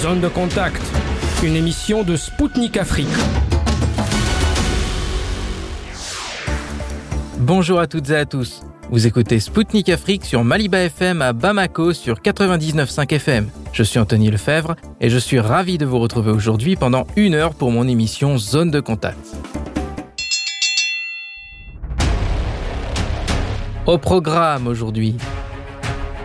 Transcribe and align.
Zone 0.00 0.20
de 0.20 0.28
contact, 0.28 0.80
une 1.42 1.56
émission 1.56 2.04
de 2.04 2.16
Spoutnik 2.16 2.78
Afrique. 2.78 3.06
Bonjour 7.38 7.78
à 7.78 7.86
toutes 7.86 8.08
et 8.08 8.16
à 8.16 8.24
tous. 8.24 8.62
Vous 8.90 9.06
écoutez 9.06 9.40
Spoutnik 9.40 9.90
Afrique 9.90 10.24
sur 10.24 10.42
Maliba 10.42 10.80
FM 10.80 11.20
à 11.20 11.34
Bamako 11.34 11.92
sur 11.92 12.20
99.5 12.20 13.12
FM. 13.12 13.50
Je 13.74 13.82
suis 13.82 13.98
Anthony 13.98 14.30
Lefebvre 14.30 14.74
et 15.02 15.10
je 15.10 15.18
suis 15.18 15.38
ravi 15.38 15.76
de 15.76 15.84
vous 15.84 15.98
retrouver 15.98 16.30
aujourd'hui 16.30 16.76
pendant 16.76 17.06
une 17.16 17.34
heure 17.34 17.52
pour 17.52 17.70
mon 17.70 17.86
émission 17.86 18.38
Zone 18.38 18.70
de 18.70 18.80
contact. 18.80 19.36
Au 23.84 23.98
programme 23.98 24.66
aujourd'hui, 24.66 25.16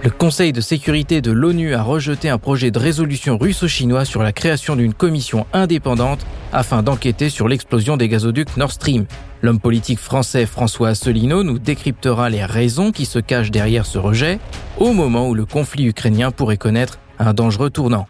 le 0.05 0.11
Conseil 0.11 0.53
de 0.53 0.61
sécurité 0.61 1.19
de 1.19 1.31
l'ONU 1.31 1.73
a 1.73 1.81
rejeté 1.81 2.29
un 2.29 2.37
projet 2.37 2.69
de 2.69 2.77
résolution 2.77 3.39
russo-chinois 3.39 4.05
sur 4.05 4.21
la 4.21 4.33
création 4.33 4.75
d'une 4.75 4.93
commission 4.93 5.47
indépendante 5.51 6.23
afin 6.53 6.83
d'enquêter 6.83 7.29
sur 7.29 7.47
l'explosion 7.47 7.97
des 7.97 8.07
gazoducs 8.07 8.55
Nord 8.55 8.71
Stream. 8.71 9.07
L'homme 9.41 9.59
politique 9.59 9.97
français 9.97 10.45
François 10.45 10.89
Asselineau 10.89 11.41
nous 11.41 11.57
décryptera 11.57 12.29
les 12.29 12.45
raisons 12.45 12.91
qui 12.91 13.05
se 13.05 13.17
cachent 13.17 13.49
derrière 13.49 13.87
ce 13.87 13.97
rejet 13.97 14.37
au 14.77 14.93
moment 14.93 15.27
où 15.27 15.33
le 15.33 15.45
conflit 15.45 15.87
ukrainien 15.87 16.29
pourrait 16.29 16.57
connaître 16.57 16.99
un 17.17 17.33
dangereux 17.33 17.71
tournant. 17.71 18.05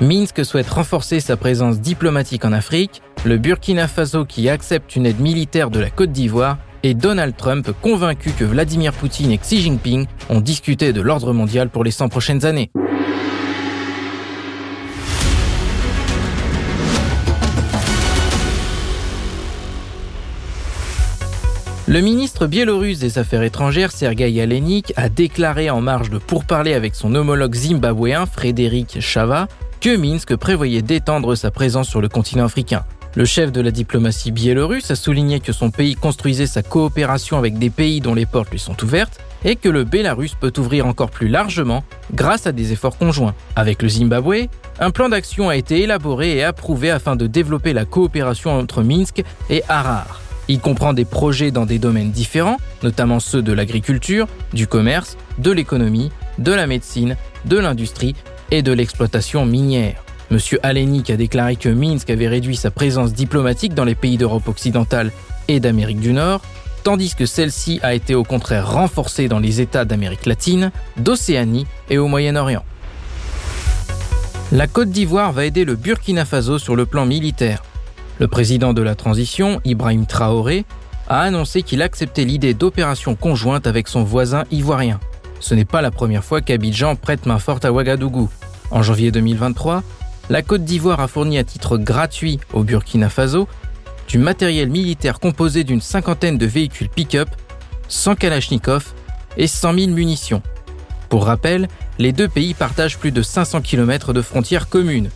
Minsk 0.00 0.42
souhaite 0.42 0.70
renforcer 0.70 1.20
sa 1.20 1.36
présence 1.36 1.80
diplomatique 1.80 2.46
en 2.46 2.52
Afrique, 2.52 3.02
le 3.26 3.36
Burkina 3.36 3.88
Faso 3.88 4.24
qui 4.24 4.48
accepte 4.48 4.96
une 4.96 5.04
aide 5.04 5.20
militaire 5.20 5.68
de 5.68 5.80
la 5.80 5.90
Côte 5.90 6.12
d'Ivoire 6.12 6.56
et 6.88 6.94
Donald 6.94 7.36
Trump 7.36 7.70
convaincu 7.82 8.30
que 8.30 8.44
Vladimir 8.44 8.94
Poutine 8.94 9.30
et 9.30 9.36
Xi 9.36 9.60
Jinping 9.60 10.06
ont 10.30 10.40
discuté 10.40 10.94
de 10.94 11.02
l'ordre 11.02 11.34
mondial 11.34 11.68
pour 11.68 11.84
les 11.84 11.90
100 11.90 12.08
prochaines 12.08 12.46
années. 12.46 12.70
Le 21.86 22.00
ministre 22.00 22.46
biélorusse 22.46 22.98
des 22.98 23.18
Affaires 23.18 23.42
étrangères 23.42 23.92
Sergei 23.92 24.40
Alenik 24.40 24.94
a 24.96 25.10
déclaré 25.10 25.68
en 25.68 25.82
marge 25.82 26.08
de 26.08 26.18
pourparlers 26.18 26.74
avec 26.74 26.94
son 26.94 27.14
homologue 27.14 27.54
zimbabwéen 27.54 28.24
Frédéric 28.24 29.00
Chava 29.00 29.46
que 29.80 29.94
Minsk 29.94 30.36
prévoyait 30.36 30.82
d'étendre 30.82 31.34
sa 31.34 31.50
présence 31.50 31.88
sur 31.88 32.00
le 32.00 32.08
continent 32.08 32.44
africain. 32.44 32.84
Le 33.18 33.24
chef 33.24 33.50
de 33.50 33.60
la 33.60 33.72
diplomatie 33.72 34.30
biélorusse 34.30 34.92
a 34.92 34.94
souligné 34.94 35.40
que 35.40 35.50
son 35.50 35.72
pays 35.72 35.96
construisait 35.96 36.46
sa 36.46 36.62
coopération 36.62 37.36
avec 37.36 37.58
des 37.58 37.68
pays 37.68 38.00
dont 38.00 38.14
les 38.14 38.26
portes 38.26 38.52
lui 38.52 38.60
sont 38.60 38.80
ouvertes 38.84 39.18
et 39.44 39.56
que 39.56 39.68
le 39.68 39.82
Bélarus 39.82 40.36
peut 40.36 40.52
ouvrir 40.56 40.86
encore 40.86 41.10
plus 41.10 41.26
largement 41.26 41.82
grâce 42.14 42.46
à 42.46 42.52
des 42.52 42.72
efforts 42.72 42.96
conjoints. 42.96 43.34
Avec 43.56 43.82
le 43.82 43.88
Zimbabwe, 43.88 44.46
un 44.78 44.92
plan 44.92 45.08
d'action 45.08 45.48
a 45.48 45.56
été 45.56 45.82
élaboré 45.82 46.36
et 46.36 46.44
approuvé 46.44 46.92
afin 46.92 47.16
de 47.16 47.26
développer 47.26 47.72
la 47.72 47.84
coopération 47.84 48.56
entre 48.56 48.84
Minsk 48.84 49.24
et 49.50 49.64
Harar. 49.68 50.20
Il 50.46 50.60
comprend 50.60 50.92
des 50.92 51.04
projets 51.04 51.50
dans 51.50 51.66
des 51.66 51.80
domaines 51.80 52.12
différents, 52.12 52.58
notamment 52.84 53.18
ceux 53.18 53.42
de 53.42 53.52
l'agriculture, 53.52 54.28
du 54.52 54.68
commerce, 54.68 55.16
de 55.38 55.50
l'économie, 55.50 56.12
de 56.38 56.52
la 56.52 56.68
médecine, 56.68 57.16
de 57.46 57.58
l'industrie 57.58 58.14
et 58.52 58.62
de 58.62 58.70
l'exploitation 58.70 59.44
minière. 59.44 60.04
M. 60.30 60.38
Alenik 60.62 61.08
a 61.10 61.16
déclaré 61.16 61.56
que 61.56 61.68
Minsk 61.68 62.10
avait 62.10 62.28
réduit 62.28 62.56
sa 62.56 62.70
présence 62.70 63.12
diplomatique 63.12 63.74
dans 63.74 63.84
les 63.84 63.94
pays 63.94 64.18
d'Europe 64.18 64.48
occidentale 64.48 65.10
et 65.48 65.58
d'Amérique 65.58 66.00
du 66.00 66.12
Nord, 66.12 66.42
tandis 66.84 67.14
que 67.14 67.24
celle-ci 67.24 67.80
a 67.82 67.94
été 67.94 68.14
au 68.14 68.24
contraire 68.24 68.70
renforcée 68.70 69.28
dans 69.28 69.38
les 69.38 69.60
États 69.60 69.86
d'Amérique 69.86 70.26
latine, 70.26 70.70
d'Océanie 70.98 71.66
et 71.88 71.96
au 71.96 72.08
Moyen-Orient. 72.08 72.64
La 74.52 74.66
Côte 74.66 74.90
d'Ivoire 74.90 75.32
va 75.32 75.46
aider 75.46 75.64
le 75.64 75.76
Burkina 75.76 76.24
Faso 76.24 76.58
sur 76.58 76.76
le 76.76 76.86
plan 76.86 77.06
militaire. 77.06 77.62
Le 78.18 78.28
président 78.28 78.72
de 78.72 78.82
la 78.82 78.94
transition, 78.94 79.60
Ibrahim 79.64 80.06
Traoré, 80.06 80.64
a 81.08 81.20
annoncé 81.20 81.62
qu'il 81.62 81.80
acceptait 81.80 82.24
l'idée 82.24 82.52
d'opérations 82.52 83.14
conjointes 83.14 83.66
avec 83.66 83.88
son 83.88 84.04
voisin 84.04 84.44
ivoirien. 84.50 85.00
Ce 85.40 85.54
n'est 85.54 85.64
pas 85.64 85.80
la 85.80 85.90
première 85.90 86.24
fois 86.24 86.40
qu'Abidjan 86.40 86.96
prête 86.96 87.26
main 87.26 87.38
forte 87.38 87.64
à 87.64 87.72
Ouagadougou. 87.72 88.28
En 88.70 88.82
janvier 88.82 89.10
2023, 89.10 89.82
la 90.30 90.42
Côte 90.42 90.64
d'Ivoire 90.64 91.00
a 91.00 91.08
fourni 91.08 91.38
à 91.38 91.44
titre 91.44 91.78
gratuit 91.78 92.38
au 92.52 92.62
Burkina 92.62 93.08
Faso 93.08 93.48
du 94.08 94.18
matériel 94.18 94.68
militaire 94.68 95.20
composé 95.20 95.64
d'une 95.64 95.80
cinquantaine 95.80 96.38
de 96.38 96.46
véhicules 96.46 96.88
pick-up, 96.88 97.28
100 97.88 98.16
Kalachnikov 98.16 98.92
et 99.36 99.46
100 99.46 99.74
000 99.74 99.86
munitions. 99.92 100.42
Pour 101.08 101.26
rappel, 101.26 101.68
les 101.98 102.12
deux 102.12 102.28
pays 102.28 102.54
partagent 102.54 102.98
plus 102.98 103.12
de 103.12 103.22
500 103.22 103.62
km 103.62 104.12
de 104.12 104.22
frontières 104.22 104.68
communes. 104.68 105.10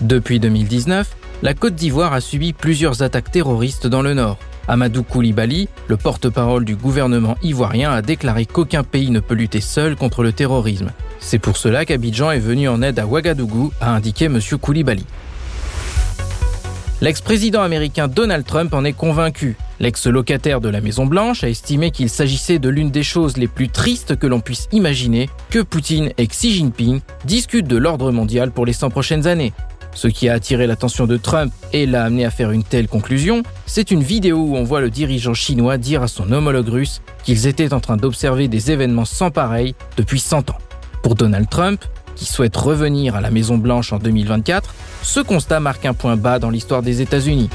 Depuis 0.00 0.40
2019, 0.40 1.16
la 1.42 1.54
Côte 1.54 1.74
d'Ivoire 1.74 2.12
a 2.12 2.20
subi 2.20 2.52
plusieurs 2.52 3.02
attaques 3.02 3.30
terroristes 3.30 3.86
dans 3.86 4.02
le 4.02 4.14
nord. 4.14 4.38
Amadou 4.68 5.02
Koulibaly, 5.02 5.66
le 5.88 5.96
porte-parole 5.96 6.66
du 6.66 6.76
gouvernement 6.76 7.36
ivoirien, 7.42 7.90
a 7.90 8.02
déclaré 8.02 8.44
qu'aucun 8.44 8.84
pays 8.84 9.10
ne 9.10 9.20
peut 9.20 9.34
lutter 9.34 9.62
seul 9.62 9.96
contre 9.96 10.22
le 10.22 10.32
terrorisme. 10.32 10.92
C'est 11.20 11.38
pour 11.38 11.56
cela 11.56 11.86
qu'Abidjan 11.86 12.30
est 12.30 12.38
venu 12.38 12.68
en 12.68 12.82
aide 12.82 12.98
à 12.98 13.06
Ouagadougou, 13.06 13.72
a 13.80 13.94
indiqué 13.94 14.26
M. 14.26 14.38
Koulibaly. 14.60 15.06
L'ex-président 17.00 17.62
américain 17.62 18.08
Donald 18.08 18.44
Trump 18.44 18.74
en 18.74 18.84
est 18.84 18.92
convaincu. 18.92 19.56
L'ex-locataire 19.80 20.60
de 20.60 20.68
la 20.68 20.80
Maison-Blanche 20.80 21.44
a 21.44 21.48
estimé 21.48 21.92
qu'il 21.92 22.10
s'agissait 22.10 22.58
de 22.58 22.68
l'une 22.68 22.90
des 22.90 23.04
choses 23.04 23.36
les 23.36 23.46
plus 23.46 23.68
tristes 23.68 24.16
que 24.16 24.26
l'on 24.26 24.40
puisse 24.40 24.68
imaginer 24.72 25.30
que 25.48 25.60
Poutine 25.60 26.10
et 26.18 26.26
Xi 26.26 26.52
Jinping 26.52 27.00
discutent 27.24 27.68
de 27.68 27.76
l'ordre 27.76 28.10
mondial 28.10 28.50
pour 28.50 28.66
les 28.66 28.72
100 28.72 28.90
prochaines 28.90 29.28
années. 29.28 29.52
Ce 29.94 30.08
qui 30.08 30.28
a 30.28 30.34
attiré 30.34 30.66
l'attention 30.66 31.06
de 31.06 31.16
Trump 31.16 31.52
et 31.72 31.86
l'a 31.86 32.04
amené 32.04 32.24
à 32.24 32.30
faire 32.30 32.50
une 32.50 32.64
telle 32.64 32.88
conclusion, 32.88 33.42
c'est 33.66 33.90
une 33.90 34.02
vidéo 34.02 34.38
où 34.38 34.56
on 34.56 34.64
voit 34.64 34.80
le 34.80 34.90
dirigeant 34.90 35.34
chinois 35.34 35.78
dire 35.78 36.02
à 36.02 36.08
son 36.08 36.30
homologue 36.32 36.68
russe 36.68 37.02
qu'ils 37.24 37.46
étaient 37.46 37.72
en 37.72 37.80
train 37.80 37.96
d'observer 37.96 38.48
des 38.48 38.70
événements 38.70 39.04
sans 39.04 39.30
pareil 39.30 39.74
depuis 39.96 40.20
100 40.20 40.50
ans. 40.50 40.58
Pour 41.02 41.14
Donald 41.14 41.48
Trump, 41.48 41.84
qui 42.14 42.24
souhaite 42.24 42.56
revenir 42.56 43.14
à 43.14 43.20
la 43.20 43.30
Maison-Blanche 43.30 43.92
en 43.92 43.98
2024, 43.98 44.74
ce 45.02 45.20
constat 45.20 45.60
marque 45.60 45.86
un 45.86 45.94
point 45.94 46.16
bas 46.16 46.38
dans 46.38 46.50
l'histoire 46.50 46.82
des 46.82 47.00
États-Unis. 47.00 47.48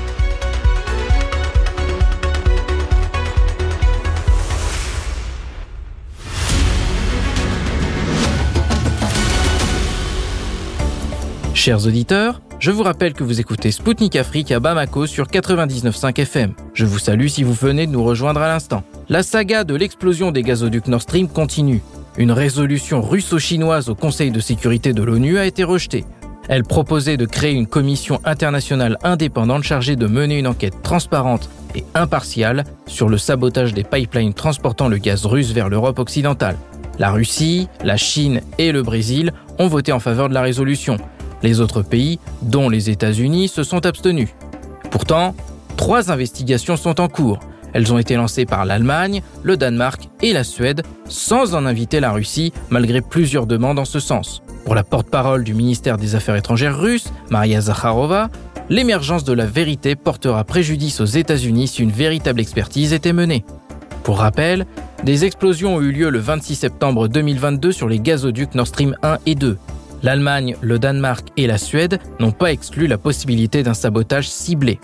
Chers 11.64 11.88
auditeurs, 11.88 12.42
je 12.60 12.72
vous 12.72 12.84
rappelle 12.84 13.14
que 13.14 13.24
vous 13.24 13.40
écoutez 13.40 13.72
Spoutnik 13.72 14.18
Afrique 14.18 14.52
à 14.52 14.60
Bamako 14.60 15.08
sur 15.08 15.28
99.5 15.28 16.20
FM. 16.20 16.52
Je 16.74 16.84
vous 16.84 17.00
salue 17.00 17.28
si 17.28 17.44
vous 17.44 17.54
venez 17.54 17.88
de 17.88 17.92
nous 17.94 18.04
rejoindre 18.04 18.42
à 18.42 18.50
l'instant. 18.50 18.84
La 19.08 19.24
saga 19.24 19.64
de 19.64 19.74
l'explosion 19.74 20.32
des 20.32 20.42
gazoducs 20.42 20.88
Nord 20.88 21.04
Stream 21.04 21.30
continue. 21.30 21.82
Une 22.18 22.34
résolution 22.34 23.02
russo-chinoise 23.02 23.88
au 23.88 23.96
Conseil 23.96 24.30
de 24.30 24.42
sécurité 24.42 24.92
de 24.92 25.04
l'ONU 25.04 25.38
a 25.38 25.46
été 25.46 25.64
rejetée. 25.64 26.04
Elle 26.50 26.66
proposait 26.66 27.16
de 27.16 27.26
créer 27.26 27.54
une 27.54 27.68
commission 27.68 28.20
internationale 28.26 28.98
indépendante 29.02 29.64
chargée 29.64 29.96
de 29.96 30.06
mener 30.06 30.40
une 30.40 30.48
enquête 30.48 30.82
transparente 30.84 31.50
et 31.76 31.86
impartiale 31.96 32.66
sur 32.88 33.08
le 33.08 33.18
sabotage 33.18 33.74
des 33.74 33.86
pipelines 33.86 34.34
transportant 34.34 34.90
le 34.90 34.98
gaz 34.98 35.26
russe 35.26 35.54
vers 35.54 35.70
l'Europe 35.70 36.00
occidentale. 36.00 36.58
La 37.00 37.12
Russie, 37.12 37.70
la 37.86 37.96
Chine 37.96 38.42
et 38.58 38.74
le 38.74 38.84
Brésil 38.84 39.32
ont 39.60 39.68
voté 39.68 39.94
en 39.94 40.00
faveur 40.00 40.30
de 40.30 40.34
la 40.34 40.42
résolution. 40.42 40.98
Les 41.44 41.60
autres 41.60 41.82
pays, 41.82 42.20
dont 42.42 42.70
les 42.70 42.90
États-Unis, 42.90 43.50
se 43.50 43.64
sont 43.64 43.86
abstenus. 43.86 44.30
Pourtant, 44.90 45.36
trois 45.76 46.12
investigations 46.12 46.78
sont 46.78 47.02
en 47.02 47.10
cours. 47.10 47.40
Elles 47.74 47.92
ont 47.92 47.98
été 47.98 48.16
lancées 48.16 48.46
par 48.46 48.66
l'Allemagne, 48.66 49.22
le 49.42 49.58
Danemark 49.58 50.10
et 50.22 50.32
la 50.32 50.44
Suède, 50.44 50.84
sans 51.10 51.56
en 51.56 51.66
inviter 51.66 52.00
la 52.00 52.12
Russie, 52.12 52.54
malgré 52.70 53.02
plusieurs 53.02 53.48
demandes 53.48 53.80
en 53.80 53.86
ce 53.86 54.00
sens. 54.00 54.42
Pour 54.64 54.76
la 54.76 54.84
porte-parole 54.84 55.44
du 55.44 55.54
ministère 55.54 55.98
des 55.98 56.16
Affaires 56.16 56.36
étrangères 56.36 56.80
russe, 56.80 57.12
Maria 57.30 57.60
Zakharova, 57.62 58.30
l'émergence 58.70 59.24
de 59.24 59.34
la 59.34 59.46
vérité 59.46 59.96
portera 59.96 60.44
préjudice 60.44 61.02
aux 61.02 61.06
États-Unis 61.06 61.68
si 61.68 61.82
une 61.82 61.92
véritable 61.92 62.40
expertise 62.40 62.94
était 62.94 63.12
menée. 63.12 63.44
Pour 64.04 64.20
rappel, 64.20 64.66
des 65.04 65.26
explosions 65.26 65.76
ont 65.76 65.82
eu 65.82 65.92
lieu 65.92 66.10
le 66.10 66.20
26 66.20 66.56
septembre 66.56 67.08
2022 67.08 67.72
sur 67.72 67.90
les 67.90 68.00
gazoducs 68.00 68.56
Nord 68.56 68.68
Stream 68.68 68.96
1 69.02 69.18
et 69.26 69.36
2. 69.36 69.58
L'Allemagne, 70.04 70.58
le 70.62 70.80
Danemark 70.80 71.30
et 71.38 71.48
la 71.48 71.58
Suède 71.58 72.00
n'ont 72.20 72.34
pas 72.34 72.52
exclu 72.52 72.88
la 72.88 72.98
possibilité 72.98 73.64
d'un 73.64 73.74
sabotage 73.74 74.30
ciblé. 74.30 74.82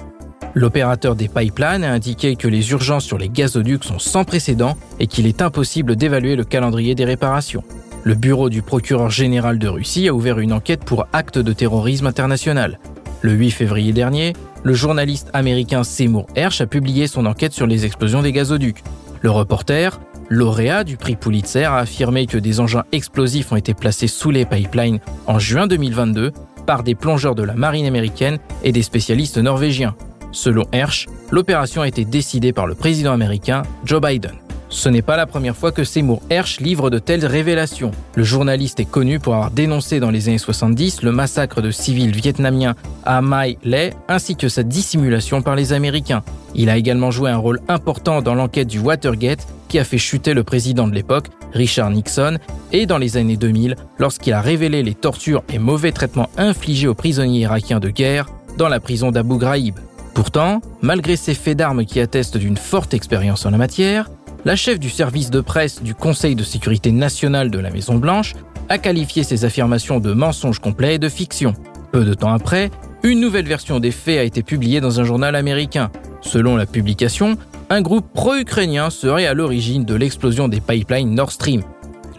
L'opérateur 0.56 1.16
des 1.16 1.28
pipelines 1.28 1.84
a 1.84 1.92
indiqué 1.92 2.38
que 2.38 2.48
les 2.48 2.72
urgences 2.72 3.04
sur 3.04 3.18
les 3.18 3.28
gazoducs 3.28 3.84
sont 3.84 4.00
sans 4.00 4.24
précédent 4.24 4.78
et 5.00 5.08
qu'il 5.08 5.28
est 5.28 5.42
impossible 5.42 5.98
d'évaluer 5.98 6.38
le 6.38 6.46
calendrier 6.46 6.96
des 6.96 7.04
réparations. 7.04 7.64
Le 8.04 8.16
bureau 8.16 8.50
du 8.50 8.62
procureur 8.62 9.10
général 9.10 9.60
de 9.60 9.68
Russie 9.68 10.08
a 10.08 10.14
ouvert 10.14 10.40
une 10.40 10.54
enquête 10.54 10.86
pour 10.86 11.06
acte 11.12 11.38
de 11.38 11.52
terrorisme 11.52 12.08
international. 12.08 12.80
Le 13.22 13.34
8 13.34 13.52
février 13.52 13.92
dernier, 13.92 14.34
le 14.64 14.74
journaliste 14.74 15.30
américain 15.34 15.84
Seymour 15.84 16.28
Hersh 16.36 16.62
a 16.62 16.66
publié 16.66 17.08
son 17.08 17.26
enquête 17.26 17.52
sur 17.52 17.68
les 17.68 17.86
explosions 17.86 18.22
des 18.22 18.32
gazoducs. 18.32 18.84
Le 19.22 19.32
reporter 19.32 20.00
lauréat 20.30 20.84
du 20.84 20.98
prix 20.98 21.16
Pulitzer, 21.16 21.66
a 21.66 21.78
affirmé 21.78 22.26
que 22.26 22.38
des 22.38 22.60
engins 22.60 22.84
explosifs 22.92 23.52
ont 23.52 23.56
été 23.56 23.74
placés 23.74 24.08
sous 24.08 24.32
les 24.32 24.46
pipelines 24.46 25.00
en 25.28 25.40
juin 25.40 25.68
2022 25.68 26.32
par 26.66 26.84
des 26.84 26.96
plongeurs 26.96 27.36
de 27.36 27.44
la 27.44 27.56
marine 27.56 27.86
américaine 27.86 28.38
et 28.64 28.72
des 28.72 28.84
spécialistes 28.84 29.38
norvégiens. 29.38 29.96
Selon 30.32 30.66
Hersch, 30.72 31.08
l'opération 31.32 31.82
a 31.82 31.88
été 31.88 32.06
décidée 32.06 32.54
par 32.54 32.68
le 32.68 32.76
président 32.76 33.12
américain 33.12 33.64
Joe 33.86 34.02
Biden. 34.02 34.36
Ce 34.72 34.88
n'est 34.88 35.02
pas 35.02 35.18
la 35.18 35.26
première 35.26 35.58
fois 35.58 35.72
que 35.72 35.84
Seymour 35.84 36.22
Hersh 36.30 36.60
livre 36.60 36.92
de 36.92 37.00
telles 37.00 37.26
révélations. 37.26 37.90
Le 38.16 38.24
journaliste 38.24 38.80
est 38.80 38.86
connu 38.86 39.20
pour 39.20 39.34
avoir 39.34 39.50
dénoncé 39.50 40.00
dans 40.00 40.12
les 40.12 40.30
années 40.30 40.38
70 40.38 41.02
le 41.02 41.12
massacre 41.12 41.62
de 41.62 41.72
civils 41.72 42.16
vietnamiens 42.16 42.76
à 43.04 43.22
Mai 43.24 43.58
Le 43.64 43.90
ainsi 44.08 44.36
que 44.36 44.48
sa 44.48 44.62
dissimulation 44.62 45.42
par 45.42 45.56
les 45.56 45.74
Américains. 45.74 46.22
Il 46.54 46.70
a 46.70 46.78
également 46.78 47.10
joué 47.10 47.32
un 47.32 47.38
rôle 47.38 47.60
important 47.68 48.22
dans 48.22 48.36
l'enquête 48.36 48.68
du 48.68 48.80
Watergate 48.80 49.48
qui 49.70 49.80
a 49.80 49.84
fait 49.84 49.98
chuter 49.98 50.36
le 50.36 50.44
président 50.44 50.88
de 50.88 50.94
l'époque, 50.94 51.28
Richard 51.52 51.90
Nixon, 51.90 52.38
et 52.72 52.86
dans 52.86 52.98
les 53.00 53.18
années 53.18 53.38
2000 53.38 53.76
lorsqu'il 53.98 54.34
a 54.34 54.42
révélé 54.42 54.84
les 54.84 54.96
tortures 54.96 55.44
et 55.52 55.58
mauvais 55.58 55.92
traitements 55.92 56.30
infligés 56.38 56.88
aux 56.88 56.96
prisonniers 56.96 57.42
irakiens 57.42 57.80
de 57.80 57.90
guerre 57.90 58.28
dans 58.58 58.70
la 58.70 58.80
prison 58.80 59.12
d'Abu 59.12 59.38
Ghraib. 59.38 59.80
Pourtant, 60.14 60.62
malgré 60.82 61.16
ces 61.16 61.34
faits 61.34 61.58
d'armes 61.58 61.86
qui 61.86 62.00
attestent 62.00 62.38
d'une 62.38 62.58
forte 62.58 62.94
expérience 62.94 63.46
en 63.46 63.52
la 63.52 63.58
matière, 63.58 64.10
la 64.46 64.56
chef 64.56 64.80
du 64.80 64.90
service 64.90 65.30
de 65.30 65.42
presse 65.42 65.82
du 65.82 65.94
Conseil 65.94 66.36
de 66.36 66.44
sécurité 66.44 66.92
nationale 66.92 67.52
de 67.52 67.60
la 67.60 67.72
Maison-Blanche 67.72 68.36
a 68.70 68.78
qualifié 68.78 69.24
ces 69.24 69.46
affirmations 69.46 70.00
de 70.00 70.14
mensonges 70.14 70.60
complets 70.60 70.96
et 70.96 71.00
de 71.00 71.10
fiction. 71.10 71.54
Peu 71.92 72.06
de 72.06 72.14
temps 72.14 72.34
après, 72.34 72.72
une 73.04 73.20
nouvelle 73.20 73.48
version 73.48 73.80
des 73.80 73.92
faits 73.92 74.20
a 74.20 74.24
été 74.24 74.44
publiée 74.44 74.80
dans 74.80 75.00
un 75.00 75.04
journal 75.04 75.36
américain. 75.36 75.92
Selon 76.22 76.56
la 76.56 76.66
publication, 76.66 77.38
un 77.70 77.82
groupe 77.82 78.14
pro-ukrainien 78.14 78.90
serait 78.90 79.26
à 79.26 79.34
l'origine 79.34 79.86
de 79.86 79.96
l'explosion 79.96 80.48
des 80.48 80.62
pipelines 80.62 81.14
Nord 81.14 81.32
Stream. 81.32 81.64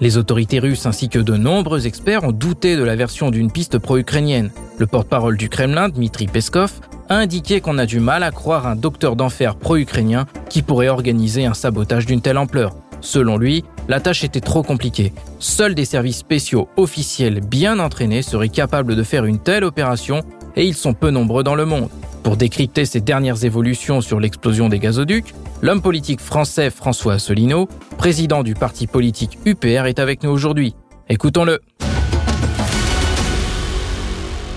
Les 0.00 0.16
autorités 0.16 0.58
russes 0.58 0.86
ainsi 0.86 1.08
que 1.08 1.18
de 1.18 1.36
nombreux 1.36 1.86
experts 1.86 2.24
ont 2.24 2.32
douté 2.32 2.76
de 2.76 2.82
la 2.82 2.96
version 2.96 3.30
d'une 3.30 3.52
piste 3.52 3.78
pro-ukrainienne. 3.78 4.50
Le 4.78 4.86
porte-parole 4.86 5.36
du 5.36 5.48
Kremlin, 5.48 5.90
Dmitri 5.90 6.26
Peskov, 6.26 6.72
a 7.10 7.16
indiqué 7.16 7.60
qu'on 7.60 7.76
a 7.76 7.86
du 7.86 8.00
mal 8.00 8.22
à 8.22 8.30
croire 8.30 8.66
un 8.66 8.76
docteur 8.76 9.16
d'enfer 9.16 9.56
pro-ukrainien 9.56 10.26
qui 10.48 10.62
pourrait 10.62 10.88
organiser 10.88 11.44
un 11.44 11.54
sabotage 11.54 12.06
d'une 12.06 12.22
telle 12.22 12.38
ampleur. 12.38 12.76
Selon 13.00 13.36
lui, 13.36 13.64
la 13.88 14.00
tâche 14.00 14.22
était 14.24 14.40
trop 14.40 14.62
compliquée. 14.62 15.12
Seuls 15.40 15.74
des 15.74 15.84
services 15.84 16.18
spéciaux 16.18 16.68
officiels 16.76 17.40
bien 17.40 17.80
entraînés 17.80 18.22
seraient 18.22 18.48
capables 18.48 18.94
de 18.94 19.02
faire 19.02 19.24
une 19.24 19.40
telle 19.40 19.64
opération 19.64 20.22
et 20.54 20.64
ils 20.64 20.74
sont 20.74 20.94
peu 20.94 21.10
nombreux 21.10 21.42
dans 21.42 21.56
le 21.56 21.64
monde. 21.66 21.88
Pour 22.22 22.36
décrypter 22.36 22.84
ces 22.84 23.00
dernières 23.00 23.44
évolutions 23.44 24.00
sur 24.00 24.20
l'explosion 24.20 24.68
des 24.68 24.78
gazoducs, 24.78 25.34
l'homme 25.62 25.82
politique 25.82 26.20
français 26.20 26.70
François 26.70 27.14
Asselineau, 27.14 27.68
président 27.98 28.44
du 28.44 28.54
parti 28.54 28.86
politique 28.86 29.38
UPR, 29.46 29.86
est 29.86 29.98
avec 29.98 30.22
nous 30.22 30.30
aujourd'hui. 30.30 30.76
Écoutons-le. 31.08 31.58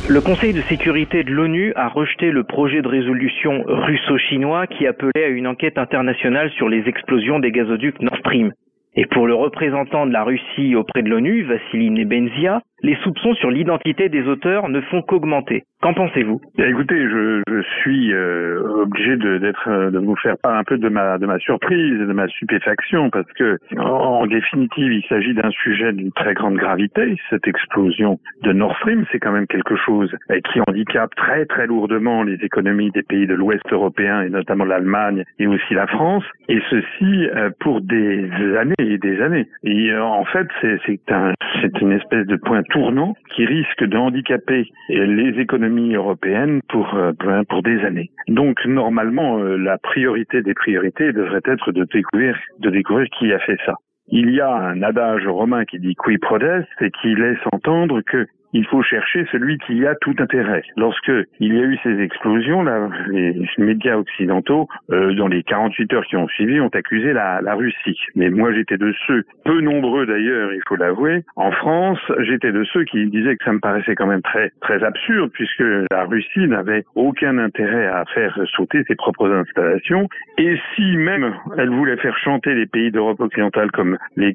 Le 0.05 0.19
Conseil 0.19 0.51
de 0.51 0.61
sécurité 0.63 1.23
de 1.23 1.31
l'ONU 1.31 1.71
a 1.77 1.87
rejeté 1.87 2.31
le 2.31 2.43
projet 2.43 2.81
de 2.81 2.87
résolution 2.89 3.63
russo-chinois 3.65 4.67
qui 4.67 4.85
appelait 4.85 5.23
à 5.23 5.29
une 5.29 5.47
enquête 5.47 5.77
internationale 5.77 6.51
sur 6.51 6.67
les 6.67 6.89
explosions 6.89 7.39
des 7.39 7.51
gazoducs 7.51 8.01
Nord 8.01 8.17
Stream. 8.17 8.51
Et 8.95 9.05
pour 9.05 9.27
le 9.27 9.33
représentant 9.33 10.05
de 10.05 10.11
la 10.11 10.23
Russie 10.23 10.75
auprès 10.75 11.03
de 11.03 11.09
l'ONU, 11.09 11.43
Vassili 11.43 11.89
Nebenzia, 11.89 12.61
les 12.83 12.97
soupçons 12.97 13.33
sur 13.35 13.49
l'identité 13.49 14.09
des 14.09 14.27
auteurs 14.27 14.67
ne 14.67 14.81
font 14.81 15.01
qu'augmenter. 15.01 15.63
Qu'en 15.81 15.93
pensez-vous? 15.93 16.41
Eh, 16.59 16.63
Écoutez, 16.63 16.97
je, 16.97 17.41
suis 17.81 18.13
euh, 18.13 18.61
obligé 18.83 19.11
euh, 19.11 19.89
de 19.89 19.99
vous 19.99 20.15
faire 20.17 20.37
part 20.37 20.57
un 20.57 20.63
peu 20.63 20.77
de 20.77 20.89
ma, 20.89 21.17
surprise 21.39 22.01
et 22.01 22.05
de 22.05 22.13
ma 22.13 22.27
stupéfaction 22.27 23.09
parce 23.09 23.31
que, 23.33 23.57
en, 23.77 24.25
définitive, 24.27 24.91
il 24.91 25.03
s'agit 25.07 25.33
d'un 25.33 25.49
sujet 25.51 25.93
d'une 25.93 26.11
très 26.11 26.33
grande 26.33 26.55
gravité. 26.55 27.15
Cette 27.29 27.47
explosion 27.47 28.19
de 28.43 28.51
Nord 28.51 28.75
Stream, 28.77 29.05
c'est 29.11 29.19
quand 29.19 29.31
même 29.31 29.47
quelque 29.47 29.75
chose 29.77 30.13
eh, 30.29 30.41
qui 30.41 30.59
handicape 30.67 31.15
très 31.15 31.45
très 31.45 31.67
lourdement 31.67 32.23
les 32.23 32.35
économies 32.43 32.91
des 32.91 33.03
pays 33.03 33.27
de 33.27 33.33
l'Ouest 33.33 33.63
européen 33.71 34.21
et 34.21 34.29
notamment 34.29 34.65
l'Allemagne 34.65 35.23
et 35.39 35.47
aussi 35.47 35.73
la 35.73 35.87
France. 35.87 36.23
Et 36.49 36.59
ceci 36.69 37.27
euh, 37.35 37.49
pour 37.61 37.81
des 37.81 38.29
années 38.57 38.75
et 38.79 38.97
des 38.97 39.21
années. 39.21 39.47
Et 39.63 39.95
en 39.95 40.25
fait, 40.25 40.47
c'est, 40.61 40.79
c'est 40.85 41.81
une 41.81 41.93
espèce 41.93 42.27
de 42.27 42.35
point 42.35 42.63
tournant 42.73 43.15
qui 43.35 43.45
risque 43.45 43.83
de 43.83 43.95
handicaper 43.95 44.67
les 44.89 45.39
économies 45.39 45.93
européennes 45.93 46.59
pour, 46.69 46.95
euh, 46.95 47.11
pour 47.47 47.61
des 47.61 47.79
années. 47.85 48.09
Donc 48.27 48.65
normalement, 48.65 49.37
euh, 49.37 49.57
la 49.57 49.77
priorité 49.77 50.41
des 50.41 50.55
priorités 50.55 51.13
devrait 51.13 51.45
être 51.45 51.71
de 51.71 51.85
découvrir, 51.85 52.35
de 52.59 52.71
découvrir 52.71 53.07
qui 53.17 53.31
a 53.31 53.39
fait 53.39 53.59
ça. 53.65 53.75
Il 54.07 54.31
y 54.31 54.41
a 54.41 54.51
un 54.51 54.81
adage 54.81 55.27
romain 55.27 55.65
qui 55.65 55.79
dit 55.79 55.95
qui 55.95 56.17
prodest 56.17 56.67
et 56.81 56.89
qui 57.01 57.15
laisse 57.15 57.39
entendre 57.51 58.01
que 58.01 58.25
il 58.53 58.65
faut 58.67 58.83
chercher 58.83 59.25
celui 59.31 59.57
qui 59.59 59.85
a 59.85 59.95
tout 59.95 60.15
intérêt. 60.19 60.63
Lorsque 60.77 61.11
il 61.39 61.53
y 61.53 61.59
a 61.59 61.63
eu 61.63 61.77
ces 61.83 61.99
explosions, 61.99 62.63
les 63.09 63.35
médias 63.57 63.97
occidentaux, 63.97 64.67
euh, 64.91 65.13
dans 65.13 65.27
les 65.27 65.43
48 65.43 65.93
heures 65.93 66.05
qui 66.05 66.15
ont 66.15 66.27
suivi, 66.27 66.59
ont 66.59 66.69
accusé 66.69 67.13
la, 67.13 67.41
Russie. 67.53 67.99
Mais 68.15 68.29
moi, 68.29 68.51
j'étais 68.51 68.77
de 68.77 68.93
ceux, 69.05 69.23
peu 69.45 69.61
nombreux 69.61 70.07
d'ailleurs, 70.07 70.53
il 70.53 70.61
faut 70.67 70.75
l'avouer, 70.75 71.23
en 71.35 71.51
France, 71.51 71.99
j'étais 72.19 72.51
de 72.51 72.63
ceux 72.63 72.83
qui 72.85 73.05
disaient 73.07 73.35
que 73.35 73.43
ça 73.43 73.53
me 73.53 73.59
paraissait 73.59 73.95
quand 73.95 74.07
même 74.07 74.23
très 74.23 74.51
très 74.61 74.83
absurde, 74.83 75.29
puisque 75.33 75.63
la 75.91 76.05
Russie 76.05 76.47
n'avait 76.47 76.83
aucun 76.95 77.37
intérêt 77.37 77.85
à 77.85 78.05
faire 78.13 78.39
sauter 78.55 78.83
ses 78.87 78.95
propres 78.95 79.31
installations. 79.31 80.07
Et 80.37 80.57
si 80.75 80.97
même 80.97 81.33
elle 81.57 81.69
voulait 81.69 81.97
faire 81.97 82.17
chanter 82.17 82.55
les 82.55 82.65
pays 82.65 82.91
d'Europe 82.91 83.19
occidentale 83.19 83.71
comme 83.71 83.97
les, 84.15 84.33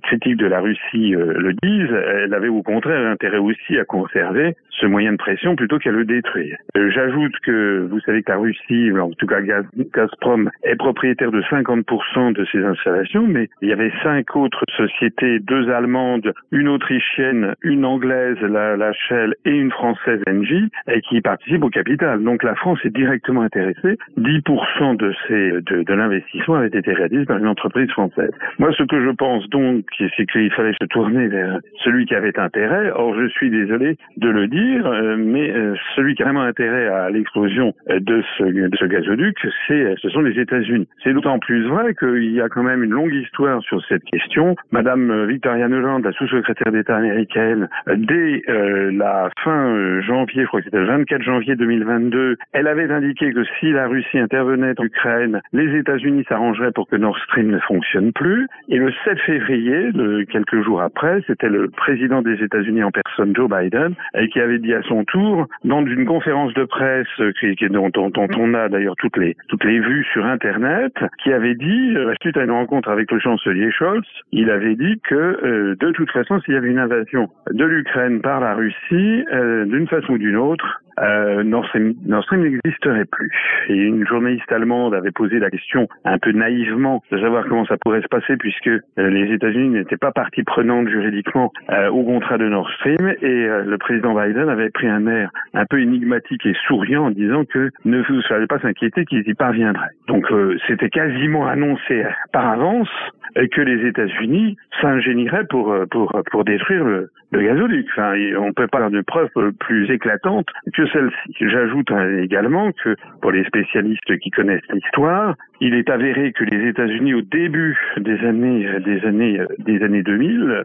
critiques 0.00 0.36
de 0.36 0.46
la 0.46 0.60
Russie 0.60 1.14
euh, 1.14 1.34
le 1.36 1.52
disent, 1.62 1.92
elle 1.92 2.34
avait 2.34 2.48
au 2.48 2.62
contraire 2.62 3.06
intérêt 3.06 3.37
aussi 3.38 3.78
à 3.78 3.84
conserver 3.84 4.54
ce 4.80 4.86
moyen 4.86 5.12
de 5.12 5.16
pression 5.16 5.56
plutôt 5.56 5.78
qu'à 5.78 5.90
le 5.90 6.04
détruire. 6.04 6.56
Euh, 6.76 6.90
j'ajoute 6.90 7.32
que 7.44 7.86
vous 7.90 8.00
savez 8.00 8.22
que 8.22 8.30
la 8.30 8.38
Russie, 8.38 8.90
en 8.98 9.10
tout 9.10 9.26
cas 9.26 9.40
Gazprom, 9.40 10.50
est 10.62 10.76
propriétaire 10.76 11.30
de 11.30 11.42
50% 11.42 12.32
de 12.32 12.44
ces 12.52 12.64
installations, 12.64 13.26
mais 13.26 13.48
il 13.62 13.68
y 13.68 13.72
avait 13.72 13.92
cinq 14.02 14.36
autres 14.36 14.64
sociétés, 14.76 15.40
deux 15.40 15.70
allemandes, 15.70 16.32
une 16.52 16.68
autrichienne, 16.68 17.54
une 17.62 17.84
anglaise, 17.84 18.38
la, 18.40 18.76
la 18.76 18.92
Shell, 18.92 19.34
et 19.44 19.50
une 19.50 19.70
française 19.70 20.20
Engie, 20.28 20.68
et 20.88 21.00
qui 21.00 21.20
participent 21.20 21.64
au 21.64 21.70
capital. 21.70 22.22
Donc 22.22 22.42
la 22.42 22.54
France 22.54 22.78
est 22.84 22.94
directement 22.94 23.42
intéressée. 23.42 23.98
10% 24.18 24.96
de, 24.96 25.12
de, 25.60 25.82
de 25.82 25.94
l'investissement 25.94 26.56
avait 26.56 26.68
été 26.68 26.92
réalisé 26.92 27.24
par 27.24 27.38
une 27.38 27.48
entreprise 27.48 27.90
française. 27.90 28.30
Moi, 28.58 28.72
ce 28.76 28.82
que 28.84 29.04
je 29.04 29.10
pense 29.10 29.48
donc, 29.50 29.84
c'est 29.98 30.26
qu'il 30.26 30.52
fallait 30.52 30.74
se 30.80 30.86
tourner 30.86 31.28
vers 31.28 31.58
celui 31.84 32.06
qui 32.06 32.14
avait 32.14 32.38
intérêt. 32.38 32.90
Or, 32.94 33.14
je 33.14 33.27
suis 33.28 33.50
désolé 33.50 33.96
de 34.16 34.28
le 34.28 34.48
dire, 34.48 34.86
euh, 34.86 35.16
mais 35.18 35.50
euh, 35.50 35.74
celui 35.96 36.14
qui 36.14 36.22
a 36.22 36.26
vraiment 36.26 36.42
intérêt 36.42 36.88
à 36.88 37.10
l'explosion 37.10 37.74
euh, 37.90 38.00
de 38.00 38.22
ce, 38.36 38.44
de 38.44 38.76
ce 38.76 38.84
gazoduc, 38.84 39.36
c'est, 39.66 39.94
ce 40.00 40.08
sont 40.08 40.20
les 40.20 40.38
États-Unis. 40.38 40.88
C'est 41.02 41.12
d'autant 41.12 41.38
plus 41.38 41.66
vrai 41.66 41.94
qu'il 41.94 42.32
y 42.32 42.40
a 42.40 42.48
quand 42.48 42.62
même 42.62 42.82
une 42.82 42.90
longue 42.90 43.14
histoire 43.14 43.62
sur 43.62 43.84
cette 43.86 44.04
question. 44.04 44.56
Madame 44.72 45.26
Victoria 45.26 45.68
Nuland, 45.68 46.00
la 46.00 46.12
sous-secrétaire 46.12 46.72
d'État 46.72 46.96
américaine, 46.96 47.68
dès 47.86 48.42
la 48.46 49.30
fin 49.42 50.00
janvier, 50.02 50.42
je 50.42 50.46
crois 50.46 50.60
que 50.60 50.66
c'était 50.66 50.78
le 50.78 50.86
24 50.86 51.22
janvier 51.22 51.56
2022, 51.56 52.36
elle 52.52 52.66
avait 52.66 52.90
indiqué 52.90 53.32
que 53.32 53.44
si 53.58 53.72
la 53.72 53.86
Russie 53.86 54.18
intervenait 54.18 54.74
en 54.78 54.84
Ukraine, 54.84 55.40
les 55.52 55.78
États-Unis 55.78 56.24
s'arrangeraient 56.28 56.72
pour 56.72 56.88
que 56.88 56.96
Nord 56.96 57.18
Stream 57.24 57.48
ne 57.48 57.58
fonctionne 57.58 58.12
plus. 58.12 58.46
Et 58.68 58.76
le 58.76 58.92
7 59.04 59.18
février, 59.20 59.90
quelques 60.30 60.62
jours 60.62 60.82
après, 60.82 61.22
c'était 61.26 61.48
le 61.48 61.68
président 61.68 62.22
des 62.22 62.42
États-Unis 62.42 62.82
en 62.82 62.90
personne 62.90 63.17
Joe 63.34 63.48
Biden, 63.48 63.94
et 64.14 64.28
qui 64.28 64.40
avait 64.40 64.58
dit 64.58 64.74
à 64.74 64.82
son 64.82 65.04
tour, 65.04 65.46
dans 65.64 65.84
une 65.84 66.06
conférence 66.06 66.52
de 66.54 66.64
presse 66.64 67.06
euh, 67.20 67.32
dont, 67.70 67.88
dont, 67.90 68.28
on 68.36 68.54
a 68.54 68.68
d'ailleurs 68.68 68.96
toutes 68.96 69.16
les, 69.16 69.36
toutes 69.48 69.64
les 69.64 69.80
vues 69.80 70.04
sur 70.12 70.24
Internet, 70.26 70.92
qui 71.22 71.32
avait 71.32 71.54
dit, 71.54 71.94
euh, 71.96 72.14
suite 72.22 72.36
à 72.36 72.44
une 72.44 72.50
rencontre 72.50 72.88
avec 72.88 73.10
le 73.10 73.18
chancelier 73.20 73.70
Scholz, 73.70 74.06
il 74.32 74.50
avait 74.50 74.76
dit 74.76 75.00
que 75.08 75.14
euh, 75.14 75.76
de 75.78 75.90
toute 75.92 76.10
façon, 76.10 76.40
s'il 76.40 76.54
y 76.54 76.56
avait 76.56 76.70
une 76.70 76.78
invasion 76.78 77.28
de 77.50 77.64
l'Ukraine 77.64 78.20
par 78.20 78.40
la 78.40 78.54
Russie, 78.54 79.24
d'une 79.66 79.86
façon 79.88 80.14
ou 80.14 80.18
d'une 80.18 80.36
autre, 80.36 80.82
euh, 81.02 81.42
Nord 81.42 81.66
Stream, 81.66 81.94
n'existerait 82.42 83.04
plus. 83.04 83.32
Et 83.68 83.74
une 83.74 84.06
journaliste 84.06 84.50
allemande 84.52 84.94
avait 84.94 85.10
posé 85.10 85.38
la 85.38 85.50
question 85.50 85.88
un 86.04 86.18
peu 86.18 86.32
naïvement 86.32 87.02
de 87.10 87.18
savoir 87.18 87.44
comment 87.48 87.66
ça 87.66 87.76
pourrait 87.76 88.02
se 88.02 88.08
passer 88.08 88.36
puisque 88.36 88.68
euh, 88.68 88.80
les 88.96 89.32
États-Unis 89.32 89.70
n'étaient 89.70 89.96
pas 89.96 90.12
partie 90.12 90.42
prenante 90.42 90.88
juridiquement 90.88 91.52
euh, 91.70 91.88
au 91.90 92.04
contrat 92.04 92.38
de 92.38 92.48
Nord 92.48 92.70
Stream 92.72 93.14
et 93.22 93.26
euh, 93.26 93.64
le 93.64 93.78
président 93.78 94.14
Biden 94.14 94.48
avait 94.48 94.70
pris 94.70 94.88
un 94.88 95.06
air 95.06 95.30
un 95.54 95.64
peu 95.66 95.80
énigmatique 95.80 96.44
et 96.46 96.54
souriant 96.66 97.06
en 97.06 97.10
disant 97.10 97.44
que 97.44 97.70
ne 97.84 98.02
vous 98.02 98.22
fallait 98.22 98.46
pas 98.46 98.58
s'inquiéter 98.60 99.04
qu'ils 99.04 99.28
y 99.28 99.34
parviendraient. 99.34 99.90
Donc 100.06 100.26
c'était 100.66 100.90
quasiment 100.90 101.46
annoncé 101.46 102.04
par 102.32 102.48
avance 102.48 102.88
que 103.34 103.60
les 103.60 103.86
États-Unis 103.86 104.56
s'ingénieraient 104.80 105.46
pour, 105.48 105.74
pour, 105.90 106.20
pour 106.30 106.44
détruire 106.44 106.84
le, 106.84 107.10
le 107.30 107.42
gazoduc. 107.42 107.86
Enfin, 107.92 108.14
on 108.38 108.52
peut 108.52 108.66
pas 108.66 108.78
avoir 108.78 108.90
de 108.90 109.00
preuve 109.02 109.28
plus 109.60 109.90
éclatante 109.90 110.46
que 110.74 110.86
celle-ci. 110.92 111.48
J'ajoute 111.48 111.90
également 112.22 112.72
que 112.72 112.96
pour 113.20 113.32
les 113.32 113.44
spécialistes 113.44 114.18
qui 114.18 114.30
connaissent 114.30 114.60
l'histoire, 114.72 115.34
il 115.60 115.74
est 115.74 115.90
avéré 115.90 116.32
que 116.32 116.44
les 116.44 116.68
États-Unis, 116.68 117.14
au 117.14 117.22
début 117.22 117.76
des 117.98 118.18
années 118.24 118.68
des 118.80 119.04
années 119.04 119.40
des 119.58 119.82
années 119.82 120.02
2000, 120.02 120.64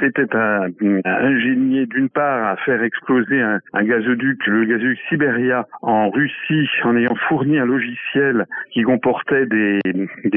s'étaient 0.00 0.34
ingéniés 1.04 1.86
d'une 1.86 2.08
part 2.08 2.48
à 2.48 2.56
faire 2.56 2.82
exploser 2.82 3.40
un, 3.42 3.60
gazoduc, 3.82 4.46
le 4.46 4.64
gazoduc 4.64 4.98
Siberia, 5.08 5.66
en 5.82 6.10
Russie, 6.10 6.68
en 6.84 6.96
ayant 6.96 7.14
fourni 7.28 7.58
un 7.58 7.66
logiciel 7.66 8.46
qui 8.70 8.82
comportait 8.82 9.46
des, 9.46 9.80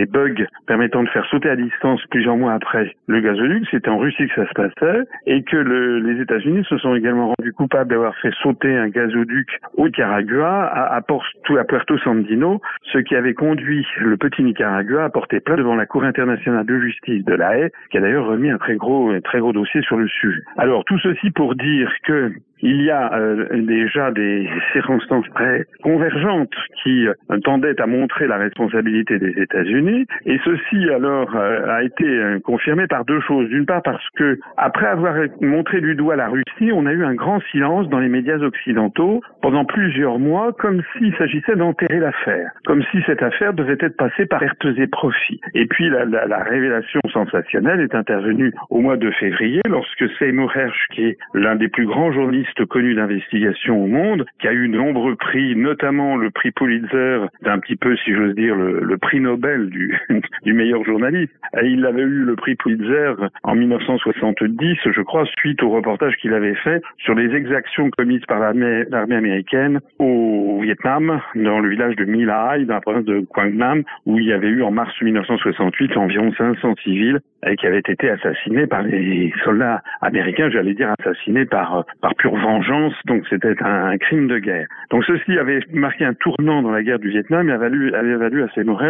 bugs 0.06 0.46
permettant 0.68 1.04
de 1.04 1.10
faire 1.10 1.26
sauter 1.26 1.50
à 1.50 1.56
distance 1.56 2.02
plusieurs 2.12 2.38
mois 2.38 2.54
après 2.54 2.96
le 3.08 3.20
gazoduc. 3.22 3.66
C'était 3.72 3.90
en 3.90 3.98
Russie 3.98 4.28
que 4.28 4.36
ça 4.36 4.48
se 4.48 4.54
passait 4.54 5.04
et 5.26 5.44
que 5.44 5.58
le, 5.58 6.00
les 6.00 6.22
États-Unis 6.22 6.66
se 6.68 6.78
sont 6.78 6.96
également 6.96 7.34
rendus 7.38 7.54
coupables 7.54 7.90
d'avoir 7.90 8.16
fait 8.18 8.34
sauter 8.42 8.76
un 8.76 8.90
gazoduc 8.90 9.15
au 9.16 9.86
Nicaragua 9.86 10.66
à, 10.66 10.96
à, 10.96 10.98
à 10.98 11.64
Puerto 11.64 11.98
Sandino, 12.00 12.62
ce 12.92 13.00
qui 13.00 13.16
avait 13.16 13.34
conduit 13.34 13.86
le 14.00 14.18
petit 14.18 14.44
Nicaragua 14.44 15.06
à 15.06 15.10
porter 15.10 15.40
plainte 15.40 15.60
devant 15.60 15.76
la 15.76 15.86
Cour 15.86 16.04
internationale 16.04 16.66
de 16.66 16.80
justice 16.80 17.24
de 17.24 17.34
la 17.34 17.58
Haye, 17.58 17.70
qui 17.92 17.98
a 17.98 18.02
d'ailleurs 18.02 18.28
remis 18.28 18.50
un 18.50 18.58
très 18.58 18.76
gros, 18.76 19.10
un 19.10 19.22
très 19.22 19.40
gros 19.40 19.54
dossier 19.54 19.82
sur 19.82 19.98
le 19.98 20.08
sujet. 20.08 20.42
Alors 20.58 20.84
tout 20.86 21.00
ceci 21.00 21.32
pour 21.32 21.56
dire 21.56 21.92
que 22.04 22.32
il 22.66 22.82
y 22.82 22.90
a 22.90 23.14
euh, 23.14 23.46
déjà 23.62 24.10
des 24.10 24.50
circonstances 24.74 25.30
très 25.36 25.66
convergentes 25.84 26.56
qui 26.82 27.08
euh, 27.08 27.14
tendaient 27.44 27.80
à 27.80 27.86
montrer 27.86 28.26
la 28.26 28.38
responsabilité 28.38 29.20
des 29.20 29.40
États-Unis, 29.40 30.08
et 30.26 30.40
ceci 30.44 30.90
alors 30.90 31.36
euh, 31.36 31.70
a 31.70 31.84
été 31.84 32.06
confirmé 32.44 32.88
par 32.88 33.06
deux 33.06 33.22
choses. 33.22 33.50
D'une 33.50 33.68
part 33.68 33.84
parce 33.84 34.10
que 34.18 34.40
après 34.58 34.88
avoir 34.88 35.14
montré 35.42 35.80
du 35.80 35.94
doigt 35.94 36.16
la 36.16 36.28
Russie, 36.28 36.72
on 36.74 36.88
a 36.88 36.92
eu 36.92 37.04
un 37.04 37.14
grand 37.14 37.40
silence 37.52 37.88
dans 37.90 38.00
les 38.00 38.10
médias 38.10 38.40
occidentaux 38.40 39.22
pendant 39.44 39.66
plusieurs 39.66 40.18
mois, 40.18 40.52
comme 40.54 40.82
s'il 40.94 41.16
s'agissait 41.18 41.56
d'enterrer 41.56 42.00
l'affaire, 42.00 42.50
comme 42.66 42.82
si 42.92 42.98
cette 43.06 43.22
affaire 43.22 43.54
devait 43.54 43.78
être 43.80 43.96
passée 43.96 44.26
par 44.26 44.40
pertes 44.40 44.66
et 44.78 44.88
profits. 44.88 45.40
Et 45.54 45.68
puis 45.68 45.88
la, 45.92 46.06
la, 46.06 46.26
la 46.26 46.44
révélation 46.44 47.00
sensationnelle 47.14 47.82
est 47.82 47.94
intervenue 47.94 48.52
au 48.72 48.82
mois 48.82 48.98
de 48.98 49.12
février, 49.12 49.62
lorsque 49.70 50.10
Seymour 50.18 50.52
Hersh, 50.56 50.88
qui 50.94 51.04
est 51.10 51.18
l'un 51.36 51.56
des 51.56 51.68
plus 51.68 51.86
grands 51.86 52.12
journalistes 52.12 52.55
connu 52.64 52.96
d'investigation 52.96 53.84
au 53.84 53.88
monde, 53.88 54.26
qui 54.40 54.48
a 54.48 54.54
eu 54.54 54.68
de 54.68 54.78
nombreux 54.78 55.16
prix, 55.16 55.56
notamment 55.56 56.16
le 56.16 56.30
prix 56.32 56.52
Pulitzer, 56.52 57.26
d'un 57.42 57.60
petit 57.60 57.76
peu, 57.76 57.96
si 57.98 58.14
j'ose 58.14 58.36
dire, 58.36 58.56
le, 58.56 58.98
prix 58.98 59.20
Nobel 59.20 59.70
du, 59.70 60.54
meilleur 60.54 60.84
journaliste. 60.84 61.34
Et 61.62 61.68
il 61.68 61.86
avait 61.86 62.02
eu 62.02 62.24
le 62.24 62.36
prix 62.36 62.56
Pulitzer 62.56 63.14
en 63.44 63.56
1970, 63.56 64.78
je 64.86 65.02
crois, 65.02 65.26
suite 65.38 65.62
au 65.64 65.70
reportage 65.70 66.16
qu'il 66.18 66.34
avait 66.34 66.56
fait 66.56 66.82
sur 66.98 67.14
les 67.14 67.36
exactions 67.36 67.90
commises 67.92 68.26
par 68.28 68.40
l'armée 68.40 68.86
américaine 68.92 69.80
au 70.00 70.60
Vietnam, 70.62 71.22
dans 71.36 71.60
le 71.60 71.70
village 71.70 71.96
de 71.96 72.06
My 72.06 72.26
Lai, 72.26 72.66
dans 72.66 72.76
la 72.76 72.82
province 72.82 73.06
de 73.06 73.26
Quang 73.30 73.54
Nam, 73.54 73.84
où 74.06 74.18
il 74.20 74.26
y 74.26 74.34
avait 74.34 74.48
eu 74.48 74.64
en 74.64 74.72
mars 74.72 74.94
1968 75.02 75.98
environ 75.98 76.32
500 76.38 76.76
civils 76.84 77.20
et 77.48 77.56
qui 77.56 77.68
avaient 77.68 77.80
été 77.80 78.10
assassinés 78.10 78.68
par 78.68 78.84
les 78.84 79.32
soldats 79.44 79.82
américains, 80.02 80.50
j'allais 80.50 80.74
dire 80.74 80.94
assassinés 81.00 81.46
par, 81.46 81.86
par 82.02 82.16
vengeance, 82.36 82.94
donc 83.06 83.24
c'était 83.30 83.56
un, 83.62 83.98
crime 83.98 84.28
de 84.28 84.40
guerre. 84.40 84.68
Donc 84.92 85.04
ceci 85.06 85.38
avait 85.38 85.60
marqué 85.72 86.06
un 86.06 86.14
tournant 86.14 86.62
dans 86.62 86.72
la 86.72 86.84
guerre 86.84 87.00
du 87.00 87.10
Vietnam 87.10 87.50
et 87.50 87.52
avait 87.52 87.66
valu, 87.66 87.94
avait 87.94 88.16
valu 88.16 88.44
à 88.44 88.48
Seymour 88.50 88.82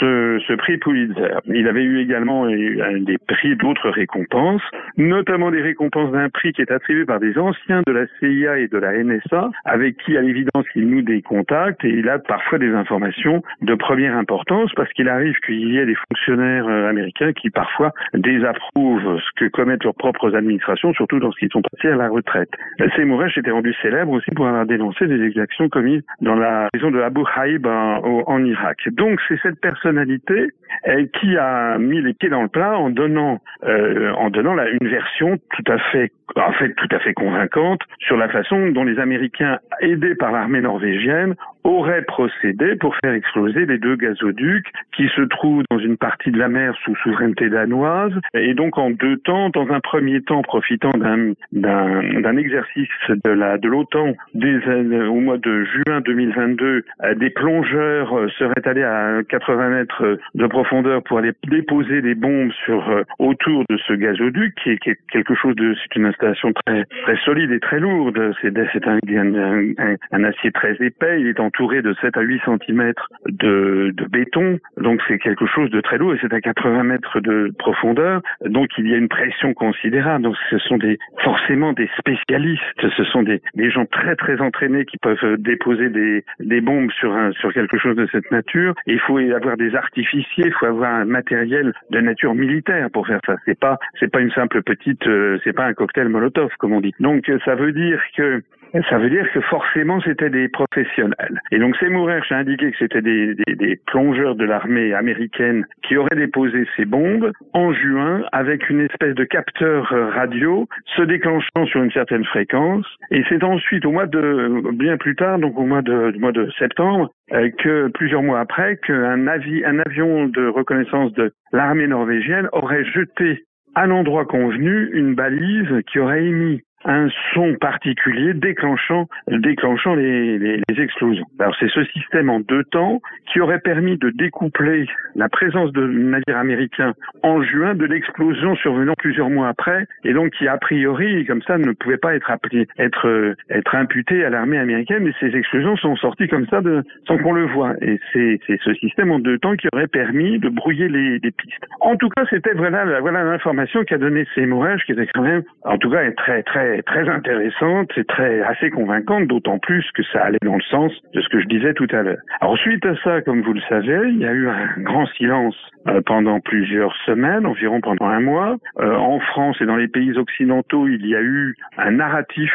ce, 0.00 0.40
ce 0.46 0.52
prix 0.54 0.78
Pulitzer. 0.78 1.40
Il 1.46 1.68
avait 1.68 1.82
eu 1.82 2.00
également 2.00 2.46
des 2.46 3.18
prix 3.26 3.56
d'autres 3.56 3.90
récompenses, 3.90 4.62
notamment 4.96 5.50
des 5.50 5.60
récompenses 5.60 6.12
d'un 6.12 6.28
prix 6.28 6.52
qui 6.52 6.62
est 6.62 6.70
attribué 6.70 7.04
par 7.04 7.20
des 7.20 7.36
anciens 7.38 7.82
de 7.86 7.92
la 7.92 8.06
CIA 8.18 8.58
et 8.58 8.68
de 8.68 8.78
la 8.78 8.92
NSA, 9.02 9.50
avec 9.64 9.96
qui 9.98 10.16
à 10.16 10.22
l'évidence 10.22 10.64
il 10.74 10.88
noue 10.88 11.02
des 11.02 11.22
contacts 11.22 11.84
et 11.84 11.88
il 11.88 12.08
a 12.08 12.18
parfois 12.18 12.58
des 12.58 12.72
informations 12.72 13.42
de 13.62 13.74
première 13.74 14.16
importance 14.16 14.70
parce 14.76 14.92
qu'il 14.92 15.08
arrive 15.08 15.34
qu'il 15.46 15.72
y 15.72 15.78
ait 15.78 15.86
des 15.86 15.96
fonctionnaires 16.08 16.66
euh, 16.68 16.88
américains 16.88 17.32
qui 17.32 17.50
parfois 17.50 17.92
désapprouvent 18.14 19.20
ce 19.20 19.30
que 19.36 19.48
commettent 19.50 19.84
leurs 19.84 19.94
propres 19.94 20.34
administrations, 20.34 20.92
surtout 20.94 21.18
lorsqu'ils 21.18 21.50
sont 21.50 21.62
passés 21.62 21.88
à 21.88 21.96
la 21.96 22.08
retraite. 22.08 22.50
Seymour 22.96 23.22
Hersh 23.22 23.38
était 23.38 23.50
rendu 23.50 23.72
célèbre 23.82 24.12
aussi 24.12 24.30
pour 24.32 24.46
avoir 24.46 24.66
dénoncé 24.66 25.06
des 25.06 25.22
exactions 25.22 25.68
commises 25.68 26.02
dans 26.20 26.34
la 26.34 26.68
maison 26.74 26.90
de 26.90 27.00
Abu 27.00 27.22
Haïb 27.34 27.66
en, 27.66 28.24
en 28.26 28.44
Irak. 28.44 28.78
Donc 28.92 29.20
c'est 29.28 29.38
cette 29.42 29.60
personnalité 29.60 30.48
euh, 30.88 31.06
qui 31.18 31.36
a 31.36 31.78
mis 31.78 32.02
les 32.02 32.14
pieds 32.14 32.28
dans 32.28 32.42
le 32.42 32.48
plat 32.48 32.76
en 32.76 32.90
donnant 32.90 33.40
euh, 33.64 34.12
en 34.12 34.30
donnant 34.30 34.56
une 34.58 34.88
version 34.88 35.38
tout 35.56 35.72
à 35.72 35.78
fait 35.90 36.12
en 36.36 36.52
fait 36.52 36.74
tout 36.74 36.88
à 36.90 36.98
fait 36.98 37.14
convaincante 37.14 37.80
sur 38.00 38.16
la 38.16 38.28
façon 38.28 38.68
dont 38.68 38.84
les 38.84 38.98
Américains 38.98 39.58
aidés 39.80 40.14
par 40.14 40.32
l'armée 40.32 40.60
norvégienne 40.60 41.34
auraient 41.62 42.02
procédé 42.02 42.76
pour 42.76 42.94
faire 42.96 43.14
exploser 43.14 43.66
les 43.66 43.78
deux 43.78 43.96
gazoducs 43.96 44.66
qui 44.94 45.08
se 45.08 45.22
trouvent 45.22 45.62
dans 45.70 45.78
une 45.78 45.96
partie 45.96 46.30
de 46.30 46.38
la 46.38 46.48
mer 46.48 46.74
sous 46.84 46.94
souveraineté 46.96 47.48
danoise 47.48 48.12
et 48.34 48.52
donc 48.54 48.76
en 48.76 48.90
deux 48.90 49.16
temps 49.18 49.50
dans 49.50 49.70
un 49.70 49.80
premier 49.80 50.22
temps 50.22 50.42
profitant 50.42 50.90
d'un 50.90 51.32
d'un 51.52 52.36
exercice 52.36 52.73
de 52.76 53.68
l'OTAN 53.68 54.14
au 54.34 55.20
mois 55.20 55.38
de 55.38 55.64
juin 55.64 56.00
2022 56.00 56.84
euh, 57.02 57.14
des 57.14 57.30
plongeurs 57.30 58.16
euh, 58.16 58.28
seraient 58.38 58.66
allés 58.66 58.82
à 58.82 59.20
80 59.28 59.68
mètres 59.70 60.18
de 60.34 60.46
profondeur 60.46 61.02
pour 61.02 61.18
aller 61.18 61.32
déposer 61.48 62.02
des 62.02 62.14
bombes 62.14 62.52
sur 62.64 62.88
euh, 62.88 63.02
autour 63.18 63.64
de 63.68 63.76
ce 63.86 63.92
gazoduc 63.92 64.54
qui 64.62 64.70
est, 64.70 64.78
quelque 64.78 65.34
chose 65.34 65.54
de 65.56 65.74
c'est 65.74 65.96
une 65.96 66.06
installation 66.06 66.52
très 66.52 66.84
très 67.04 67.16
solide 67.24 67.50
et 67.52 67.60
très 67.60 67.80
lourde. 67.80 68.34
C'est 68.40 68.56
un, 68.56 70.24
acier 70.24 70.50
très 70.52 70.74
épais. 70.80 71.20
Il 71.20 71.26
est 71.26 71.40
entouré 71.40 71.82
de 71.82 71.94
7 72.00 72.16
à 72.16 72.20
8 72.22 72.42
cm 72.44 72.92
de, 73.28 73.94
béton. 74.10 74.58
Donc 74.76 75.00
c'est 75.08 75.18
quelque 75.18 75.46
chose 75.46 75.70
de 75.70 75.80
très 75.80 75.98
lourd 75.98 76.14
et 76.14 76.18
c'est 76.20 76.32
à 76.32 76.40
80 76.40 76.82
mètres 76.84 77.20
de 77.20 77.52
profondeur. 77.58 78.22
Donc 78.44 78.68
il 78.78 78.88
y 78.88 78.94
a 78.94 78.96
une 78.96 79.08
pression 79.08 79.54
considérable. 79.54 80.24
Donc 80.24 80.36
ce 80.50 80.58
sont 80.58 80.78
forcément 81.22 81.72
des 81.72 81.88
spécialistes 81.98 82.63
ce 82.80 83.04
sont 83.04 83.22
des, 83.22 83.42
des 83.54 83.70
gens 83.70 83.86
très 83.86 84.16
très 84.16 84.40
entraînés 84.40 84.84
qui 84.84 84.98
peuvent 84.98 85.36
déposer 85.38 85.88
des, 85.88 86.24
des 86.40 86.60
bombes 86.60 86.90
sur 86.92 87.12
un 87.12 87.32
sur 87.32 87.52
quelque 87.52 87.78
chose 87.78 87.96
de 87.96 88.08
cette 88.12 88.30
nature 88.30 88.74
il 88.86 89.00
faut 89.00 89.18
avoir 89.18 89.56
des 89.56 89.74
artificiers 89.74 90.46
il 90.46 90.52
faut 90.52 90.66
avoir 90.66 90.94
un 90.94 91.04
matériel 91.04 91.72
de 91.90 92.00
nature 92.00 92.34
militaire 92.34 92.88
pour 92.90 93.06
faire 93.06 93.20
ça. 93.26 93.36
C'est 93.44 93.58
pas 93.58 93.78
c'est 93.98 94.10
pas 94.10 94.20
une 94.20 94.30
simple 94.32 94.62
petite 94.62 95.06
euh, 95.06 95.38
c'est 95.44 95.52
pas 95.52 95.66
un 95.66 95.74
cocktail 95.74 96.08
Molotov 96.08 96.50
comme 96.58 96.72
on 96.72 96.80
dit. 96.80 96.94
Donc 97.00 97.30
ça 97.44 97.54
veut 97.54 97.72
dire 97.72 98.00
que 98.16 98.42
ça 98.88 98.98
veut 98.98 99.10
dire 99.10 99.30
que 99.32 99.40
forcément 99.40 100.00
c'était 100.00 100.30
des 100.30 100.48
professionnels. 100.48 101.40
Et 101.52 101.58
donc 101.58 101.76
Seymour 101.76 102.10
Hersh 102.10 102.32
a 102.32 102.38
indiqué 102.38 102.70
que 102.70 102.76
c'était 102.78 103.02
des, 103.02 103.34
des, 103.34 103.54
des, 103.54 103.80
plongeurs 103.86 104.34
de 104.34 104.44
l'armée 104.44 104.92
américaine 104.94 105.64
qui 105.82 105.96
auraient 105.96 106.16
déposé 106.16 106.66
ces 106.76 106.84
bombes 106.84 107.30
en 107.52 107.72
juin 107.72 108.22
avec 108.32 108.68
une 108.70 108.80
espèce 108.80 109.14
de 109.14 109.24
capteur 109.24 109.88
radio 110.14 110.68
se 110.96 111.02
déclenchant 111.02 111.66
sur 111.66 111.82
une 111.82 111.92
certaine 111.92 112.24
fréquence. 112.24 112.86
Et 113.10 113.22
c'est 113.28 113.44
ensuite 113.44 113.84
au 113.84 113.92
mois 113.92 114.06
de 114.06 114.72
bien 114.72 114.96
plus 114.96 115.16
tard, 115.16 115.38
donc 115.38 115.58
au 115.58 115.64
mois 115.64 115.82
de, 115.82 116.16
mois 116.18 116.32
de 116.32 116.50
septembre, 116.58 117.10
euh, 117.32 117.50
que 117.58 117.88
plusieurs 117.88 118.22
mois 118.22 118.40
après, 118.40 118.76
qu'un 118.78 119.26
un 119.26 119.78
avion 119.86 120.26
de 120.26 120.46
reconnaissance 120.48 121.12
de 121.12 121.32
l'armée 121.52 121.86
norvégienne 121.86 122.48
aurait 122.52 122.84
jeté 122.84 123.44
à 123.74 123.86
l'endroit 123.86 124.24
convenu 124.24 124.90
une 124.92 125.14
balise 125.14 125.82
qui 125.90 125.98
aurait 125.98 126.24
émis 126.24 126.62
un 126.84 127.08
son 127.32 127.54
particulier 127.54 128.34
déclenchant, 128.34 129.08
déclenchant 129.28 129.94
les, 129.94 130.38
les, 130.38 130.60
les 130.68 130.82
explosions. 130.82 131.26
Alors 131.38 131.54
c'est 131.58 131.70
ce 131.70 131.84
système 131.84 132.30
en 132.30 132.40
deux 132.40 132.64
temps 132.64 133.00
qui 133.32 133.40
aurait 133.40 133.60
permis 133.60 133.96
de 133.98 134.10
découpler 134.10 134.86
la 135.14 135.28
présence 135.28 135.72
de 135.72 135.86
navires 135.86 136.36
américains 136.36 136.94
en 137.22 137.42
juin 137.42 137.74
de 137.74 137.84
l'explosion 137.84 138.54
survenant 138.56 138.94
plusieurs 138.98 139.30
mois 139.30 139.48
après 139.48 139.86
et 140.04 140.12
donc 140.12 140.30
qui 140.32 140.48
a 140.48 140.56
priori 140.58 141.24
comme 141.26 141.42
ça 141.42 141.58
ne 141.58 141.72
pouvait 141.72 141.96
pas 141.96 142.14
être 142.14 142.30
appelé, 142.30 142.66
être 142.78 143.34
être 143.50 143.74
imputé 143.74 144.24
à 144.24 144.30
l'armée 144.30 144.58
américaine 144.58 145.04
mais 145.04 145.12
ces 145.20 145.36
explosions 145.36 145.76
sont 145.76 145.96
sorties 145.96 146.28
comme 146.28 146.46
ça 146.48 146.60
de, 146.60 146.82
sans 147.06 147.18
qu'on 147.18 147.32
le 147.32 147.46
voit 147.46 147.74
et 147.80 147.98
c'est 148.12 148.38
ce 148.64 148.74
système 148.74 149.10
en 149.10 149.18
deux 149.18 149.38
temps 149.38 149.56
qui 149.56 149.68
aurait 149.72 149.86
permis 149.86 150.38
de 150.38 150.48
brouiller 150.48 150.88
les, 150.88 151.18
les 151.18 151.30
pistes. 151.30 151.64
En 151.80 151.96
tout 151.96 152.08
cas 152.10 152.24
c'était 152.30 152.54
voilà 152.54 153.00
voilà 153.00 153.24
l'information 153.24 153.84
qu'a 153.84 153.98
donné 153.98 154.26
Seymour 154.34 154.66
qui 154.86 154.92
était 154.92 155.08
quand 155.14 155.22
même 155.22 155.42
en 155.64 155.78
tout 155.78 155.90
cas 155.90 156.10
très 156.12 156.42
très 156.42 156.73
très, 156.82 157.08
intéressante 157.08 157.90
et 157.96 158.04
très 158.04 158.40
assez 158.42 158.70
convaincante, 158.70 159.26
d'autant 159.26 159.58
plus 159.58 159.84
que 159.92 160.02
ça 160.12 160.24
allait 160.24 160.38
dans 160.42 160.56
le 160.56 160.62
sens 160.62 160.92
de 161.12 161.20
ce 161.20 161.28
que 161.28 161.40
je 161.40 161.46
disais 161.46 161.74
tout 161.74 161.88
à 161.90 162.02
l'heure. 162.02 162.18
Alors 162.40 162.56
suite 162.58 162.84
à 162.86 162.94
ça, 163.02 163.20
comme 163.22 163.42
vous 163.42 163.52
le 163.52 163.60
savez, 163.68 164.08
il 164.08 164.18
y 164.18 164.26
a 164.26 164.32
eu 164.32 164.48
un 164.48 164.68
grand 164.78 165.06
silence 165.16 165.56
euh, 165.86 166.00
pendant 166.04 166.40
plusieurs 166.40 166.94
semaines, 167.04 167.46
environ 167.46 167.80
pendant 167.80 168.06
un 168.06 168.20
mois. 168.20 168.56
Euh, 168.80 168.94
en 168.96 169.20
France 169.20 169.56
et 169.60 169.66
dans 169.66 169.76
les 169.76 169.88
pays 169.88 170.16
occidentaux, 170.16 170.88
il 170.88 171.06
y 171.06 171.14
a 171.14 171.20
eu 171.20 171.56
un 171.78 171.92
narratif 171.92 172.52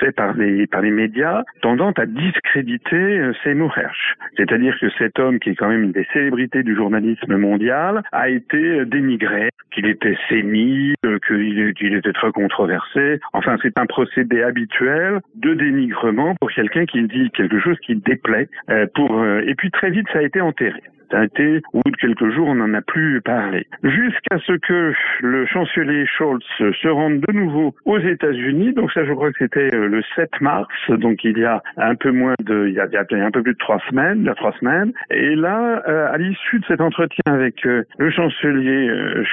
fait 0.00 0.12
par 0.12 0.32
les 0.32 0.66
par 0.66 0.80
les 0.80 0.90
médias 0.90 1.42
tendant 1.60 1.92
à 1.92 2.06
discréditer 2.06 3.30
Seymour 3.42 3.76
Hersh. 3.76 4.14
C'est-à-dire 4.36 4.74
que 4.80 4.88
cet 4.98 5.18
homme, 5.18 5.38
qui 5.38 5.50
est 5.50 5.54
quand 5.54 5.68
même 5.68 5.82
une 5.82 5.92
des 5.92 6.06
célébrités 6.12 6.62
du 6.62 6.74
journalisme 6.74 7.36
mondial, 7.36 8.02
a 8.12 8.28
été 8.28 8.84
dénigré, 8.86 9.50
qu'il 9.72 9.86
était 9.86 10.16
sénile, 10.28 10.94
qu'il 11.28 11.94
était 11.94 12.12
très 12.12 12.32
controversé. 12.32 13.20
Enfin, 13.32 13.56
c'est 13.62 13.78
un 13.78 13.86
procédé 13.86 14.42
habituel 14.42 15.20
de 15.34 15.54
dénigrement 15.54 16.34
pour 16.40 16.50
quelqu'un 16.50 16.86
qui 16.86 17.02
dit 17.04 17.30
quelque 17.30 17.60
chose 17.60 17.78
qui 17.80 17.96
déplaît. 17.96 18.48
pour 18.94 19.24
et 19.24 19.54
puis 19.54 19.70
très 19.70 19.90
vite, 19.90 20.06
ça 20.12 20.18
a 20.18 20.22
été 20.22 20.40
enterré. 20.40 20.82
Ça 21.10 21.20
a 21.20 21.24
été, 21.24 21.62
au 21.72 21.82
bout 21.82 21.90
de 21.90 21.96
quelques 21.96 22.30
jours, 22.30 22.48
on 22.48 22.56
n'en 22.56 22.74
a 22.74 22.82
plus 22.82 23.20
parlé. 23.20 23.66
Jusqu'à 23.82 24.38
ce 24.44 24.52
que 24.54 24.92
le 25.20 25.46
chancelier 25.46 26.04
Scholz 26.06 26.44
se 26.58 26.88
rende 26.88 27.20
de 27.20 27.32
nouveau 27.32 27.74
aux 27.84 27.98
États-Unis. 27.98 28.72
Donc 28.72 28.90
ça, 28.92 29.04
je 29.04 29.12
crois 29.12 29.30
que 29.30 29.38
c'était 29.38 29.74
euh, 29.74 29.88
le 29.88 30.02
7 30.16 30.28
mars. 30.40 30.68
Donc 30.88 31.22
il 31.24 31.38
y 31.38 31.44
a 31.44 31.62
un 31.76 31.94
peu 31.94 32.10
moins 32.10 32.34
de, 32.40 32.66
il 32.68 32.74
y 32.74 32.80
a, 32.80 33.24
un 33.24 33.30
peu 33.30 33.42
plus 33.42 33.52
de 33.52 33.58
trois 33.58 33.80
semaines, 33.88 34.20
il 34.20 34.26
y 34.26 34.28
a 34.28 34.34
trois 34.34 34.52
semaines. 34.58 34.92
Et 35.10 35.36
là, 35.36 35.82
euh, 35.88 36.12
à 36.12 36.18
l'issue 36.18 36.58
de 36.58 36.64
cet 36.66 36.80
entretien 36.80 37.22
avec 37.26 37.64
euh, 37.66 37.84
le 37.98 38.10
chancelier 38.10 38.90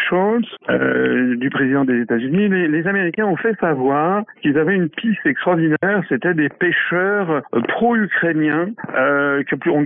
Scholz, 0.08 0.46
du 1.38 1.50
président 1.50 1.86
des 1.86 2.02
États-Unis, 2.02 2.50
les, 2.50 2.84
Américains 2.88 3.26
ont 3.26 3.38
fait 3.38 3.58
savoir 3.60 3.83
qu'ils 4.42 4.58
avaient 4.58 4.76
une 4.76 4.90
piste 4.90 5.26
extraordinaire. 5.26 6.04
C'était 6.10 6.34
des 6.34 6.50
pêcheurs 6.50 7.42
pro-ukrainiens 7.70 8.70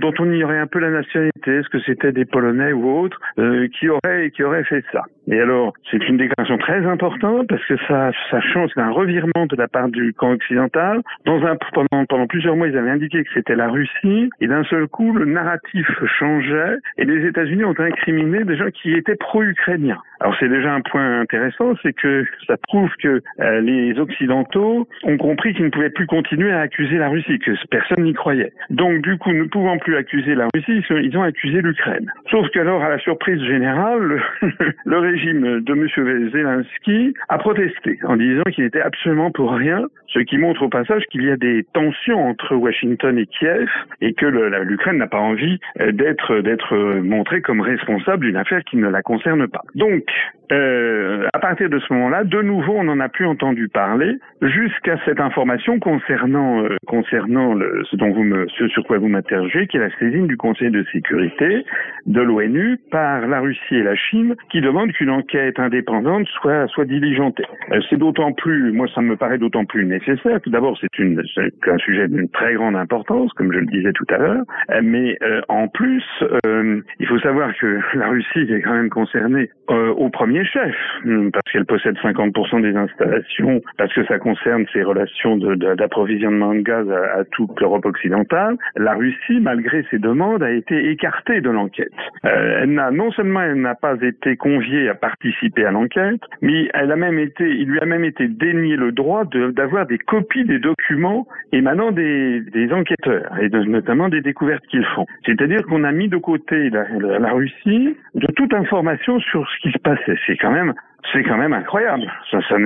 dont 0.00 0.12
on 0.18 0.32
ignorait 0.32 0.58
un 0.58 0.66
peu 0.66 0.78
la 0.78 0.90
nationalité. 0.90 1.56
Est-ce 1.56 1.68
que 1.68 1.80
c'était 1.80 2.12
des 2.12 2.24
Polonais 2.24 2.72
ou 2.72 2.88
autres 2.88 3.20
euh, 3.38 3.68
qui 3.78 3.88
auraient 3.88 4.30
qui 4.30 4.42
auraient 4.42 4.64
fait 4.64 4.84
ça. 4.92 5.02
Et 5.30 5.40
alors, 5.40 5.74
c'est 5.90 6.08
une 6.08 6.16
déclaration 6.16 6.56
très 6.58 6.84
importante 6.86 7.48
parce 7.48 7.64
que 7.66 7.76
ça 7.86 8.10
ça 8.30 8.40
change 8.40 8.70
un 8.76 8.90
revirement 8.90 9.46
de 9.46 9.56
la 9.56 9.68
part 9.68 9.88
du 9.88 10.14
camp 10.14 10.32
occidental. 10.32 11.02
Dans 11.26 11.42
un 11.44 11.56
pendant 11.74 12.06
pendant 12.06 12.26
plusieurs 12.26 12.56
mois, 12.56 12.68
ils 12.68 12.76
avaient 12.76 12.90
indiqué 12.90 13.22
que 13.22 13.30
c'était 13.34 13.56
la 13.56 13.68
Russie 13.68 14.30
et 14.40 14.46
d'un 14.46 14.64
seul 14.64 14.86
coup, 14.88 15.12
le 15.12 15.26
narratif 15.26 15.86
changeait 16.18 16.76
et 16.96 17.04
les 17.04 17.26
États-Unis 17.26 17.64
ont 17.64 17.78
incriminé 17.78 18.44
des 18.44 18.56
gens 18.56 18.70
qui 18.70 18.94
étaient 18.94 19.16
pro-ukrainiens. 19.16 20.00
Alors 20.20 20.34
c'est 20.40 20.48
déjà 20.48 20.72
un 20.72 20.80
point 20.80 21.20
intéressant, 21.20 21.74
c'est 21.82 21.92
que 21.92 22.24
ça 22.46 22.56
prouve 22.56 22.90
que 23.00 23.22
euh, 23.40 23.60
les 23.60 23.98
Occidentaux 24.00 24.88
ont 25.04 25.16
compris 25.16 25.54
qu'ils 25.54 25.66
ne 25.66 25.70
pouvaient 25.70 25.90
plus 25.90 26.06
continuer 26.06 26.50
à 26.50 26.60
accuser 26.60 26.96
la 26.96 27.08
Russie, 27.08 27.38
que 27.38 27.52
personne 27.70 28.02
n'y 28.02 28.14
croyait. 28.14 28.52
Donc 28.70 29.02
du 29.02 29.16
coup, 29.18 29.32
ne 29.32 29.44
pouvant 29.44 29.78
plus 29.78 29.96
accuser 29.96 30.34
la 30.34 30.48
Russie, 30.52 30.82
ils 30.90 31.16
ont 31.16 31.22
accusé 31.22 31.60
l'Ukraine. 31.60 32.10
Sauf 32.30 32.48
qu'alors, 32.50 32.82
à 32.82 32.88
la 32.88 32.98
surprise 32.98 33.40
générale, 33.44 34.20
le, 34.84 34.98
régime 34.98 35.17
de 35.24 35.72
M. 35.72 36.30
Zelensky 36.30 37.14
a 37.28 37.38
protesté 37.38 37.98
en 38.04 38.16
disant 38.16 38.42
qu'il 38.52 38.64
n'était 38.64 38.80
absolument 38.80 39.30
pour 39.30 39.52
rien, 39.52 39.86
ce 40.08 40.20
qui 40.20 40.38
montre 40.38 40.62
au 40.62 40.68
passage 40.68 41.04
qu'il 41.10 41.24
y 41.24 41.30
a 41.30 41.36
des 41.36 41.64
tensions 41.72 42.28
entre 42.28 42.54
Washington 42.54 43.18
et 43.18 43.26
Kiev 43.26 43.68
et 44.00 44.14
que 44.14 44.26
l'Ukraine 44.26 44.98
n'a 44.98 45.06
pas 45.06 45.18
envie 45.18 45.58
euh, 45.80 45.92
d'être 45.92 46.40
d'être 46.40 47.00
montrée 47.00 47.40
comme 47.42 47.60
responsable 47.60 48.26
d'une 48.26 48.36
affaire 48.36 48.62
qui 48.64 48.76
ne 48.76 48.88
la 48.88 49.02
concerne 49.02 49.46
pas. 49.48 49.62
Donc, 49.74 50.04
euh, 50.50 51.26
à 51.34 51.38
partir 51.38 51.68
de 51.68 51.78
ce 51.78 51.92
moment-là, 51.92 52.24
de 52.24 52.40
nouveau, 52.40 52.74
on 52.76 52.84
n'en 52.84 53.00
a 53.00 53.08
plus 53.08 53.26
entendu 53.26 53.68
parler 53.68 54.16
jusqu'à 54.40 54.96
cette 55.04 55.20
information 55.20 55.78
concernant 55.78 56.64
euh, 56.64 56.76
concernant 56.86 57.54
ce 57.90 57.96
dont 57.96 58.10
vous 58.12 58.24
ce 58.56 58.68
sur 58.68 58.84
quoi 58.84 58.98
vous 58.98 59.08
m'interrogez, 59.08 59.66
qui 59.66 59.76
est 59.76 59.80
la 59.80 59.94
saisine 59.98 60.26
du 60.26 60.36
Conseil 60.36 60.70
de 60.70 60.84
sécurité 60.92 61.64
de 62.06 62.20
l'ONU 62.20 62.78
par 62.90 63.26
la 63.26 63.40
Russie 63.40 63.74
et 63.74 63.82
la 63.82 63.96
Chine, 63.96 64.36
qui 64.50 64.60
demandent 64.60 64.92
qu'une 64.92 65.07
enquête 65.10 65.58
indépendante 65.58 66.26
soit 66.28 66.66
soit 66.68 66.84
diligentée. 66.84 67.44
Euh, 67.72 67.80
c'est 67.88 67.98
d'autant 67.98 68.32
plus, 68.32 68.72
moi, 68.72 68.86
ça 68.94 69.00
me 69.00 69.16
paraît 69.16 69.38
d'autant 69.38 69.64
plus 69.64 69.84
nécessaire. 69.84 70.40
Tout 70.40 70.50
d'abord, 70.50 70.76
c'est 70.80 70.98
une 70.98 71.22
un 71.66 71.78
sujet 71.78 72.08
d'une 72.08 72.28
très 72.30 72.54
grande 72.54 72.76
importance, 72.76 73.32
comme 73.34 73.52
je 73.52 73.58
le 73.58 73.66
disais 73.66 73.92
tout 73.92 74.06
à 74.10 74.18
l'heure, 74.18 74.44
euh, 74.70 74.80
mais 74.82 75.16
euh, 75.22 75.40
en 75.48 75.68
plus, 75.68 76.04
il 76.44 77.06
faut 77.06 77.18
savoir 77.20 77.56
que 77.58 77.80
la 77.94 78.08
Russie 78.08 78.40
est 78.50 78.60
quand 78.62 78.74
même 78.74 78.90
concernée 78.90 79.50
au 79.68 80.08
premier 80.08 80.44
chef, 80.44 80.74
hum, 81.04 81.30
parce 81.30 81.52
qu'elle 81.52 81.66
possède 81.66 81.96
50% 81.98 82.62
des 82.62 82.74
installations, 82.74 83.60
parce 83.76 83.92
que 83.92 84.04
ça 84.06 84.18
concerne 84.18 84.64
ses 84.72 84.82
relations 84.82 85.36
d'approvisionnement 85.36 86.54
de, 86.54 86.60
gaz 86.60 86.90
à, 86.90 87.24
toute 87.32 87.60
l'Europe 87.60 87.84
occidentale. 87.84 88.56
La 88.76 88.94
Russie, 88.94 89.40
malgré 89.40 89.84
ses 89.90 89.98
demandes, 89.98 90.42
a 90.42 90.50
été 90.50 90.90
écartée 90.90 91.40
de 91.40 91.50
l'enquête. 91.50 91.92
Elle 92.22 92.72
n'a 92.72 92.90
non 92.90 93.10
seulement 93.12 93.42
elle 93.42 93.60
n'a 93.60 93.74
pas 93.74 93.96
été 94.00 94.36
conviée 94.36 94.88
à 94.88 94.94
participer 94.98 95.64
à 95.64 95.70
l'enquête, 95.70 96.20
mais 96.42 96.68
elle 96.74 96.92
a 96.92 96.96
même 96.96 97.18
été, 97.18 97.48
il 97.48 97.68
lui 97.68 97.80
a 97.80 97.86
même 97.86 98.04
été 98.04 98.28
dénié 98.28 98.76
le 98.76 98.92
droit 98.92 99.24
d'avoir 99.24 99.86
des 99.86 99.98
copies 99.98 100.44
des 100.44 100.58
documents 100.58 101.26
émanant 101.52 101.92
des, 101.92 102.42
enquêteurs 102.72 103.32
et 103.40 103.48
notamment 103.48 104.08
des 104.08 104.20
découvertes 104.20 104.66
qu'ils 104.66 104.84
font. 104.94 105.06
C'est-à-dire 105.24 105.64
qu'on 105.66 105.84
a 105.84 105.92
mis 105.92 106.08
de 106.08 106.18
côté 106.18 106.70
la, 106.70 106.86
la 107.18 107.32
Russie 107.32 107.96
de 108.14 108.26
toute 108.36 108.52
information 108.52 109.18
sur 109.20 109.48
ce 109.48 109.58
qui 109.62 109.72
se 109.72 109.78
passait. 109.78 110.18
C'est 110.26 110.36
quand 110.36 110.50
même 110.50 110.74
c'est 111.12 111.22
quand 111.22 111.36
même 111.36 111.52
incroyable. 111.52 112.10
Ça, 112.30 112.38
ça, 112.48 112.56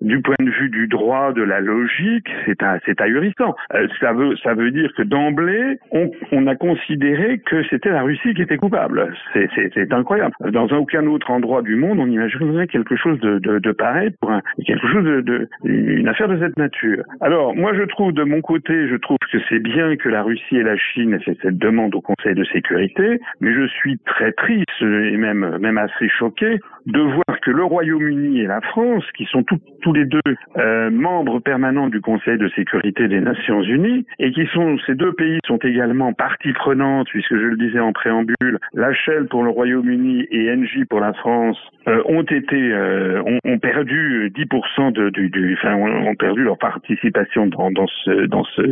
du 0.00 0.20
point 0.20 0.34
de 0.40 0.50
vue 0.50 0.68
du 0.68 0.86
droit, 0.88 1.32
de 1.32 1.42
la 1.42 1.60
logique, 1.60 2.28
c'est 2.46 2.58
c'est 2.86 3.00
ahurissant. 3.00 3.54
Euh, 3.74 3.86
ça 4.00 4.12
veut 4.12 4.36
ça 4.42 4.54
veut 4.54 4.70
dire 4.70 4.90
que 4.96 5.02
d'emblée, 5.02 5.78
on, 5.92 6.10
on, 6.32 6.46
a 6.46 6.54
considéré 6.54 7.38
que 7.38 7.62
c'était 7.64 7.90
la 7.90 8.02
Russie 8.02 8.34
qui 8.34 8.42
était 8.42 8.56
coupable. 8.56 9.14
C'est 9.32 9.92
incroyable. 9.92 10.34
Dans 10.50 10.66
aucun 10.68 11.06
autre 11.06 11.30
endroit 11.30 11.62
du 11.62 11.76
monde, 11.76 11.98
on 12.00 12.06
imaginerait 12.06 12.66
quelque 12.66 12.96
chose 12.96 13.20
de, 13.20 13.38
de, 13.38 13.58
de 13.58 13.72
pareil 13.72 14.10
pour 14.20 14.30
un, 14.30 14.40
quelque 14.64 14.86
chose 14.88 15.04
de, 15.04 15.20
de, 15.20 15.48
une 15.64 16.08
affaire 16.08 16.28
de 16.28 16.38
cette 16.38 16.56
nature. 16.56 17.04
Alors 17.20 17.54
moi, 17.54 17.72
je 17.74 17.82
trouve 17.82 18.12
de 18.12 18.24
mon 18.24 18.40
côté, 18.40 18.88
je 18.88 18.96
trouve 18.96 19.18
que 19.30 19.38
c'est 19.48 19.60
bien 19.60 19.96
que 19.96 20.08
la 20.08 20.22
Russie 20.22 20.56
et 20.56 20.62
la 20.62 20.76
Chine 20.76 21.14
aient 21.14 21.20
fait 21.20 21.36
cette 21.42 21.58
demande 21.58 21.94
au 21.94 22.00
Conseil 22.00 22.34
de 22.34 22.44
sécurité, 22.44 23.20
mais 23.40 23.52
je 23.52 23.66
suis 23.66 23.98
très 24.06 24.32
triste 24.32 24.70
et 24.80 25.16
même 25.16 25.58
même 25.58 25.78
assez 25.78 26.08
choqué 26.08 26.58
de 26.86 27.00
voir 27.00 27.40
que 27.40 27.50
le 27.50 27.64
Royaume-Uni 27.64 28.40
et 28.40 28.46
la 28.46 28.60
France, 28.60 29.04
qui 29.16 29.24
sont 29.26 29.42
tous 29.42 29.92
les 29.92 30.04
deux 30.04 30.20
euh, 30.56 30.90
membres 30.90 31.40
permanents 31.40 31.88
du 31.88 32.00
Conseil 32.00 32.38
de 32.38 32.48
sécurité 32.48 33.08
des 33.08 33.20
Nations 33.20 33.62
Unies, 33.62 34.06
et 34.18 34.32
qui 34.32 34.46
sont 34.52 34.76
ces 34.86 34.94
deux 34.94 35.12
pays 35.12 35.38
sont 35.46 35.58
également 35.58 36.12
partie 36.12 36.52
prenante, 36.52 37.08
puisque 37.08 37.34
je 37.34 37.44
le 37.44 37.56
disais 37.56 37.80
en 37.80 37.92
préambule, 37.92 38.58
la 38.72 38.92
pour 39.28 39.44
le 39.44 39.50
Royaume-Uni 39.50 40.26
et 40.30 40.50
Engie 40.50 40.84
pour 40.86 41.00
la 41.00 41.12
France 41.12 41.58
euh, 41.88 42.00
ont 42.06 42.22
été 42.22 42.56
euh, 42.56 43.22
ont, 43.44 43.58
perdu 43.58 44.32
10% 44.34 44.92
de, 44.92 45.10
du, 45.10 45.58
enfin 45.58 45.74
ont, 45.74 46.08
ont, 46.08 46.14
perdu 46.14 46.42
leur 46.42 46.56
participation 46.56 47.46
dans, 47.46 47.70
dans 47.70 47.86
ce 47.86 48.26
dans 48.26 48.44
ce 48.44 48.62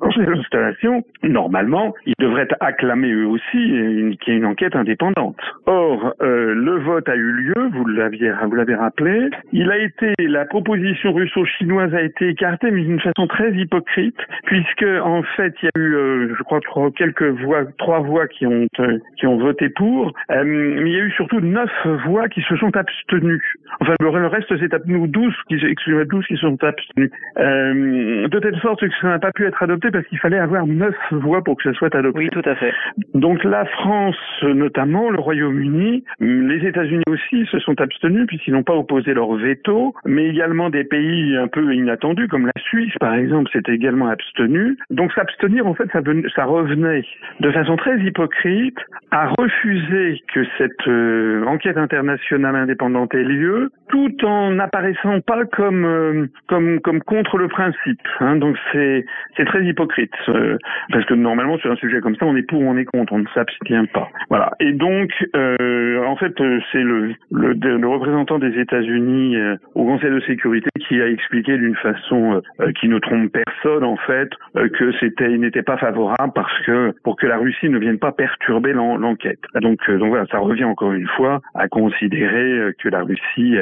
dans 0.00 0.10
cette 0.12 0.28
installation. 0.28 1.04
Normalement, 1.22 1.94
ils 2.06 2.14
devraient 2.18 2.48
acclamer 2.60 3.12
eux 3.12 3.26
aussi 3.26 3.42
qu'il 3.52 4.28
y 4.28 4.30
ait 4.30 4.38
une 4.38 4.46
enquête 4.46 4.76
indépendante. 4.76 5.36
Or, 5.66 6.14
le 6.20 6.78
vote 6.78 7.08
a 7.08 7.16
eu 7.16 7.32
lieu 7.32 7.61
vous 7.68 7.86
l'aviez, 7.86 8.32
vous 8.44 8.54
l'avez 8.54 8.74
rappelé. 8.74 9.28
Il 9.52 9.70
a 9.70 9.78
été, 9.78 10.14
la 10.18 10.44
proposition 10.44 11.12
russo-chinoise 11.12 11.94
a 11.94 12.02
été 12.02 12.28
écartée, 12.28 12.70
mais 12.70 12.82
d'une 12.82 13.00
façon 13.00 13.26
très 13.26 13.52
hypocrite, 13.52 14.18
puisque 14.44 14.86
en 15.02 15.22
fait, 15.36 15.54
il 15.62 15.66
y 15.66 15.68
a 15.68 15.80
eu, 15.80 15.94
euh, 15.94 16.34
je 16.36 16.42
crois, 16.42 16.60
trois, 16.60 16.90
quelques 16.90 17.22
voix, 17.22 17.64
trois 17.78 18.00
voix 18.00 18.26
qui 18.28 18.46
ont 18.46 18.66
euh, 18.80 18.98
qui 19.16 19.26
ont 19.26 19.38
voté 19.38 19.68
pour, 19.68 20.12
euh, 20.30 20.44
mais 20.44 20.90
il 20.90 20.96
y 20.96 21.00
a 21.00 21.04
eu 21.04 21.10
surtout 21.12 21.40
neuf 21.40 21.70
voix 22.06 22.28
qui 22.28 22.42
se 22.42 22.56
sont 22.56 22.74
abstenues. 22.76 23.42
Enfin, 23.80 23.94
le, 24.00 24.26
reste, 24.26 24.48
c'est 24.58 24.86
nous 24.86 25.06
douze 25.06 25.34
qui, 25.48 25.54
excusez 25.54 26.04
12 26.04 26.26
qui 26.26 26.36
sont 26.36 26.62
abstenus. 26.62 27.10
de 27.36 28.38
telle 28.38 28.58
sorte 28.60 28.80
que 28.80 28.94
ça 29.00 29.08
n'a 29.08 29.18
pas 29.18 29.32
pu 29.32 29.46
être 29.46 29.62
adopté 29.62 29.90
parce 29.90 30.06
qu'il 30.06 30.18
fallait 30.18 30.38
avoir 30.38 30.66
neuf 30.66 30.94
voix 31.10 31.42
pour 31.42 31.56
que 31.56 31.64
ça 31.64 31.72
soit 31.74 31.94
adopté. 31.94 32.18
Oui, 32.18 32.28
tout 32.30 32.42
à 32.44 32.54
fait. 32.54 32.72
Donc 33.14 33.44
la 33.44 33.64
France, 33.64 34.16
notamment, 34.42 35.10
le 35.10 35.18
Royaume-Uni, 35.18 36.04
les 36.20 36.66
États-Unis 36.66 37.02
aussi 37.08 37.46
se 37.52 37.58
sont 37.60 37.80
abstenus 37.80 38.26
puisqu'ils 38.26 38.54
n'ont 38.54 38.62
pas 38.62 38.74
opposé 38.74 39.14
leur 39.14 39.32
veto, 39.34 39.94
mais 40.04 40.28
également 40.28 40.70
des 40.70 40.84
pays 40.84 41.36
un 41.36 41.48
peu 41.48 41.74
inattendus 41.74 42.28
comme 42.28 42.46
la 42.46 42.62
Suisse 42.62 42.94
par 42.98 43.14
exemple 43.14 43.50
s'était 43.52 43.74
également 43.74 44.08
abstenu. 44.08 44.76
Donc 44.90 45.12
s'abstenir 45.12 45.66
en 45.66 45.74
fait 45.74 45.88
ça, 45.92 46.44
revenait 46.44 47.04
de 47.40 47.50
façon 47.50 47.76
très 47.76 47.98
hypocrite 48.00 48.78
à 49.10 49.28
refuser 49.38 50.20
que 50.32 50.44
cette 50.58 50.88
euh, 50.88 51.44
enquête 51.46 51.76
internationale 51.76 52.56
indépendante 52.56 53.14
ait 53.14 53.22
lieu 53.22 53.70
tout 53.88 54.24
en 54.24 54.52
n'apparaissant 54.52 55.20
pas 55.20 55.44
comme 55.44 55.84
euh, 55.84 56.26
comme 56.48 56.80
comme 56.80 57.02
contre 57.02 57.36
le 57.36 57.48
principe. 57.48 58.00
Hein. 58.20 58.36
Donc 58.36 58.56
c'est 58.72 59.04
c'est 59.36 59.44
très 59.44 59.62
hypocrite 59.64 60.14
euh, 60.28 60.56
parce 60.90 61.04
que 61.04 61.14
normalement 61.14 61.58
sur 61.58 61.70
un 61.70 61.76
sujet 61.76 62.00
comme 62.00 62.16
ça 62.16 62.24
on 62.24 62.36
est 62.36 62.42
pour 62.42 62.60
ou 62.60 62.64
on 62.64 62.76
est 62.76 62.86
contre, 62.86 63.12
on 63.12 63.18
ne 63.18 63.28
s'abstient 63.34 63.86
pas. 63.92 64.08
Voilà. 64.30 64.52
Et 64.60 64.72
donc 64.72 65.10
en 65.34 66.16
fait 66.16 66.34
c'est 66.72 66.82
le 66.82 67.14
le, 67.42 67.88
représentant 67.88 68.38
des 68.38 68.58
États-Unis 68.58 69.36
euh, 69.36 69.56
au 69.74 69.84
Conseil 69.84 70.10
de 70.10 70.20
sécurité 70.20 70.70
qui 70.88 71.00
a 71.00 71.08
expliqué 71.08 71.56
d'une 71.56 71.76
façon 71.76 72.42
euh, 72.60 72.72
qui 72.80 72.88
ne 72.88 72.98
trompe 72.98 73.32
personne 73.32 73.84
en 73.84 73.96
fait 73.96 74.30
euh, 74.56 74.68
que 74.68 74.92
c'était 75.00 75.36
n'était 75.36 75.62
pas 75.62 75.76
favorable 75.76 76.32
parce 76.34 76.52
que 76.64 76.92
pour 77.02 77.16
que 77.16 77.26
la 77.26 77.38
Russie 77.38 77.68
ne 77.68 77.78
vienne 77.78 77.98
pas 77.98 78.12
perturber 78.12 78.72
l'enquête. 78.72 79.40
Donc 79.60 79.78
donc 79.90 80.08
voilà, 80.08 80.26
ça 80.26 80.38
revient 80.38 80.64
encore 80.64 80.92
une 80.92 81.08
fois 81.08 81.40
à 81.54 81.68
considérer 81.68 82.72
que 82.78 82.88
la 82.88 83.02
Russie 83.02 83.56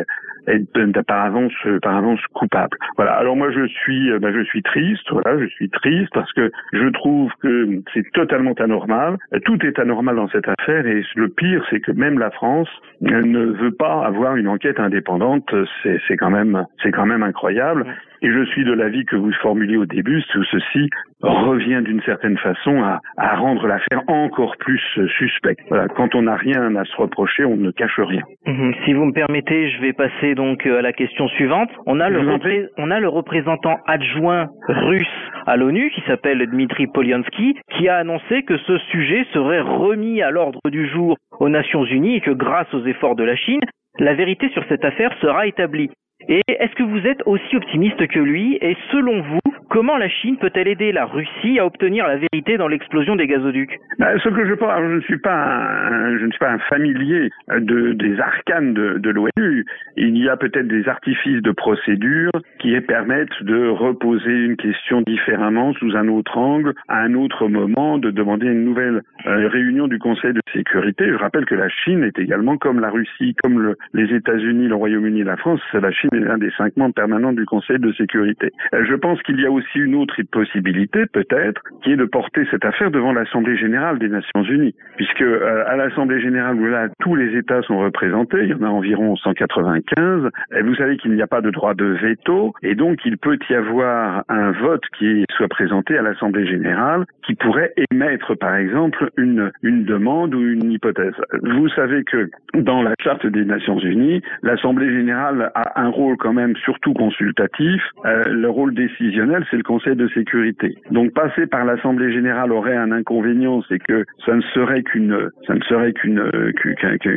être 0.47 1.03
par 1.03 1.25
avance, 1.25 1.53
par 1.83 1.97
avance 1.97 2.21
coupable. 2.33 2.77
Voilà. 2.97 3.12
Alors 3.12 3.37
moi 3.37 3.51
je 3.51 3.66
suis, 3.66 4.11
ben, 4.19 4.33
je 4.35 4.43
suis 4.45 4.62
triste. 4.62 5.07
Voilà, 5.11 5.38
je 5.38 5.47
suis 5.47 5.69
triste 5.69 6.11
parce 6.12 6.33
que 6.33 6.51
je 6.73 6.88
trouve 6.88 7.31
que 7.43 7.81
c'est 7.95 8.11
totalement 8.12 8.55
anormal. 8.55 9.16
Tout 9.45 9.64
est 9.64 9.79
anormal 9.79 10.16
dans 10.16 10.29
cette 10.29 10.49
affaire 10.49 10.87
et 10.87 11.03
le 11.14 11.29
pire, 11.29 11.64
c'est 11.71 11.81
que 11.81 11.93
même 11.93 12.19
la 12.19 12.31
France 12.31 12.69
ne 13.01 13.45
veut 13.47 13.69
pas 13.70 14.04
avoir 14.04 14.37
une 14.37 14.48
enquête 14.48 14.78
indépendante. 14.78 15.54
C'est 15.83 16.16
quand 16.16 16.30
même, 16.30 16.66
c'est 16.83 16.90
quand 16.90 17.06
même 17.06 17.22
incroyable. 17.22 17.87
Et 18.22 18.30
je 18.30 18.44
suis 18.46 18.64
de 18.64 18.72
l'avis 18.72 19.04
que 19.04 19.16
vous 19.16 19.33
formuliez 19.40 19.76
au 19.76 19.87
début, 19.87 20.22
tout 20.30 20.44
ceci 20.44 20.90
revient 21.22 21.80
d'une 21.85 22.02
certaine 22.02 22.38
façon 22.38 22.83
à, 22.83 23.00
à 23.16 23.37
rendre 23.37 23.66
l'affaire 23.66 24.02
encore 24.09 24.56
plus 24.59 24.80
suspecte. 25.18 25.61
Voilà, 25.68 25.88
quand 25.88 26.14
on 26.14 26.22
n'a 26.22 26.37
rien 26.37 26.74
à 26.76 26.85
se 26.85 26.96
reprocher, 26.96 27.44
on 27.44 27.56
ne 27.56 27.70
cache 27.70 27.98
rien. 27.98 28.22
Mhm. 28.46 28.74
Si 28.85 28.92
vous 28.92 29.06
me 29.06 29.12
permettez, 29.12 29.70
je 29.70 29.80
vais 29.80 29.92
passer 29.92 30.35
donc 30.35 30.66
euh, 30.66 30.78
à 30.78 30.83
la 30.83 30.92
question 30.92 31.28
suivante. 31.28 31.70
On 31.87 32.00
a, 32.00 32.09
le, 32.09 32.20
on 32.78 32.90
a 32.90 33.00
le 33.00 33.09
représentant 33.09 33.76
adjoint 33.87 34.48
russe 34.68 35.06
à 35.46 35.56
l'ONU 35.56 35.90
qui 35.90 36.02
s'appelle 36.02 36.46
Dmitri 36.46 36.87
Polyansky 36.87 37.56
qui 37.76 37.88
a 37.88 37.96
annoncé 37.96 38.42
que 38.42 38.56
ce 38.59 38.78
sujet 38.90 39.26
serait 39.33 39.61
remis 39.61 40.22
à 40.22 40.30
l'ordre 40.30 40.61
du 40.70 40.88
jour 40.88 41.16
aux 41.38 41.48
Nations 41.48 41.85
Unies 41.85 42.16
et 42.16 42.20
que 42.20 42.30
grâce 42.30 42.72
aux 42.74 42.85
efforts 42.85 43.16
de 43.16 43.24
la 43.24 43.37
Chine, 43.37 43.61
la 43.98 44.14
vérité 44.14 44.48
sur 44.50 44.64
cette 44.68 44.85
affaire 44.85 45.12
sera 45.20 45.46
établie. 45.46 45.90
Et 46.28 46.42
est-ce 46.48 46.74
que 46.74 46.83
vous 46.83 47.06
êtes 47.06 47.22
aussi 47.26 47.56
optimiste 47.56 48.06
que 48.09 48.18
lui 48.18 48.59
Et 48.61 48.76
selon 48.90 49.22
vous, 49.22 49.52
comment 49.68 49.96
la 49.96 50.09
Chine 50.09 50.37
peut-elle 50.37 50.68
aider 50.68 50.92
la 50.92 51.06
Russie 51.06 51.59
à 51.59 51.66
obtenir 51.66 52.06
la 52.06 52.16
vérité 52.16 52.56
dans 52.56 52.68
l'explosion 52.68 53.16
des 53.16 53.26
gazoducs? 53.26 53.78
Ben, 53.98 54.18
Ce 54.22 54.28
que 54.28 54.46
je 54.46 54.54
pense, 54.54 54.72
je 54.78 54.96
ne 54.96 55.00
suis 55.00 55.18
pas 55.18 55.35
un, 55.35 56.18
je 56.18 56.26
ne 56.26 56.30
suis 56.30 56.38
pas 56.38 56.50
un 56.50 56.59
familier 56.59 57.30
de, 57.48 57.92
des 57.92 58.20
arcanes 58.20 58.74
de, 58.74 59.11
l'ONU. 59.11 59.64
Il 59.96 60.16
y 60.18 60.28
a 60.28 60.37
peut-être 60.37 60.68
des 60.68 60.88
artifices 60.88 61.42
de 61.42 61.50
procédure 61.50 62.30
qui 62.59 62.78
permettent 62.80 63.42
de 63.42 63.68
reposer 63.68 64.44
une 64.44 64.56
question 64.56 65.02
différemment, 65.02 65.72
sous 65.74 65.96
un 65.96 66.09
autre 66.09 66.37
angle, 66.37 66.74
à 66.88 67.00
un 67.00 67.14
autre 67.14 67.48
moment, 67.48 67.98
de 67.98 68.11
demander 68.11 68.46
une 68.46 68.64
nouvelle 68.64 69.02
euh, 69.26 69.48
réunion 69.48 69.88
du 69.88 69.98
Conseil 69.98 70.33
de 70.33 70.40
sécurité. 70.52 71.06
Je 71.09 71.16
rappelle 71.16 71.46
que 71.46 71.54
la 71.54 71.68
Chine 71.68 72.04
est 72.04 72.18
également, 72.18 72.56
comme 72.56 72.80
la 72.80 72.90
Russie, 72.90 73.35
comme 73.42 73.59
le, 73.59 73.76
les 73.94 74.14
États-Unis, 74.14 74.68
le 74.68 74.74
Royaume-Uni 74.74 75.24
la 75.24 75.37
France, 75.37 75.61
la 75.72 75.90
Chine 75.90 76.10
l'un 76.12 76.38
des 76.38 76.51
cinq 76.57 76.77
membres 76.77 76.94
permanents 76.94 77.33
du 77.33 77.44
Conseil 77.46 77.79
de 77.79 77.92
sécurité. 77.92 78.53
Euh, 78.75 78.85
je 78.88 78.94
pense 78.94 79.20
qu'il 79.23 79.40
y 79.40 79.46
a 79.46 79.51
aussi 79.51 79.79
une 79.79 79.94
autre 79.94 80.14
possibilité, 80.31 81.07
peut-être, 81.07 81.62
qui 81.83 81.92
est 81.92 81.96
de 81.96 82.05
porter 82.05 82.46
cette 82.51 82.64
affaire 82.64 82.90
devant 82.90 83.12
l'Assemblée 83.12 83.57
générale 83.57 83.99
des 83.99 84.09
Nations 84.09 84.42
unies, 84.42 84.75
puisque 84.96 85.23
euh, 85.23 85.64
à 85.66 85.77
l'Assemblée 85.77 86.20
générale 86.20 86.57
où 86.57 86.66
là 86.66 86.88
tous 87.01 87.14
les 87.14 87.37
États 87.37 87.62
sont 87.62 87.79
représentés, 87.79 88.42
il 88.42 88.51
y 88.51 88.55
en 88.55 88.62
a 88.62 88.68
environ 88.68 89.16
195, 89.16 90.31
et 90.57 90.62
vous 90.62 90.75
savez 90.75 90.96
qu'il 90.96 91.12
n'y 91.12 91.23
a 91.23 91.27
pas 91.27 91.40
de 91.40 91.51
droit 91.51 91.75
de 91.75 91.87
veto, 91.87 92.53
et 92.62 92.75
donc 92.75 92.99
il 93.05 93.18
peut 93.18 93.38
y 93.49 93.55
avoir 93.55 94.25
un 94.29 94.53
vote 94.53 94.83
qui 94.99 95.25
soit 95.37 95.49
présenté 95.49 95.96
à 95.99 96.03
l'Assemblée 96.03 96.46
générale 96.46 97.05
qui 97.27 97.35
pourrait 97.35 97.73
émettre, 97.90 98.37
par 98.37 98.57
exemple, 98.57 99.11
une, 99.16 99.53
une 99.62 99.85
demande 99.85 100.35
ou 100.35 100.40
une 100.40 100.73
hypothèse. 100.73 101.14
Vous 101.42 101.68
savez 101.70 102.05
que 102.05 102.31
dans 102.55 102.83
la 102.83 102.94
charte 103.03 103.27
des 103.27 103.44
Nations 103.44 103.79
unies, 103.79 104.23
l'Assemblée 104.42 104.92
générale 104.92 105.53
a 105.55 105.81
un 105.81 105.88
rôle 105.88 105.99
quand 106.18 106.32
même 106.32 106.56
surtout 106.56 106.92
consultatif. 106.94 107.82
Euh, 108.04 108.24
le 108.26 108.48
rôle 108.48 108.74
décisionnel, 108.74 109.44
c'est 109.50 109.56
le 109.56 109.62
Conseil 109.62 109.96
de 109.96 110.08
sécurité. 110.08 110.76
Donc 110.90 111.12
passer 111.12 111.46
par 111.46 111.64
l'Assemblée 111.64 112.12
générale 112.12 112.52
aurait 112.52 112.76
un 112.76 112.92
inconvénient, 112.92 113.62
c'est 113.68 113.78
que 113.78 114.04
ça 114.24 114.34
ne 114.34 114.40
serait 114.54 114.82
qu'une, 114.82 115.30
ça 115.46 115.54
ne 115.54 115.62
serait 115.62 115.92
qu'une, 115.92 116.22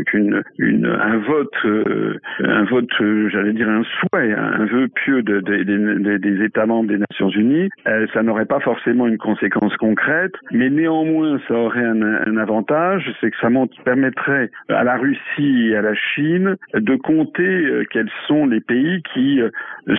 qu'une, 0.07 0.43
une, 0.57 0.85
un 0.85 1.17
vote, 1.17 1.53
euh, 1.65 2.19
un 2.43 2.63
vote, 2.65 2.89
euh, 3.01 3.29
j'allais 3.29 3.53
dire 3.53 3.69
un 3.69 3.83
souhait, 3.83 4.33
un 4.33 4.65
vœu 4.65 4.87
pieux 4.89 5.23
de, 5.23 5.39
des 5.39 6.43
États 6.43 6.65
membres 6.65 6.89
des 6.89 6.97
Nations 6.97 7.29
Unies. 7.29 7.69
ça 8.13 8.23
n'aurait 8.23 8.45
pas 8.45 8.59
forcément 8.59 9.07
une 9.07 9.17
conséquence 9.17 9.75
concrète, 9.77 10.33
mais 10.51 10.69
néanmoins, 10.69 11.39
ça 11.47 11.55
aurait 11.55 11.85
un, 11.85 12.01
un 12.01 12.37
avantage, 12.37 13.11
c'est 13.21 13.31
que 13.31 13.37
ça 13.41 13.49
permettrait 13.85 14.49
à 14.69 14.83
la 14.83 14.97
Russie 14.97 15.69
et 15.69 15.75
à 15.75 15.81
la 15.81 15.95
Chine 15.95 16.55
de 16.73 16.95
compter 16.95 17.85
quels 17.91 18.09
sont 18.27 18.45
les 18.45 18.59
pays 18.59 18.72
qui 19.13 19.41
euh, 19.41 19.49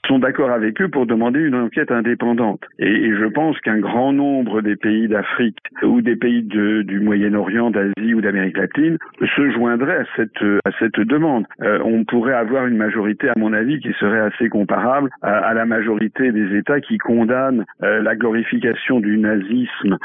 sont 0.07 0.19
d'accord 0.19 0.51
avec 0.51 0.81
eux 0.81 0.89
pour 0.89 1.07
demander 1.07 1.41
une 1.41 1.55
enquête 1.55 1.91
indépendante. 1.91 2.61
Et, 2.79 3.13
je 3.15 3.27
pense 3.27 3.59
qu'un 3.61 3.79
grand 3.79 4.13
nombre 4.13 4.61
des 4.61 4.77
pays 4.77 5.09
d'Afrique 5.09 5.59
ou 5.83 6.01
des 6.01 6.17
pays 6.17 6.43
du 6.43 7.01
Moyen-Orient, 7.01 7.71
d'Asie 7.71 8.15
ou 8.15 8.21
d'Amérique 8.21 8.57
latine 8.57 8.99
se 9.37 9.51
joindraient 9.51 9.99
à 9.99 10.05
cette, 10.17 10.43
à 10.65 10.71
cette 10.79 11.01
demande. 11.01 11.47
Euh, 11.63 11.79
on 11.85 12.05
pourrait 12.05 12.35
avoir 12.35 12.67
une 12.67 12.77
majorité, 12.77 13.29
à 13.29 13.35
mon 13.37 13.53
avis, 13.53 13.79
qui 13.81 13.93
serait 14.01 14.21
assez 14.21 14.49
comparable 14.49 15.11
à, 15.23 15.55
la 15.55 15.65
majorité 15.65 16.33
des 16.33 16.57
États 16.57 16.81
qui 16.81 16.99
condamnent 16.99 17.65
euh, 17.83 18.03
la 18.03 18.17
glorification 18.17 19.01
du 19.01 19.19
nazisme 19.19 19.99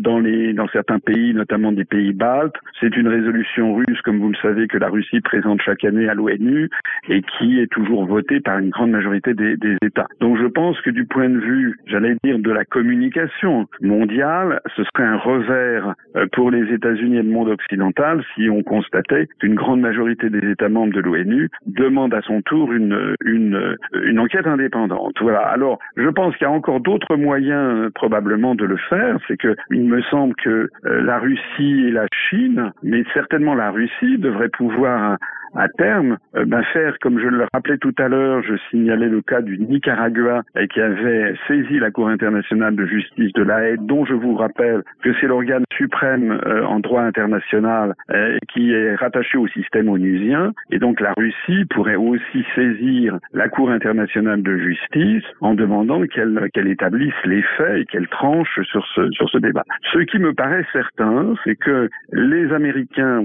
dans, 0.00 0.18
les, 0.18 0.52
dans 0.52 0.68
certains 0.68 0.98
pays, 0.98 1.32
notamment 1.34 1.72
des 1.72 1.84
pays 1.84 2.12
baltes. 2.12 2.56
C'est 2.80 2.96
une 2.96 3.08
résolution 3.08 3.74
russe, 3.74 4.00
comme 4.02 4.18
vous 4.18 4.30
le 4.30 4.36
savez, 4.42 4.66
que 4.66 4.78
la 4.78 4.88
Russie 4.88 5.20
présente 5.20 5.62
chaque 5.62 5.84
année 5.84 6.08
à 6.08 6.14
l'ONU 6.14 6.68
et 7.08 7.22
qui 7.22 7.60
est 7.60 7.70
toujours 7.70 8.06
voté 8.08 8.40
par 8.40 8.58
une 8.58 8.70
grande 8.70 8.90
majorité 8.90 9.34
des, 9.34 9.56
États. 9.82 10.06
Donc 10.20 10.38
je 10.38 10.46
pense 10.46 10.80
que 10.80 10.90
du 10.90 11.04
point 11.04 11.28
de 11.28 11.38
vue, 11.38 11.78
j'allais 11.86 12.16
dire, 12.24 12.38
de 12.38 12.50
la 12.50 12.64
communication 12.64 13.66
mondiale, 13.80 14.60
ce 14.76 14.82
serait 14.84 15.04
un 15.04 15.16
revers 15.16 15.94
euh, 16.16 16.26
pour 16.32 16.50
les 16.50 16.72
États-Unis 16.72 17.18
et 17.18 17.22
le 17.22 17.30
monde 17.30 17.48
occidental 17.48 18.24
si 18.34 18.48
on 18.50 18.62
constatait 18.62 19.28
qu'une 19.38 19.54
grande 19.54 19.80
majorité 19.80 20.30
des 20.30 20.50
États 20.50 20.68
membres 20.68 20.94
de 20.94 21.00
l'ONU 21.00 21.50
demande 21.66 22.14
à 22.14 22.22
son 22.22 22.40
tour 22.42 22.72
une, 22.72 23.14
une, 23.24 23.76
une 24.04 24.18
enquête 24.18 24.46
indépendante. 24.46 25.14
Voilà. 25.20 25.40
Alors, 25.40 25.78
je 25.96 26.08
pense 26.08 26.36
qu'il 26.36 26.46
y 26.46 26.50
a 26.50 26.52
encore 26.52 26.80
d'autres 26.80 27.16
moyens 27.16 27.84
euh, 27.84 27.90
probablement 27.94 28.54
de 28.54 28.64
le 28.64 28.76
faire. 28.76 29.18
C'est 29.26 29.36
que 29.36 29.54
il 29.70 29.84
me 29.84 30.02
semble 30.02 30.34
que 30.36 30.70
euh, 30.86 31.02
la 31.02 31.18
Russie 31.18 31.86
et 31.86 31.90
la 31.90 32.06
Chine, 32.28 32.72
mais 32.82 33.04
certainement 33.14 33.54
la 33.54 33.70
Russie, 33.70 34.18
devraient 34.18 34.48
pouvoir 34.48 35.18
à 35.54 35.68
terme, 35.68 36.18
euh, 36.36 36.44
ben 36.44 36.62
faire, 36.72 36.98
comme 37.00 37.18
je 37.18 37.26
le 37.26 37.46
rappelais 37.52 37.78
tout 37.78 37.94
à 37.98 38.08
l'heure, 38.08 38.42
je 38.42 38.54
signalais 38.70 39.08
le 39.08 39.22
cas 39.22 39.40
du 39.40 39.58
Nicaragua 39.58 40.42
qui 40.72 40.80
avait 40.80 41.34
saisi 41.46 41.78
la 41.78 41.90
Cour 41.90 42.08
internationale 42.08 42.74
de 42.76 42.86
justice 42.86 43.32
de 43.32 43.42
la 43.42 43.62
Haye, 43.62 43.76
dont 43.80 44.04
je 44.04 44.14
vous 44.14 44.34
rappelle 44.34 44.82
que 45.02 45.10
c'est 45.20 45.26
l'organe 45.26 45.64
suprême 45.76 46.40
euh, 46.46 46.64
en 46.64 46.80
droit 46.80 47.02
international 47.02 47.94
euh, 48.10 48.36
qui 48.52 48.72
est 48.72 48.94
rattaché 48.96 49.38
au 49.38 49.46
système 49.48 49.88
onusien. 49.88 50.52
Et 50.70 50.78
donc 50.78 51.00
la 51.00 51.12
Russie 51.16 51.64
pourrait 51.70 51.96
aussi 51.96 52.44
saisir 52.54 53.18
la 53.32 53.48
Cour 53.48 53.70
internationale 53.70 54.42
de 54.42 54.56
justice 54.58 55.24
en 55.40 55.54
demandant 55.54 56.02
qu'elle 56.06 56.68
établisse 56.68 57.14
les 57.24 57.42
faits 57.56 57.78
et 57.78 57.84
qu'elle 57.86 58.08
tranche 58.08 58.60
sur 58.62 58.84
ce 58.94 59.10
sur 59.12 59.28
ce 59.30 59.38
débat. 59.38 59.64
Ce 59.92 59.98
qui 60.00 60.18
me 60.18 60.32
paraît 60.32 60.66
certain, 60.72 61.34
c'est 61.44 61.56
que 61.56 61.88
les 62.12 62.52
Américains, 62.52 63.24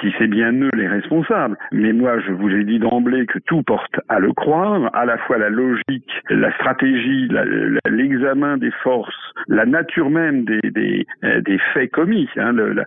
si 0.00 0.12
c'est 0.18 0.26
bien 0.26 0.52
eux 0.52 0.70
les 0.74 0.88
responsables, 0.88 1.51
mais 1.72 1.92
moi, 1.92 2.18
je 2.20 2.32
vous 2.32 2.50
ai 2.50 2.64
dit 2.64 2.78
d'emblée 2.78 3.26
que 3.26 3.38
tout 3.40 3.62
porte 3.62 4.00
à 4.08 4.18
le 4.18 4.32
croire, 4.32 4.90
à 4.94 5.04
la 5.04 5.18
fois 5.18 5.38
la 5.38 5.50
logique, 5.50 6.10
la 6.30 6.52
stratégie, 6.54 7.28
l'examen 7.88 8.56
des 8.56 8.70
forces, 8.82 9.14
la 9.48 9.66
nature 9.66 10.10
même 10.10 10.44
des, 10.44 11.06
euh, 11.24 11.40
faits 11.74 11.90
commis. 11.90 12.28
Hein, 12.36 12.56
euh, 12.58 12.84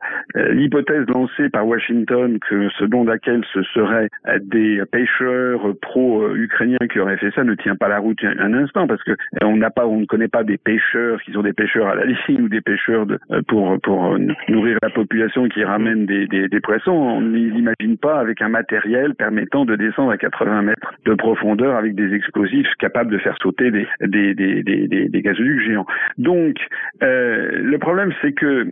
L'hypothèse 0.52 1.08
lancée 1.08 1.50
par 1.50 1.68
Washington 1.68 2.40
que 2.40 2.70
selon 2.80 3.06
laquelle 3.06 3.44
ce 3.54 3.64
seraient 3.64 4.10
euh, 4.28 4.40
des 4.42 4.82
pêcheurs 4.92 5.62
pro-ukrainiens 5.82 6.88
qui 6.92 7.00
auraient 7.00 7.18
fait 7.18 7.32
ça 7.36 7.44
ne 7.44 7.56
tient 7.56 7.76
pas 7.76 7.88
la 7.88 8.00
route 8.00 8.24
un 8.24 8.54
instant 8.54 8.88
parce 8.88 9.04
que 9.04 9.12
on 9.42 9.58
n'a 9.58 9.70
pas, 9.70 9.86
on 9.86 10.02
ne 10.02 10.06
connaît 10.06 10.28
pas 10.28 10.44
des 10.44 10.58
pêcheurs 10.58 11.22
qui 11.24 11.32
sont 11.32 11.42
des 11.42 11.54
pêcheurs 11.54 11.88
à 11.88 11.96
la 11.96 12.06
ligne 12.06 12.44
ou 12.44 12.50
des 12.50 12.62
pêcheurs 12.62 13.06
pour 13.48 14.18
nourrir 14.48 14.78
la 14.82 14.90
population 14.90 15.48
qui 15.48 15.64
ramènent 15.64 16.06
des, 16.06 16.28
des, 16.28 16.48
des 16.48 16.60
poissons. 16.60 16.92
On 16.92 17.22
n'imagine 17.22 17.98
pas 17.98 18.20
avec 18.20 18.42
un 18.42 18.50
matériel 18.56 19.16
permettant 19.16 19.66
de 19.66 19.76
descendre 19.76 20.12
à 20.12 20.18
80 20.18 20.62
mètres 20.62 20.94
de 21.06 21.14
profondeur 21.14 21.76
avec 21.76 21.96
des 21.96 22.14
explosifs 22.14 22.72
capables 22.80 23.12
de 23.12 23.18
faire 23.18 23.38
sauter 23.42 23.70
des, 23.72 25.22
gazoducs 25.26 25.62
géants. 25.68 25.86
Donc, 26.18 26.56
euh, 27.04 27.50
le 27.54 27.78
problème, 27.78 28.12
c'est 28.22 28.32
que, 28.32 28.68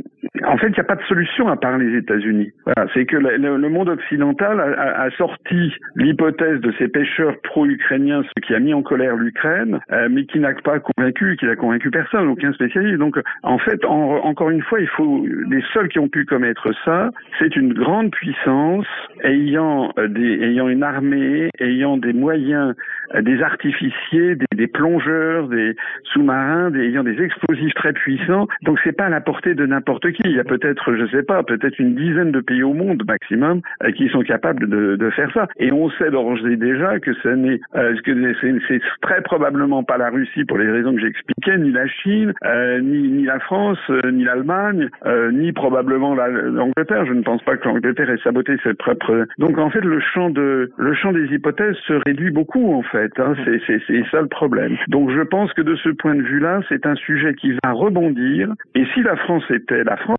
en 0.45 0.57
fait, 0.57 0.67
il 0.67 0.73
n'y 0.73 0.79
a 0.79 0.83
pas 0.93 0.95
de 0.95 1.03
solution 1.03 1.47
à 1.49 1.57
part 1.57 1.77
les 1.77 1.97
États-Unis. 1.97 2.51
C'est 2.93 3.05
que 3.05 3.17
le, 3.17 3.69
monde 3.69 3.89
occidental 3.89 4.59
a, 4.59 5.03
a, 5.03 5.09
sorti 5.11 5.73
l'hypothèse 5.95 6.59
de 6.61 6.71
ces 6.77 6.87
pêcheurs 6.87 7.35
pro-ukrainiens, 7.43 8.23
ce 8.23 8.41
qui 8.45 8.53
a 8.53 8.59
mis 8.59 8.73
en 8.73 8.83
colère 8.83 9.15
l'Ukraine, 9.15 9.79
euh, 9.91 10.07
mais 10.09 10.25
qui 10.25 10.39
n'a 10.39 10.53
pas 10.53 10.79
convaincu, 10.79 11.35
qui 11.39 11.45
n'a 11.45 11.55
convaincu 11.55 11.89
personne, 11.91 12.27
aucun 12.27 12.53
spécialiste. 12.53 12.99
Donc, 12.99 13.17
en 13.41 13.57
fait, 13.57 13.83
encore 13.85 14.49
une 14.49 14.61
fois, 14.61 14.79
il 14.79 14.87
faut 14.87 15.25
les 15.49 15.63
seuls 15.73 15.89
qui 15.89 15.99
ont 15.99 16.09
pu 16.09 16.25
commettre 16.25 16.69
ça, 16.85 17.09
c'est 17.39 17.55
une 17.55 17.73
grande 17.73 18.11
puissance 18.11 18.85
ayant 19.23 19.72
euh, 19.97 20.07
des, 20.07 20.43
ayant 20.43 20.67
une 20.67 20.83
armée, 20.83 21.49
ayant 21.59 21.97
des 21.97 22.13
moyens 22.13 22.73
des 23.21 23.41
artificiers, 23.41 24.35
des, 24.35 24.45
des 24.55 24.67
plongeurs, 24.67 25.47
des 25.47 25.75
sous-marins, 26.13 26.71
des, 26.71 26.87
ayant 26.87 27.03
des 27.03 27.21
explosifs 27.21 27.73
très 27.75 27.93
puissants. 27.93 28.47
Donc 28.63 28.79
c'est 28.83 28.91
pas 28.91 29.05
à 29.05 29.09
la 29.09 29.21
portée 29.21 29.53
de 29.53 29.65
n'importe 29.65 30.11
qui. 30.11 30.21
Il 30.25 30.31
y 30.31 30.39
a 30.39 30.43
peut-être, 30.43 30.95
je 30.95 31.05
sais 31.07 31.23
pas, 31.23 31.43
peut-être 31.43 31.77
une 31.79 31.95
dizaine 31.95 32.31
de 32.31 32.39
pays 32.39 32.63
au 32.63 32.73
monde 32.73 33.03
maximum 33.07 33.61
euh, 33.83 33.91
qui 33.91 34.09
sont 34.09 34.21
capables 34.21 34.67
de, 34.67 34.95
de, 34.95 35.09
faire 35.11 35.31
ça. 35.33 35.47
Et 35.57 35.71
on 35.71 35.89
sait 35.91 36.09
d'ores 36.09 36.45
et 36.47 36.55
déjà 36.55 36.99
que 36.99 37.13
ce 37.13 37.29
n'est, 37.29 37.59
euh, 37.75 37.95
que 38.03 38.33
c'est 38.67 38.81
très 39.01 39.21
probablement 39.21 39.83
pas 39.83 39.97
la 39.97 40.09
Russie 40.09 40.45
pour 40.45 40.57
les 40.57 40.69
raisons 40.69 40.93
que 40.95 41.01
j'expliquais, 41.01 41.57
ni 41.57 41.71
la 41.71 41.87
Chine, 41.87 42.33
euh, 42.45 42.79
ni, 42.79 43.09
ni 43.09 43.23
la 43.25 43.39
France, 43.39 43.79
euh, 43.89 44.11
ni 44.11 44.23
l'Allemagne, 44.23 44.89
euh, 45.05 45.31
ni 45.31 45.51
probablement 45.51 46.15
l'Angleterre. 46.15 47.05
Je 47.05 47.13
ne 47.13 47.21
pense 47.21 47.41
pas 47.43 47.57
que 47.57 47.67
l'Angleterre 47.67 48.09
ait 48.09 48.17
saboté 48.23 48.55
ses 48.63 48.73
propres. 48.73 49.25
En 49.63 49.69
fait, 49.69 49.81
le 49.81 49.99
champ 49.99 50.29
de 50.29 50.71
le 50.77 50.93
champ 50.93 51.13
des 51.13 51.25
hypothèses 51.33 51.75
se 51.87 51.93
réduit 52.05 52.31
beaucoup 52.31 52.73
en 52.73 52.83
fait. 52.83 53.11
Hein. 53.17 53.33
C'est 53.67 54.03
ça 54.11 54.21
le 54.21 54.27
problème. 54.27 54.75
Donc 54.89 55.09
je 55.11 55.21
pense 55.21 55.53
que 55.53 55.61
de 55.61 55.75
ce 55.75 55.89
point 55.89 56.15
de 56.15 56.21
vue-là, 56.21 56.61
c'est 56.69 56.85
un 56.85 56.95
sujet 56.95 57.33
qui 57.35 57.53
va 57.63 57.71
rebondir. 57.71 58.53
Et 58.75 58.85
si 58.93 59.01
la 59.01 59.15
France 59.15 59.43
était 59.49 59.83
la 59.83 59.95
France, 59.97 60.17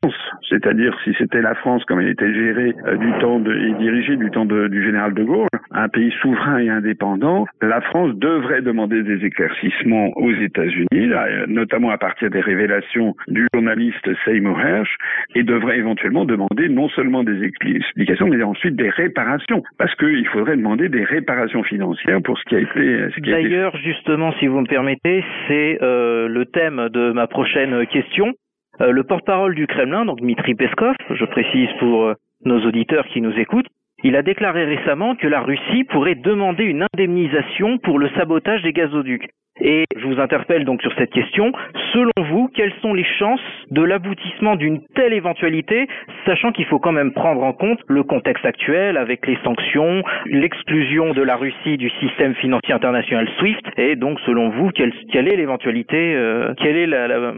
c'est-à-dire 0.48 0.96
si 1.04 1.14
c'était 1.18 1.42
la 1.42 1.54
France 1.54 1.84
comme 1.84 2.00
elle 2.00 2.08
était 2.08 2.32
gérée 2.32 2.74
euh, 2.86 2.96
du 2.96 3.12
temps 3.20 3.38
de, 3.38 3.54
et 3.54 3.74
dirigée 3.78 4.16
du 4.16 4.30
temps 4.30 4.46
de, 4.46 4.68
du 4.68 4.82
général 4.82 5.14
de 5.14 5.24
Gaulle, 5.24 5.48
un 5.72 5.88
pays 5.88 6.12
souverain 6.22 6.58
et 6.58 6.70
indépendant, 6.70 7.46
la 7.60 7.80
France 7.82 8.14
devrait 8.14 8.62
demander 8.62 9.02
des 9.02 9.24
éclaircissements 9.24 10.10
aux 10.16 10.32
États-Unis, 10.32 11.10
notamment 11.48 11.90
à 11.90 11.98
partir 11.98 12.30
des 12.30 12.40
révélations 12.40 13.14
du 13.28 13.46
journaliste 13.52 14.08
Seymour 14.24 14.60
Hersh, 14.60 14.96
et 15.34 15.42
devrait 15.42 15.78
éventuellement 15.78 16.24
demander 16.24 16.68
non 16.68 16.88
seulement 16.90 17.24
des 17.24 17.42
explications, 17.42 18.28
mais 18.28 18.42
ensuite 18.42 18.76
des 18.76 18.90
réparations, 18.90 19.33
parce 19.78 19.94
qu'il 19.96 20.26
faudrait 20.28 20.56
demander 20.56 20.88
des 20.88 21.04
réparations 21.04 21.62
financières 21.62 22.20
pour 22.22 22.38
ce 22.38 22.44
qui 22.44 22.56
a 22.56 22.60
été. 22.60 23.10
D'ailleurs, 23.30 23.76
justement, 23.76 24.32
si 24.38 24.46
vous 24.46 24.60
me 24.60 24.66
permettez, 24.66 25.24
c'est 25.48 25.78
euh, 25.82 26.28
le 26.28 26.46
thème 26.46 26.88
de 26.90 27.12
ma 27.12 27.26
prochaine 27.26 27.86
question. 27.86 28.34
Euh, 28.80 28.90
le 28.90 29.04
porte-parole 29.04 29.54
du 29.54 29.66
Kremlin, 29.66 30.04
donc 30.04 30.20
Dmitri 30.20 30.54
Peskov, 30.54 30.94
je 31.10 31.24
précise 31.26 31.68
pour 31.78 32.04
euh, 32.04 32.14
nos 32.44 32.60
auditeurs 32.66 33.06
qui 33.06 33.20
nous 33.20 33.32
écoutent, 33.38 33.68
il 34.02 34.16
a 34.16 34.22
déclaré 34.22 34.64
récemment 34.64 35.14
que 35.14 35.26
la 35.26 35.40
Russie 35.40 35.84
pourrait 35.84 36.16
demander 36.16 36.64
une 36.64 36.84
indemnisation 36.92 37.78
pour 37.78 37.98
le 37.98 38.08
sabotage 38.10 38.62
des 38.62 38.72
gazoducs. 38.72 39.28
Et 39.60 39.84
je 39.96 40.04
vous 40.06 40.20
interpelle 40.20 40.64
donc 40.64 40.82
sur 40.82 40.92
cette 40.98 41.12
question. 41.12 41.52
Selon 41.92 42.10
vous, 42.28 42.50
quelles 42.54 42.72
sont 42.82 42.92
les 42.92 43.06
chances 43.18 43.40
de 43.70 43.82
l'aboutissement 43.82 44.56
d'une 44.56 44.80
telle 44.94 45.12
éventualité, 45.12 45.86
sachant 46.26 46.50
qu'il 46.50 46.66
faut 46.66 46.80
quand 46.80 46.92
même 46.92 47.12
prendre 47.12 47.42
en 47.44 47.52
compte 47.52 47.78
le 47.88 48.02
contexte 48.02 48.44
actuel 48.44 48.96
avec 48.96 49.26
les 49.26 49.38
sanctions, 49.44 50.02
l'exclusion 50.26 51.12
de 51.12 51.22
la 51.22 51.36
Russie 51.36 51.76
du 51.76 51.88
système 52.00 52.34
financier 52.34 52.74
international 52.74 53.28
SWIFT, 53.38 53.62
et 53.76 53.94
donc 53.94 54.18
selon 54.26 54.50
vous, 54.50 54.70
quelle, 54.70 54.92
est 55.14 55.36
l'éventualité, 55.36 56.14
euh, 56.16 56.52
quelle 56.58 56.76
est 56.76 56.86
la, 56.86 57.06
la 57.06 57.34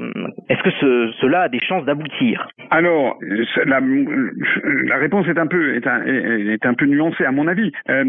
est-ce 0.49 0.63
que 0.63 0.71
ce, 0.81 1.13
cela 1.21 1.43
a 1.43 1.49
des 1.49 1.61
chances 1.61 1.85
d'aboutir? 1.85 2.49
Alors, 2.71 3.19
la, 3.67 3.81
la, 3.81 4.97
réponse 4.97 5.29
est 5.29 5.39
un 5.39 5.47
peu 5.47 5.77
est 5.77 5.87
un, 5.87 6.03
est 6.07 6.65
un 6.65 6.75
peu 6.75 6.87
nuancée 6.87 7.25
à 7.25 7.33
mon 7.33 7.47
avis. 7.47 7.73
Euh, 7.91 8.05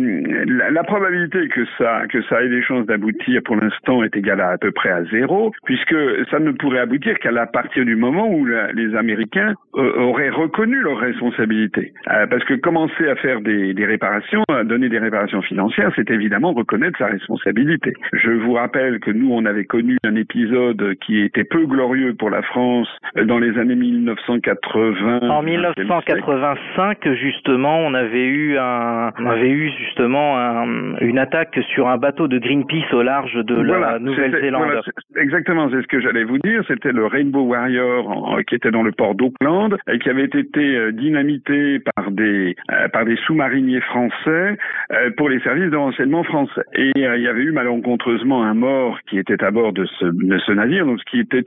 la, 0.46 0.72
la 0.72 0.84
probabilité 0.84 1.48
que 1.50 1.66
ça 1.78 2.04
que 2.10 2.22
ça 2.24 2.42
ait 2.42 2.50
des 2.50 2.62
chances 2.62 2.86
d'aboutir 2.86 3.42
pour 3.44 3.56
l'instant 3.58 3.97
est 4.04 4.16
égal 4.16 4.42
à 4.42 4.50
à 4.50 4.58
peu 4.58 4.72
près 4.72 4.90
à 4.90 5.04
zéro, 5.06 5.52
puisque 5.66 5.96
ça 6.32 6.40
ne 6.40 6.52
pourrait 6.52 6.80
aboutir 6.80 7.20
qu'à 7.20 7.32
partir 7.46 7.86
du 7.86 7.96
moment 7.96 8.28
où 8.28 8.46
les 8.46 8.96
Américains 8.96 9.54
euh, 9.76 10.00
auraient 10.00 10.30
reconnu 10.30 10.78
leurs 10.78 10.98
responsabilités. 10.98 11.94
Euh, 12.10 12.26
parce 12.28 12.44
que 12.46 12.56
commencer 12.56 13.08
à 13.08 13.16
faire 13.16 13.42
des, 13.42 13.74
des, 13.74 13.86
réparations, 13.86 14.44
à 14.50 14.64
donner 14.64 14.90
des 14.90 14.98
réparations 14.98 15.42
financières, 15.42 15.92
c'est 15.96 16.10
évidemment 16.10 16.54
reconnaître 16.54 16.98
sa 16.98 17.06
responsabilité. 17.06 17.94
Je 18.14 18.32
vous 18.32 18.54
rappelle 18.54 19.00
que 19.00 19.12
nous, 19.12 19.32
on 19.32 19.46
avait 19.46 19.66
connu 19.66 19.98
un 20.04 20.16
épisode 20.16 20.96
qui 21.06 21.22
était 21.22 21.44
peu 21.44 21.66
glorieux 21.66 22.16
pour 22.16 22.30
la 22.30 22.42
France 22.42 22.88
dans 23.16 23.38
les 23.38 23.58
années 23.60 23.76
1980. 23.76 25.30
En 25.30 25.44
1985, 25.44 27.14
justement, 27.14 27.80
on 27.80 27.94
avait 27.94 28.26
eu 28.26 28.58
un, 28.58 29.12
on 29.20 29.26
avait 29.28 29.52
eu 29.52 29.72
justement 29.80 30.38
un, 30.38 30.98
une 31.02 31.20
attaque 31.20 31.60
sur 31.74 31.88
un 31.88 31.98
bateau 31.98 32.28
de 32.28 32.40
Greenpeace 32.40 32.94
au 32.94 33.04
large 33.04 33.34
de 33.34 33.56
la 33.62 33.87
Nouvelle-Zélande. 34.00 34.82
exactement, 35.16 35.70
c'est 35.70 35.82
ce 35.82 35.88
que 35.88 36.00
j'allais 36.02 36.24
vous 36.24 36.38
dire. 36.40 36.64
C'était 36.68 36.92
le 36.92 37.06
Rainbow 37.06 37.42
Warrior 37.42 38.40
qui 38.48 38.56
était 38.56 38.72
dans 38.72 38.84
le 38.84 38.92
port 38.92 39.16
d'Auckland 39.16 39.78
et 39.90 40.00
qui 40.00 40.10
avait 40.10 40.26
été 40.26 40.76
euh, 40.76 40.92
dynamité 40.92 41.80
par 41.80 42.12
des 42.12 42.56
euh, 42.72 42.88
par 42.90 43.06
des 43.06 43.16
sous-mariniers 43.26 43.82
français 43.82 44.58
euh, 44.92 45.10
pour 45.18 45.30
les 45.30 45.40
services 45.42 45.72
de 45.72 45.78
renseignement 45.78 46.24
français. 46.24 46.62
Et 46.74 46.92
il 46.96 47.02
y 47.02 47.28
avait 47.28 47.42
eu 47.42 47.52
malencontreusement 47.52 48.44
un 48.44 48.54
mort 48.54 49.00
qui 49.10 49.18
était 49.18 49.44
à 49.44 49.52
bord 49.52 49.74
de 49.74 49.86
ce, 49.86 50.06
de 50.06 50.38
ce 50.40 50.52
navire. 50.52 50.86
Donc, 50.86 51.00
ce 51.00 51.06
qui 51.12 51.20
était 51.20 51.44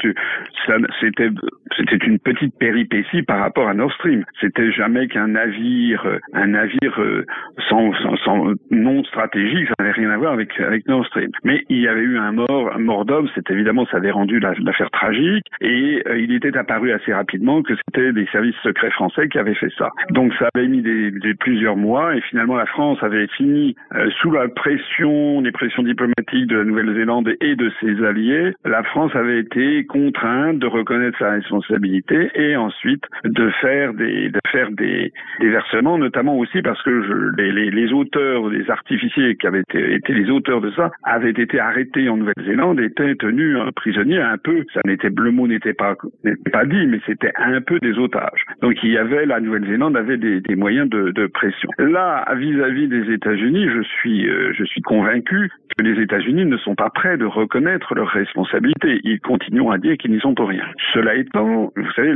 c'était 1.00 1.30
c'était 1.76 2.04
une 2.06 2.18
petite 2.18 2.56
péripétie 2.58 3.22
par 3.22 3.40
rapport 3.40 3.68
à 3.68 3.74
Nord 3.74 3.92
Stream. 3.94 4.24
C'était 4.40 4.72
jamais 4.72 5.08
qu'un 5.08 5.28
navire 5.28 6.06
un 6.32 6.46
navire 6.48 7.00
sans, 7.68 7.92
sans, 8.02 8.16
sans 8.16 8.54
non 8.70 9.02
stratégique. 9.04 9.68
Ça 9.68 9.74
n'avait 9.78 9.92
rien 9.92 10.10
à 10.10 10.16
voir 10.16 10.32
avec 10.32 10.58
avec 10.60 10.86
Nord 10.88 11.06
Stream. 11.06 11.30
Mais 11.44 11.64
il 11.68 11.80
y 11.80 11.88
avait 11.88 12.00
eu 12.00 12.18
un 12.18 12.29
mort, 12.32 12.72
un 12.74 12.78
mort 12.78 13.04
d'homme, 13.04 13.28
c'est 13.34 13.50
évidemment, 13.50 13.86
ça 13.86 13.98
avait 13.98 14.10
rendu 14.10 14.40
l'affaire 14.40 14.90
tragique, 14.90 15.46
et 15.60 16.02
euh, 16.06 16.18
il 16.18 16.32
était 16.32 16.56
apparu 16.56 16.92
assez 16.92 17.12
rapidement 17.12 17.62
que 17.62 17.74
c'était 17.76 18.12
des 18.12 18.26
services 18.32 18.56
secrets 18.62 18.90
français 18.90 19.28
qui 19.28 19.38
avaient 19.38 19.54
fait 19.54 19.72
ça. 19.76 19.90
Donc 20.10 20.32
ça 20.38 20.48
avait 20.54 20.68
mis 20.68 20.82
plusieurs 21.38 21.76
mois, 21.76 22.16
et 22.16 22.20
finalement 22.22 22.56
la 22.56 22.66
France 22.66 22.98
avait 23.02 23.26
fini 23.28 23.76
euh, 23.94 24.10
sous 24.20 24.30
la 24.30 24.48
pression, 24.48 25.40
les 25.40 25.52
pressions 25.52 25.82
diplomatiques 25.82 26.46
de 26.46 26.56
la 26.56 26.64
Nouvelle-Zélande 26.64 27.32
et 27.40 27.56
de 27.56 27.70
ses 27.80 28.04
alliés, 28.04 28.52
la 28.64 28.82
France 28.82 29.14
avait 29.14 29.40
été 29.40 29.84
contrainte 29.84 30.58
de 30.58 30.66
reconnaître 30.66 31.18
sa 31.18 31.30
responsabilité 31.32 32.30
et 32.34 32.56
ensuite 32.56 33.04
de 33.24 33.50
faire 33.60 33.92
des, 33.94 34.30
versements, 35.40 35.98
notamment 35.98 36.36
aussi 36.38 36.62
parce 36.62 36.82
que 36.82 37.32
les, 37.36 37.92
auteurs, 37.92 38.48
les 38.48 38.70
artificiers 38.70 39.36
qui 39.36 39.46
avaient 39.46 39.60
été, 39.60 39.94
été 39.94 40.12
les 40.12 40.30
auteurs 40.30 40.60
de 40.60 40.70
ça, 40.72 40.90
avaient 41.02 41.30
été 41.30 41.58
arrêtés 41.58 42.08
en 42.08 42.19
Nouvelle-Zélande 42.20 42.80
était 42.80 43.14
tenu 43.16 43.56
prisonnier 43.74 44.20
un 44.20 44.38
peu, 44.38 44.64
ça 44.74 44.80
n'était, 44.84 45.10
le 45.16 45.30
mot 45.30 45.46
n'était 45.46 45.74
pas, 45.74 45.96
n'était 46.24 46.50
pas 46.50 46.64
dit, 46.64 46.86
mais 46.86 47.00
c'était 47.06 47.32
un 47.36 47.60
peu 47.60 47.78
des 47.80 47.98
otages. 47.98 48.44
Donc 48.62 48.74
il 48.82 48.90
y 48.90 48.98
avait, 48.98 49.26
la 49.26 49.40
Nouvelle-Zélande 49.40 49.96
avait 49.96 50.16
des, 50.16 50.56
moyens 50.56 50.88
de, 50.88 51.26
pression. 51.26 51.68
Là, 51.78 52.24
vis-à-vis 52.34 52.88
des 52.88 53.12
États-Unis, 53.12 53.68
je 53.68 53.82
suis, 53.82 54.28
euh, 54.28 54.52
je 54.52 54.64
suis 54.64 54.82
convaincu 54.82 55.50
que 55.76 55.84
les 55.84 56.00
États-Unis 56.02 56.44
ne 56.44 56.56
sont 56.58 56.74
pas 56.74 56.90
prêts 56.90 57.16
de 57.16 57.24
reconnaître 57.24 57.94
leurs 57.94 58.08
responsabilités. 58.08 59.00
Ils 59.04 59.20
continuent 59.20 59.70
à 59.70 59.78
dire 59.78 59.96
qu'ils 59.96 60.10
n'y 60.10 60.20
sont 60.20 60.34
pour 60.34 60.48
rien. 60.48 60.64
Cela 60.92 61.14
étant, 61.14 61.72
vous 61.76 61.92
savez, 61.94 62.12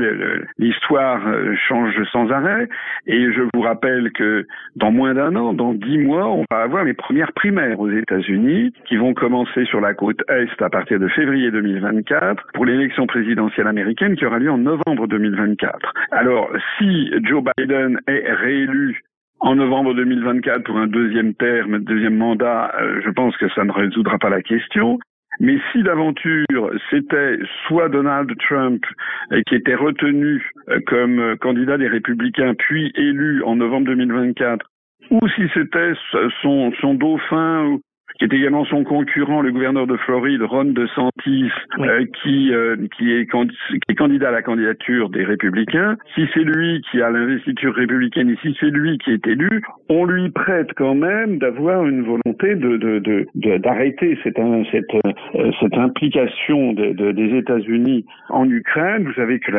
l'histoire 0.58 1.26
euh, 1.26 1.54
change 1.68 1.94
sans 2.12 2.30
arrêt, 2.30 2.68
et 3.06 3.32
je 3.32 3.42
vous 3.54 3.60
rappelle 3.60 4.10
que 4.12 4.46
dans 4.76 4.90
moins 4.90 5.14
d'un 5.14 5.34
an, 5.36 5.54
dans 5.54 5.72
dix 5.72 5.98
mois, 5.98 6.28
on 6.28 6.44
va 6.50 6.62
avoir 6.62 6.84
les 6.84 6.94
premières 6.94 7.32
primaires 7.32 7.78
aux 7.80 7.90
États-Unis 7.90 8.72
qui 8.86 8.96
vont 8.96 9.14
commencer 9.14 9.64
sur 9.66 9.80
la 9.80 9.93
côte 9.94 10.20
Est 10.28 10.61
à 10.61 10.68
partir 10.68 11.00
de 11.00 11.09
février 11.09 11.50
2024 11.50 12.48
pour 12.52 12.64
l'élection 12.66 13.07
présidentielle 13.07 13.66
américaine 13.66 14.16
qui 14.16 14.26
aura 14.26 14.38
lieu 14.38 14.50
en 14.50 14.59
novembre 14.59 15.07
2024. 15.07 15.78
Alors, 16.11 16.50
si 16.78 17.11
Joe 17.24 17.42
Biden 17.57 17.98
est 18.07 18.33
réélu 18.33 19.02
en 19.40 19.57
novembre 19.57 19.94
2024 19.94 20.64
pour 20.64 20.78
un 20.78 20.87
deuxième 20.87 21.35
terme, 21.35 21.80
deuxième 21.80 22.16
mandat, 22.16 22.74
euh, 22.80 23.00
je 23.04 23.11
pense 23.11 23.37
que 23.37 23.48
ça 23.50 23.64
ne 23.64 23.72
résoudra 23.72 24.18
pas 24.18 24.30
la 24.30 24.42
question. 24.42 24.98
Mais 25.40 25.59
si 25.72 25.83
d'aventure 25.83 26.70
c'était 26.90 27.38
soit 27.66 27.88
Donald 27.88 28.30
Trump 28.38 28.85
euh, 29.33 29.42
qui 29.46 29.57
était 29.57 29.74
retenu 29.74 30.50
euh, 30.68 30.80
comme 30.87 31.37
candidat 31.40 31.76
des 31.76 31.88
républicains 31.88 32.54
puis 32.54 32.92
élu 32.96 33.42
en 33.42 33.57
novembre 33.57 33.87
2024, 33.87 34.64
ou 35.11 35.20
si 35.28 35.42
c'était 35.52 35.92
son, 36.40 36.72
son 36.80 36.94
dauphin 36.94 37.78
qui 38.18 38.24
est 38.24 38.33
également 38.33 38.64
son 38.64 38.85
concurrent, 38.85 39.42
le 39.42 39.53
gouverneur 39.53 39.87
de 39.87 39.96
Floride, 39.96 40.42
Ron 40.42 40.64
DeSantis, 40.66 41.50
euh, 41.79 42.05
qui, 42.22 42.53
euh, 42.53 42.77
qui, 42.96 43.12
est 43.12 43.27
qui 43.27 43.79
est 43.88 43.94
candidat 43.94 44.29
à 44.29 44.33
la 44.33 44.42
candidature 44.42 45.11
des 45.11 45.24
Républicains. 45.24 45.96
Si 46.14 46.27
c'est 46.33 46.44
lui 46.44 46.83
qui 46.90 47.03
a 47.03 47.11
l'investiture 47.11 47.74
républicaine 47.74 48.31
et 48.31 48.38
si 48.42 48.57
c'est 48.61 48.70
lui 48.70 48.98
qui 48.98 49.12
est 49.12 49.27
élu, 49.27 49.62
on 49.88 50.05
lui 50.05 50.31
prête 50.31 50.70
quand 50.77 50.94
même 50.94 51.38
d'avoir 51.38 51.87
une 51.87 52.03
volonté 52.03 52.55
de 52.55 52.77
d'arrêter 53.59 54.11
de, 54.11 54.14
de, 54.14 54.18
cette, 54.22 54.37
cette, 54.70 54.94
euh, 55.37 55.50
cette 55.61 55.77
implication 55.77 56.72
de, 56.72 57.12
des 57.12 57.38
États-Unis 57.38 58.05
en 58.29 58.48
Ukraine. 58.48 59.05
Vous 59.05 59.14
savez 59.14 59.38
que 59.40 59.50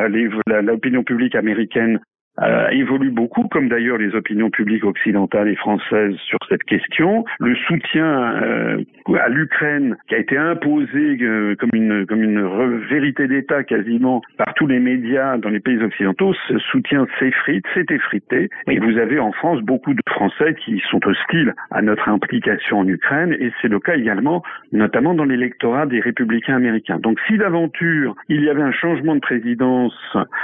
l'opinion 0.62 1.04
publique 1.04 1.36
américaine 1.36 2.00
euh, 2.42 2.68
évolue 2.70 3.12
beaucoup, 3.12 3.48
comme 3.48 3.70
d'ailleurs 3.70 3.98
les 3.98 4.14
opinions 4.14 4.50
publiques 4.50 4.84
occidentales 4.84 5.48
et 5.48 5.56
françaises 5.56 6.16
sur 6.28 6.40
cette 6.50 6.64
question. 6.64 7.24
Le 7.40 7.56
soutien 7.56 8.34
euh, 8.44 8.84
à 9.18 9.30
l'Ukraine, 9.30 9.96
qui 10.10 10.16
a 10.16 10.18
été 10.18 10.38
imposé 10.38 11.18
euh, 11.22 11.56
comme 11.56 11.70
une 11.74 12.06
comme 12.06 12.24
une 12.24 12.46
vérité 12.90 13.28
d'État 13.28 13.64
quasiment 13.64 14.22
par 14.38 14.54
tous 14.56 14.68
les 14.68 14.80
médias 14.80 15.38
dans 15.38 15.50
les 15.50 15.62
pays 15.62 15.82
occidentaux, 15.82 16.34
ce 16.48 16.58
soutien 16.60 17.08
s'effrite, 17.20 17.66
s'est 17.74 17.86
effrité. 17.90 18.50
Et 18.68 18.80
vous 18.80 18.98
avez 18.98 19.20
en 19.20 19.32
France 19.32 19.62
beaucoup 19.62 19.94
de 19.94 20.02
Français 20.10 20.56
qui 20.56 20.82
sont 20.92 21.00
hostiles 21.08 21.54
à 21.72 21.82
notre 21.82 22.10
implication 22.10 22.80
en 22.80 22.88
Ukraine, 22.88 23.36
et 23.40 23.52
c'est 23.62 23.70
le 23.70 23.80
cas 23.80 23.96
également, 23.96 24.44
notamment 24.74 25.14
dans 25.14 25.26
l'électorat 25.26 25.86
des 25.86 26.02
républicains 26.02 26.56
américains. 26.56 27.00
Donc 27.00 27.18
si 27.28 27.38
d'aventure 27.38 28.16
il 28.28 28.44
y 28.44 28.50
avait 28.50 28.62
un 28.62 28.74
changement 28.74 29.16
de 29.16 29.22
présidence, 29.22 29.96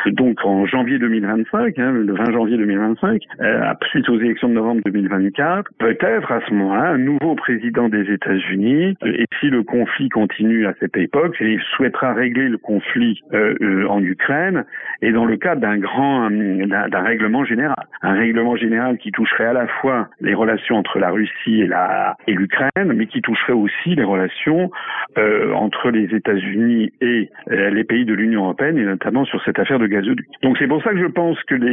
donc 0.05 0.37
en 0.45 0.65
janvier 0.65 0.97
2025, 0.97 1.80
Hein, 1.81 1.91
le 1.93 2.13
20 2.13 2.31
janvier 2.31 2.57
2025, 2.57 3.23
euh, 3.41 3.73
suite 3.89 4.07
aux 4.09 4.19
élections 4.19 4.47
de 4.47 4.53
novembre 4.53 4.81
2024, 4.85 5.71
peut-être 5.79 6.31
à 6.31 6.39
ce 6.47 6.53
moment-là 6.53 6.89
un 6.91 6.97
nouveau 6.99 7.33
président 7.35 7.89
des 7.89 8.11
États-Unis, 8.11 8.95
et 9.03 9.25
si 9.39 9.49
le 9.49 9.63
conflit 9.63 10.09
continue 10.09 10.67
à 10.67 10.73
cette 10.79 10.95
époque, 10.95 11.35
il 11.41 11.59
souhaitera 11.75 12.13
régler 12.13 12.49
le 12.49 12.59
conflit 12.59 13.19
euh, 13.33 13.55
euh, 13.61 13.87
en 13.87 14.03
Ukraine, 14.03 14.65
et 15.01 15.11
dans 15.11 15.25
le 15.25 15.37
cadre 15.37 15.61
d'un 15.61 15.77
grand, 15.77 16.29
d'un 16.29 17.01
règlement 17.01 17.43
général, 17.45 17.87
un 18.03 18.13
règlement 18.13 18.55
général 18.55 18.97
qui 18.99 19.11
toucherait 19.11 19.47
à 19.47 19.53
la 19.53 19.67
fois 19.67 20.09
les 20.19 20.35
relations 20.35 20.75
entre 20.75 20.99
la 20.99 21.09
Russie 21.09 21.61
et 21.61 21.67
la 21.67 22.15
et 22.27 22.33
l'Ukraine, 22.33 22.93
mais 22.93 23.07
qui 23.07 23.21
toucherait 23.21 23.53
aussi 23.53 23.95
les 23.95 24.03
relations 24.03 24.69
euh, 25.17 25.51
entre 25.53 25.89
les 25.89 26.13
États-Unis 26.13 26.93
et 27.01 27.29
les 27.47 27.83
pays 27.83 28.05
de 28.05 28.13
l'Union 28.13 28.43
européenne, 28.43 28.77
et 28.77 28.85
notamment 28.85 29.25
sur 29.25 29.43
cette 29.43 29.57
affaire 29.57 29.79
de 29.79 29.87
gazoduc. 29.87 30.27
Donc 30.43 30.57
c'est 30.59 30.67
pour 30.67 30.83
ça 30.83 30.91
que 30.91 30.99
je 30.99 31.07
pense 31.07 31.41
que 31.43 31.55
les 31.55 31.70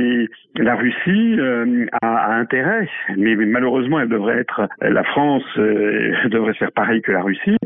la 0.57 0.75
Russie 0.75 1.37
euh, 1.39 1.87
a, 2.03 2.35
intérêt, 2.35 2.89
mais, 3.17 3.37
malheureusement 3.37 4.01
elle 4.01 4.09
devrait 4.09 4.39
être, 4.39 4.69
la 4.81 5.05
France 5.05 5.45
euh, 5.59 6.13
devrait 6.29 6.55
faire 6.55 6.73
pareil 6.73 7.03
que 7.03 7.13
la 7.13 7.23
Russie, 7.23 7.57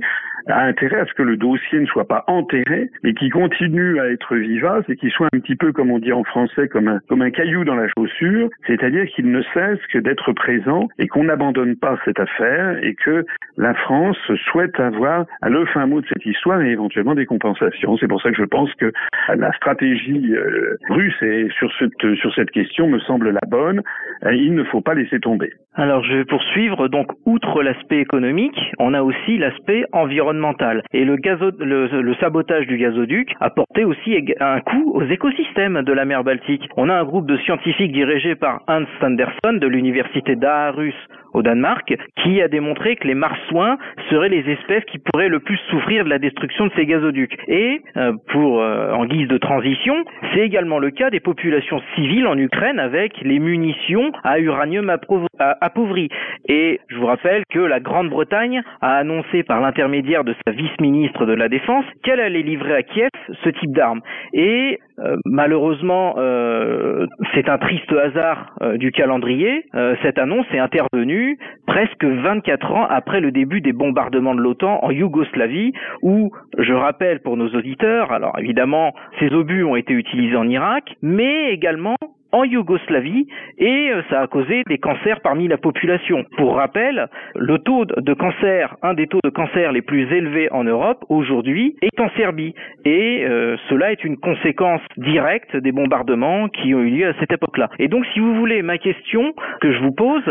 a 0.47 0.65
intérêt 0.65 1.01
à 1.01 1.07
ce 1.07 1.15
que 1.15 1.23
le 1.23 1.37
dossier 1.37 1.81
ne 1.81 1.87
soit 1.87 2.07
pas 2.07 2.25
enterré, 2.27 2.91
mais 3.03 3.15
qu'il 3.15 3.33
continue 3.33 4.01
à 4.01 4.09
être 4.11 4.37
vivace 4.37 4.85
et 4.89 4.97
qu'il 4.97 5.11
soit 5.11 5.29
un 5.33 5.39
petit 5.39 5.57
peu, 5.57 5.73
comme 5.73 5.91
on 5.91 5.99
dit 5.99 6.13
en 6.13 6.25
français, 6.25 6.69
comme 6.69 6.89
un, 6.89 7.01
comme 7.09 7.23
un 7.23 7.31
caillou 7.31 7.65
dans 7.65 7.75
la 7.75 7.89
chaussure, 7.89 8.49
c'est-à-dire 8.67 9.07
qu'il 9.07 9.31
ne 9.31 9.43
cesse 9.55 9.81
que 9.93 9.99
d'être 9.99 10.33
présent 10.33 10.89
et 10.99 11.09
qu'on 11.09 11.25
n'abandonne 11.25 11.77
pas 11.77 11.99
cette 12.05 12.21
affaire 12.21 12.83
et 12.83 12.95
que 12.95 13.25
la 13.57 13.75
France 13.75 14.19
souhaite 14.51 14.79
avoir 14.81 15.27
le 15.47 15.65
fin 15.67 15.87
mot 15.87 16.01
de 16.01 16.07
cette 16.07 16.25
histoire 16.25 16.61
et 16.63 16.71
éventuellement 16.71 17.15
des 17.15 17.27
compensations. 17.27 17.97
C'est 17.99 18.09
pour 18.09 18.21
ça 18.23 18.31
que 18.31 18.37
je 18.37 18.45
pense 18.45 18.73
que 18.75 18.93
la 19.35 19.53
stratégie 19.53 20.35
euh, 20.35 20.77
russe 20.89 21.23
sur 21.59 21.71
cette, 21.79 22.15
sur 22.17 22.35
cette 22.35 22.51
question 22.51 22.89
me 22.89 22.99
semble 23.01 23.31
la 23.31 23.47
bonne. 23.47 23.83
Il 24.31 24.55
ne 24.55 24.65
faut 24.65 24.81
pas 24.81 24.95
laisser 24.95 25.21
tomber. 25.21 25.53
Alors 25.75 26.05
je 26.05 26.15
vais 26.15 26.25
poursuivre. 26.25 26.89
Donc 26.89 27.09
outre 27.25 27.63
l'aspect 27.63 28.01
économique, 28.01 28.59
on 28.79 28.93
a 28.93 29.03
aussi 29.03 29.39
l'aspect 29.39 29.85
environnemental. 29.93 30.83
Et 30.93 31.05
le, 31.05 32.15
sabotage 32.21 32.67
du 32.67 32.77
gazoduc 32.77 33.35
a 33.41 33.51
porté 33.51 33.85
aussi 33.85 34.17
un 34.41 34.61
coup 34.61 34.93
aux 34.95 35.05
écosystèmes 35.05 35.83
de 35.83 35.93
la 35.93 36.05
mer 36.05 36.25
Baltique. 36.25 36.69
On 36.77 36.89
a 36.89 36.95
un 36.95 37.05
groupe 37.05 37.27
de 37.27 37.39
scientifiques 37.39 37.93
dirigé 37.93 38.35
par 38.35 38.61
Hans 38.69 38.85
Sanderson 39.01 39.55
de 39.55 39.67
l'université 39.67 40.37
d'Aarhus 40.37 40.95
au 41.33 41.43
Danemark, 41.43 41.95
qui 42.23 42.43
a 42.43 42.49
démontré 42.49 42.97
que 42.97 43.07
les 43.07 43.15
marsouins 43.15 43.79
seraient 44.11 44.29
les 44.29 44.49
espèces 44.51 44.85
qui 44.85 44.99
pourraient 44.99 45.29
le 45.29 45.41
plus 45.41 45.59
souffrir 45.71 46.05
de 46.05 46.11
la 46.11 46.19
destruction 46.19 46.67
de 46.67 46.73
ces 46.77 46.87
gazoducs. 46.87 47.37
Et 47.49 47.81
euh, 47.97 48.13
pour 48.29 48.61
euh, 48.61 48.93
en 48.93 49.07
guise 49.07 49.29
de 49.29 49.39
transition, 49.39 50.05
c'est 50.33 50.41
également 50.41 50.79
le 50.79 50.91
cas 50.91 51.11
des 51.11 51.21
populations 51.21 51.81
civiles 51.95 52.27
en 52.27 52.37
Ukraine 52.37 52.79
avec 52.79 53.21
les 53.23 53.39
munitions 53.39 54.13
à 54.25 54.39
uranium 54.39 54.91
appauvri. 55.39 56.09
Et 56.49 56.81
je 56.89 56.97
vous 56.97 57.07
rappelle 57.07 57.43
que 57.51 57.59
la 57.59 57.81
Grande-Bretagne 57.81 58.63
a 58.81 58.97
annoncé 58.97 59.43
par 59.43 59.61
l'intermédiaire 59.61 60.25
de 60.25 60.35
sa 60.47 60.53
vice-ministre 60.53 61.27
de 61.27 61.33
la 61.33 61.49
Défense 61.49 61.85
qu'elle 62.03 62.21
allait 62.21 62.43
livrer 62.43 62.75
à 62.75 62.83
Kiev 62.83 63.11
ce 63.45 63.49
type 63.51 63.73
d'armes. 63.73 64.01
Et 64.33 64.79
euh, 65.05 65.17
malheureusement, 65.25 66.15
euh, 66.19 67.07
c'est 67.35 67.49
un 67.49 67.59
triste 67.59 67.93
hasard 67.93 68.55
euh, 68.63 68.77
du 68.77 68.93
calendrier. 68.93 69.67
cette 70.03 70.19
annonce 70.19 70.47
est 70.53 70.59
intervenue 70.59 71.39
presque 71.67 72.05
24 72.05 72.73
ans 72.73 72.87
après 72.89 73.21
le 73.21 73.31
début 73.31 73.61
des 73.61 73.73
bombardements 73.73 74.35
de 74.35 74.41
l'OTAN 74.41 74.81
en 74.83 74.91
Yougoslavie, 74.91 75.73
où, 76.03 76.31
je 76.59 76.73
rappelle 76.73 77.21
pour 77.21 77.37
nos 77.37 77.49
auditeurs, 77.49 78.13
alors 78.13 78.39
évidemment, 78.39 78.95
ces 79.19 79.33
obus 79.33 79.65
ont 79.65 79.77
été 79.77 79.93
utilisés 79.93 80.37
en 80.37 80.49
Irak, 80.49 80.97
mais 81.03 81.53
également 81.53 81.97
en 82.33 82.45
Yougoslavie 82.45 83.27
et 83.59 83.91
euh, 83.91 84.03
ça 84.11 84.23
a 84.23 84.27
causé 84.27 84.63
des 84.67 84.79
cancers 84.79 85.21
parmi 85.21 85.49
la 85.49 85.59
population. 85.59 86.25
Pour 86.37 86.57
rappel, 86.57 87.09
le 87.37 87.59
taux 87.59 87.85
de 87.85 88.15
cancer, 88.15 88.77
un 88.83 88.95
des 88.95 89.07
taux 89.07 89.21
de 89.23 89.31
cancer 89.31 89.73
les 89.73 89.83
plus 89.83 90.11
élevés 90.13 90.51
en 90.51 90.65
Europe 90.65 91.05
aujourd'hui 91.09 91.77
est 91.83 92.01
en 92.01 92.09
Serbie 92.17 92.55
et 92.85 93.25
euh, 93.25 93.57
cela 93.69 93.93
est 93.93 94.05
une 94.05 94.17
conséquence 94.17 94.81
directe 94.97 95.57
des 95.57 95.73
bombardements 95.73 96.49
qui 96.49 96.75
ont 96.75 96.81
eu 96.81 96.91
lieu 96.91 97.09
à 97.09 97.15
cette 97.21 97.33
époque-là. 97.33 97.69
Et 97.79 97.89
donc 97.89 98.05
si 98.13 98.21
vous 98.21 98.35
voulez 98.35 98.63
ma 98.63 98.79
question 98.79 99.35
que 99.61 99.73
je 99.73 99.79
vous 99.81 99.93
pose, 99.93 100.25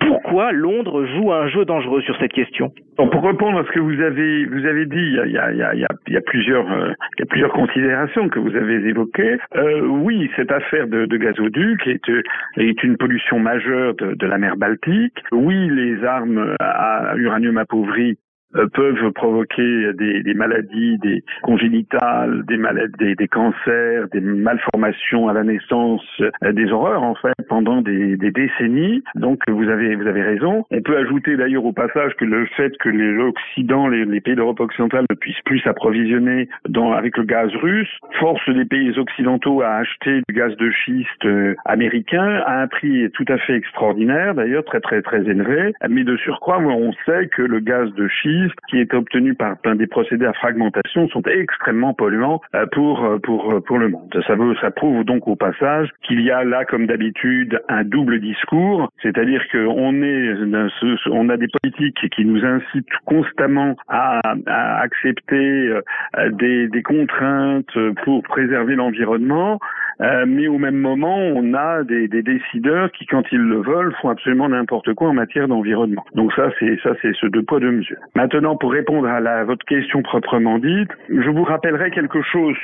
pourquoi 0.00 0.52
Londres 0.52 1.06
joue 1.06 1.32
un 1.32 1.48
jeu 1.48 1.64
dangereux 1.64 2.02
sur 2.02 2.16
cette 2.18 2.32
question? 2.32 2.72
Pour 2.96 3.24
répondre 3.24 3.58
à 3.58 3.64
ce 3.64 3.70
que 3.70 3.80
vous 3.80 4.00
avez 4.00 4.86
dit, 4.86 5.18
euh, 5.18 5.26
il 5.26 6.12
y 6.12 6.16
a 6.16 6.20
plusieurs 7.26 7.52
considérations 7.52 8.28
que 8.28 8.38
vous 8.38 8.54
avez 8.54 8.74
évoquées. 8.88 9.36
Euh, 9.56 9.80
oui, 9.80 10.30
cette 10.36 10.52
affaire 10.52 10.86
de, 10.86 11.06
de 11.06 11.16
gazoduc 11.44 11.86
est, 12.56 12.82
une 12.82 12.96
pollution 12.96 13.38
majeure 13.38 13.94
de, 13.94 14.26
la 14.26 14.38
mer 14.38 14.56
Baltique. 14.56 15.18
Oui, 15.32 15.68
les 15.70 16.04
armes 16.04 16.54
à 16.60 17.14
uranium 17.16 17.58
appauvri 17.58 18.10
euh, 18.12 18.14
peuvent 18.72 19.10
provoquer 19.12 19.92
des, 19.94 20.22
des, 20.22 20.34
maladies, 20.34 20.98
des 20.98 21.24
congénitales, 21.42 22.44
des 22.46 22.56
maladies, 22.56 23.16
des, 23.16 23.28
cancers, 23.28 24.08
des 24.12 24.20
malformations 24.20 25.28
à 25.28 25.32
la 25.32 25.42
naissance, 25.42 26.04
euh, 26.20 26.52
des 26.52 26.70
horreurs 26.70 27.02
en 27.02 27.14
fait 27.14 27.34
pendant 27.48 27.82
des, 27.82 28.16
décennies. 28.16 29.02
Donc 29.14 29.42
vous 29.48 29.68
avez 29.68 29.94
vous 29.94 30.06
avez 30.06 30.22
raison. 30.22 30.64
On 30.70 30.82
peut 30.82 30.96
ajouter 30.96 31.36
d'ailleurs 31.36 31.64
au 31.64 31.72
passage 31.72 32.14
que 32.14 32.24
le 32.24 32.46
fait 32.56 32.76
que 32.78 32.88
l'Occident, 32.88 33.88
les, 33.88 34.04
les, 34.04 34.20
pays 34.20 34.34
d'Europe 34.34 34.60
occidentale 34.60 35.04
ne 35.10 35.14
puissent 35.14 35.42
plus 35.44 35.60
s'approvisionner 35.60 36.48
avec 36.94 37.16
le 37.16 37.24
gaz 37.24 37.50
russe 37.56 37.88
force 38.18 38.46
les 38.48 38.64
pays 38.64 38.98
occidentaux 38.98 39.62
à 39.62 39.76
acheter 39.76 40.22
du 40.28 40.34
gaz 40.34 40.56
de 40.56 40.70
schiste 40.70 41.24
euh, 41.24 41.54
américain 41.64 42.42
à 42.46 42.62
un 42.62 42.66
prix 42.66 43.10
tout 43.12 43.24
à 43.28 43.38
fait 43.38 43.54
extraordinaire 43.54 44.34
d'ailleurs 44.34 44.64
très 44.64 44.80
très 44.80 45.02
très 45.02 45.20
élevé. 45.20 45.72
Mais 45.88 46.04
de 46.04 46.16
surcroît, 46.16 46.58
on 46.58 46.92
sait 47.06 47.28
que 47.28 47.42
le 47.42 47.60
gaz 47.60 47.92
de 47.94 48.08
schiste 48.08 48.43
qui 48.68 48.78
est 48.78 48.92
obtenu 48.94 49.34
par 49.34 49.56
des 49.74 49.86
procédés 49.86 50.26
à 50.26 50.32
fragmentation 50.32 51.08
sont 51.08 51.22
extrêmement 51.22 51.94
polluants 51.94 52.40
euh, 52.54 52.66
pour 52.72 53.04
euh, 53.04 53.18
pour 53.18 53.52
euh, 53.52 53.60
pour 53.60 53.78
le 53.78 53.88
monde. 53.88 54.22
Ça 54.26 54.34
veut, 54.34 54.54
ça 54.60 54.70
prouve 54.70 55.04
donc 55.04 55.26
au 55.28 55.36
passage 55.36 55.88
qu'il 56.02 56.20
y 56.20 56.30
a 56.30 56.44
là, 56.44 56.64
comme 56.64 56.86
d'habitude, 56.86 57.60
un 57.68 57.84
double 57.84 58.20
discours, 58.20 58.90
c'est-à-dire 59.02 59.42
qu'on 59.50 60.02
est, 60.02 60.34
on 61.10 61.28
a 61.28 61.36
des 61.36 61.48
politiques 61.48 62.10
qui 62.10 62.24
nous 62.24 62.44
incitent 62.44 62.86
constamment 63.04 63.76
à, 63.88 64.20
accepter 64.82 65.72
des 66.32 66.82
contraintes 66.82 67.76
pour 68.04 68.22
préserver 68.22 68.74
l'environnement, 68.74 69.58
euh, 70.00 70.24
mais 70.26 70.48
au 70.48 70.58
même 70.58 70.76
moment, 70.76 71.16
on 71.16 71.54
a 71.54 71.84
des, 71.84 72.08
des, 72.08 72.22
décideurs 72.22 72.90
qui, 72.92 73.06
quand 73.06 73.22
ils 73.32 73.38
le 73.38 73.60
veulent, 73.62 73.94
font 74.00 74.08
absolument 74.10 74.48
n'importe 74.48 74.92
quoi 74.94 75.08
en 75.08 75.14
matière 75.14 75.48
d'environnement. 75.48 76.04
Donc 76.14 76.32
ça, 76.34 76.50
c'est 76.58 76.78
ça, 76.82 76.90
c'est 77.02 77.14
ce 77.14 77.26
deux 77.26 77.42
poids 77.42 77.60
deux 77.60 77.70
mesures. 77.70 77.98
Maintenant, 78.14 78.56
pour 78.56 78.72
répondre 78.72 79.08
à, 79.08 79.20
la, 79.20 79.38
à 79.38 79.44
votre 79.44 79.64
question 79.64 80.02
proprement 80.02 80.58
dite, 80.58 80.90
je 81.08 81.30
vous 81.30 81.44
rappellerai 81.44 81.90
quelque 81.90 82.22
chose 82.22 82.56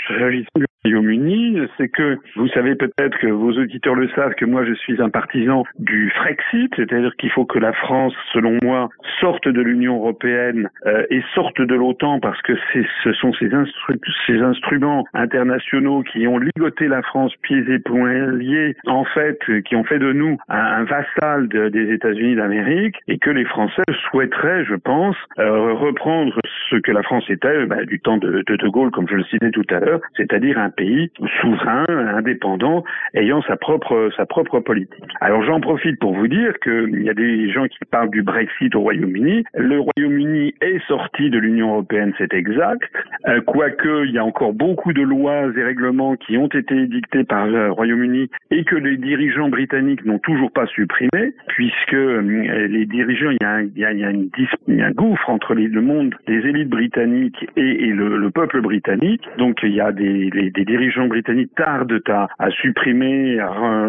Royaume-Uni, 0.84 1.58
c'est 1.76 1.88
que 1.88 2.16
vous 2.36 2.48
savez 2.48 2.74
peut-être 2.74 3.18
que 3.18 3.26
vos 3.26 3.52
auditeurs 3.52 3.94
le 3.94 4.08
savent 4.10 4.34
que 4.34 4.46
moi 4.46 4.64
je 4.64 4.72
suis 4.72 5.00
un 5.02 5.10
partisan 5.10 5.64
du 5.78 6.10
Frexit, 6.16 6.72
c'est-à-dire 6.74 7.14
qu'il 7.18 7.30
faut 7.30 7.44
que 7.44 7.58
la 7.58 7.74
France, 7.74 8.14
selon 8.32 8.56
moi, 8.62 8.88
sorte 9.20 9.46
de 9.46 9.60
l'Union 9.60 9.96
européenne 9.96 10.70
euh, 10.86 11.04
et 11.10 11.22
sorte 11.34 11.60
de 11.60 11.74
l'OTAN 11.74 12.18
parce 12.20 12.40
que 12.42 12.54
ce 13.04 13.12
sont 13.12 13.32
ces, 13.34 13.50
ces 14.26 14.38
instruments 14.40 15.04
internationaux 15.12 16.02
qui 16.02 16.26
ont 16.26 16.38
ligoté 16.38 16.88
la 16.88 17.02
France 17.02 17.34
pieds 17.42 17.62
et 17.68 17.78
poings 17.78 18.32
liés, 18.32 18.74
en 18.86 19.04
fait, 19.04 19.38
qui 19.66 19.76
ont 19.76 19.84
fait 19.84 19.98
de 19.98 20.12
nous 20.12 20.38
un, 20.48 20.84
vassal 20.84 21.48
des 21.48 21.92
États-Unis 21.92 22.36
d'Amérique 22.36 22.96
et 23.06 23.18
que 23.18 23.30
les 23.30 23.44
Français 23.44 23.82
souhaiteraient, 24.10 24.64
je 24.64 24.76
pense, 24.76 25.16
euh, 25.38 25.74
reprendre 25.74 26.38
ce 26.70 26.76
que 26.76 26.90
la 26.90 27.02
France 27.02 27.28
était 27.28 27.66
bah, 27.66 27.84
du 27.84 28.00
temps 28.00 28.16
de, 28.16 28.42
de 28.46 28.56
De 28.56 28.68
Gaulle, 28.68 28.90
comme 28.90 29.08
je 29.08 29.16
le 29.16 29.24
citais 29.24 29.50
tout 29.50 29.66
à 29.70 29.80
l'heure, 29.80 30.00
c'est-à-dire 30.16 30.58
un 30.58 30.69
pays 30.70 31.10
souverain, 31.40 31.84
indépendant, 31.88 32.84
ayant 33.14 33.42
sa 33.42 33.56
propre 33.56 34.10
sa 34.16 34.26
propre 34.26 34.60
politique. 34.60 35.04
Alors 35.20 35.42
j'en 35.42 35.60
profite 35.60 35.98
pour 35.98 36.14
vous 36.14 36.28
dire 36.28 36.58
qu'il 36.60 37.02
y 37.02 37.10
a 37.10 37.14
des 37.14 37.50
gens 37.50 37.66
qui 37.66 37.78
parlent 37.90 38.10
du 38.10 38.22
Brexit 38.22 38.74
au 38.74 38.80
Royaume-Uni. 38.80 39.44
Le 39.54 39.80
Royaume-Uni 39.80 40.54
est 40.60 40.86
sorti 40.86 41.30
de 41.30 41.38
l'Union 41.38 41.72
européenne, 41.72 42.12
c'est 42.18 42.34
exact. 42.34 42.82
Euh, 43.28 43.40
quoique 43.42 44.06
il 44.06 44.12
y 44.12 44.18
a 44.18 44.24
encore 44.24 44.52
beaucoup 44.52 44.92
de 44.92 45.02
lois 45.02 45.46
et 45.56 45.62
règlements 45.62 46.16
qui 46.16 46.36
ont 46.36 46.48
été 46.48 46.74
édictés 46.74 47.24
par 47.24 47.46
le 47.46 47.70
Royaume-Uni 47.70 48.30
et 48.50 48.64
que 48.64 48.76
les 48.76 48.96
dirigeants 48.96 49.48
britanniques 49.48 50.04
n'ont 50.04 50.18
toujours 50.18 50.50
pas 50.52 50.66
supprimé, 50.66 51.34
puisque 51.48 51.94
euh, 51.94 52.66
les 52.68 52.86
dirigeants, 52.86 53.30
il 53.30 53.38
y 53.40 53.44
a 53.44 53.50
un, 53.50 53.62
il 53.62 53.78
y 53.78 54.82
a, 54.82 54.86
un 54.86 54.90
gouffre 54.92 55.30
entre 55.30 55.54
le 55.54 55.80
monde 55.80 56.14
des 56.26 56.38
élites 56.46 56.68
britanniques 56.68 57.46
et, 57.56 57.86
le, 57.86 58.16
le, 58.16 58.30
peuple 58.30 58.60
britannique. 58.60 59.22
Donc 59.38 59.58
il 59.62 59.74
y 59.74 59.80
a 59.80 59.92
des, 59.92 60.30
des 60.60 60.66
dirigeants 60.66 61.06
britanniques 61.06 61.54
tardent 61.56 62.02
à, 62.08 62.50
supprimer 62.50 63.38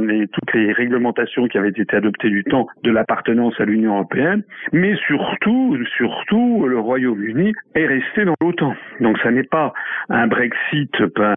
les, 0.03 0.27
toutes 0.27 0.53
les 0.53 0.71
réglementations 0.71 1.47
qui 1.47 1.57
avaient 1.57 1.69
été 1.69 1.95
adoptées 1.95 2.29
du 2.29 2.43
temps 2.45 2.67
de 2.83 2.91
l'appartenance 2.91 3.59
à 3.59 3.65
l'Union 3.65 3.95
européenne, 3.95 4.43
mais 4.71 4.95
surtout, 5.07 5.77
surtout, 5.97 6.65
le 6.67 6.79
Royaume-Uni 6.79 7.53
est 7.75 7.85
resté 7.85 8.23
dans 8.23 8.35
l'OTAN. 8.41 8.73
Donc 9.01 9.17
ça 9.19 9.31
n'est 9.31 9.43
pas 9.43 9.73
un 10.09 10.27
Brexit, 10.27 10.93
euh, 11.01 11.33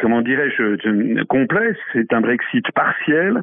comment 0.00 0.22
dirais-je, 0.22 1.22
complet, 1.24 1.74
c'est 1.92 2.10
un 2.14 2.22
Brexit 2.22 2.64
partiel 2.72 3.40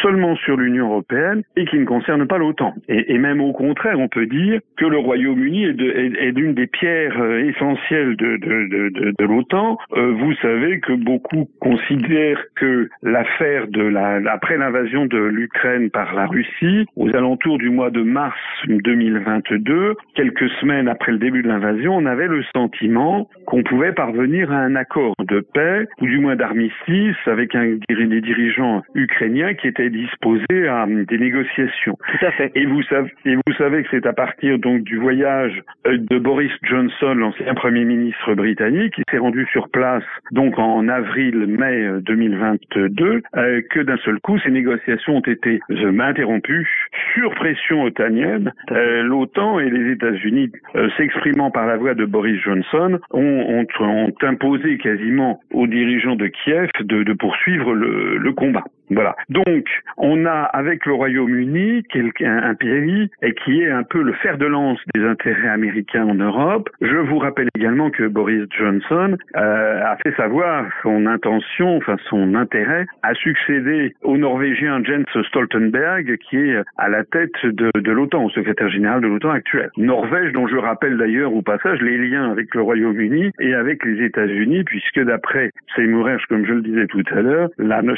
seulement 0.00 0.36
sur 0.36 0.56
l'Union 0.56 0.88
européenne 0.88 1.42
et 1.56 1.64
qui 1.66 1.78
ne 1.78 1.84
concerne 1.84 2.26
pas 2.26 2.38
l'OTAN. 2.38 2.74
Et, 2.88 3.18
même 3.18 3.40
au 3.40 3.52
contraire, 3.52 3.98
on 3.98 4.08
peut 4.08 4.26
dire 4.26 4.60
que 4.76 4.86
le 4.86 4.98
Royaume-Uni 4.98 5.64
est, 5.64 6.32
l'une 6.32 6.54
des 6.54 6.66
pierres 6.66 7.20
euh, 7.20 7.48
essentielles 7.48 8.16
de, 8.16 8.36
de, 8.36 8.68
de, 8.68 9.14
de 9.18 9.24
l'OTAN. 9.24 9.78
Euh, 9.92 10.12
vous 10.12 10.34
savez 10.34 10.61
que 10.80 10.92
beaucoup 10.92 11.48
considèrent 11.60 12.42
que 12.56 12.88
l'affaire 13.02 13.66
de 13.68 13.82
la, 13.82 14.20
après 14.30 14.56
l'invasion 14.56 15.06
de 15.06 15.18
l'Ukraine 15.18 15.90
par 15.90 16.14
la 16.14 16.26
Russie, 16.26 16.86
aux 16.96 17.14
alentours 17.14 17.58
du 17.58 17.70
mois 17.70 17.90
de 17.90 18.02
mars 18.02 18.38
2022, 18.68 19.94
quelques 20.14 20.48
semaines 20.60 20.88
après 20.88 21.12
le 21.12 21.18
début 21.18 21.42
de 21.42 21.48
l'invasion, 21.48 21.96
on 21.96 22.06
avait 22.06 22.28
le 22.28 22.42
sentiment 22.54 23.28
qu'on 23.46 23.62
pouvait 23.62 23.92
parvenir 23.92 24.52
à 24.52 24.56
un 24.56 24.76
accord 24.76 25.14
de 25.18 25.40
paix, 25.40 25.86
ou 26.00 26.06
du 26.06 26.18
moins 26.18 26.36
d'armistice, 26.36 27.16
avec 27.26 27.54
un, 27.54 27.78
des 27.88 28.20
dirigeants 28.20 28.82
ukrainiens 28.94 29.54
qui 29.54 29.68
étaient 29.68 29.90
disposés 29.90 30.68
à 30.68 30.86
des 30.86 31.18
négociations. 31.18 31.96
Tout 31.96 32.26
à 32.26 32.30
fait. 32.32 32.52
Et 32.54 32.66
vous 32.66 32.82
savez, 32.84 33.12
et 33.24 33.34
vous 33.34 33.52
savez 33.58 33.82
que 33.82 33.88
c'est 33.90 34.06
à 34.06 34.12
partir 34.12 34.58
donc 34.58 34.82
du 34.82 34.96
voyage 34.96 35.62
euh, 35.86 35.98
de 35.98 36.18
Boris 36.18 36.52
Johnson, 36.62 37.14
l'ancien 37.14 37.54
premier 37.54 37.84
ministre 37.84 38.34
britannique, 38.34 38.94
qui 38.94 39.02
s'est 39.10 39.18
rendu 39.18 39.46
sur 39.52 39.68
place 39.68 40.04
donc 40.30 40.51
en 40.58 40.88
avril-mai 40.88 42.00
2022, 42.02 43.22
euh, 43.36 43.62
que 43.70 43.80
d'un 43.80 43.96
seul 43.98 44.20
coup 44.20 44.38
ces 44.40 44.50
négociations 44.50 45.16
ont 45.16 45.20
été 45.20 45.60
euh, 45.70 45.98
interrompues 46.00 46.68
sur 47.12 47.34
pression 47.34 47.82
otanienne. 47.82 48.52
Euh, 48.70 49.02
L'OTAN 49.02 49.60
et 49.60 49.70
les 49.70 49.92
États-Unis, 49.92 50.50
euh, 50.74 50.88
s'exprimant 50.96 51.50
par 51.50 51.66
la 51.66 51.76
voix 51.76 51.94
de 51.94 52.04
Boris 52.04 52.40
Johnson, 52.40 52.98
ont, 53.10 53.20
ont, 53.20 53.66
ont, 53.80 54.12
imposé 54.22 54.78
quasiment 54.78 55.40
aux 55.52 55.66
dirigeants 55.66 56.16
de 56.16 56.26
Kiev 56.26 56.70
de, 56.80 57.02
de 57.02 57.12
poursuivre 57.12 57.74
le, 57.74 58.18
le 58.18 58.32
combat. 58.32 58.64
Voilà. 58.94 59.16
Donc, 59.28 59.66
on 59.96 60.26
a 60.26 60.42
avec 60.52 60.86
le 60.86 60.94
Royaume-Uni 60.94 61.84
un, 61.94 62.42
un 62.42 62.54
pays 62.54 63.10
et 63.22 63.34
qui 63.34 63.62
est 63.62 63.70
un 63.70 63.82
peu 63.82 64.02
le 64.02 64.12
fer 64.14 64.38
de 64.38 64.46
lance 64.46 64.78
des 64.94 65.04
intérêts 65.04 65.48
américains 65.48 66.06
en 66.06 66.14
Europe. 66.14 66.68
Je 66.80 66.96
vous 66.96 67.18
rappelle 67.18 67.48
également 67.56 67.90
que 67.90 68.04
Boris 68.04 68.46
Johnson 68.56 69.16
euh, 69.36 69.80
a 69.84 69.96
fait 69.96 70.14
savoir 70.16 70.66
son 70.82 71.06
intention, 71.06 71.76
enfin 71.76 71.96
son 72.08 72.34
intérêt, 72.34 72.86
à 73.02 73.14
succéder 73.14 73.94
au 74.02 74.16
Norvégien 74.16 74.82
Jens 74.84 75.06
Stoltenberg, 75.28 76.16
qui 76.18 76.36
est 76.36 76.56
à 76.76 76.88
la 76.88 77.04
tête 77.04 77.32
de, 77.44 77.90
l'OTAN, 77.90 78.24
au 78.24 78.30
secrétaire 78.30 78.68
général 78.68 79.00
de 79.00 79.08
l'OTAN 79.08 79.30
actuel. 79.30 79.70
Norvège, 79.76 80.32
dont 80.32 80.46
je 80.46 80.56
rappelle 80.56 80.96
d'ailleurs 80.96 81.34
au 81.34 81.42
passage 81.42 81.80
les 81.80 81.98
liens 81.98 82.30
avec 82.30 82.54
le 82.54 82.62
Royaume-Uni 82.62 83.30
et 83.40 83.54
avec 83.54 83.84
les 83.84 84.04
États-Unis, 84.04 84.64
puisque 84.64 85.00
d'après 85.00 85.50
Seymour 85.76 86.08
Hersh, 86.08 86.26
comme 86.26 86.46
je 86.46 86.52
le 86.52 86.62
disais 86.62 86.86
tout 86.86 87.04
à 87.10 87.20
l'heure, 87.20 87.50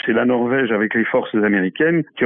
c'est 0.04 0.12
la 0.12 0.24
Norvège 0.24 0.72
avec 0.72 0.83
les 0.94 1.04
forces 1.04 1.34
américaines 1.34 2.02
qui, 2.16 2.24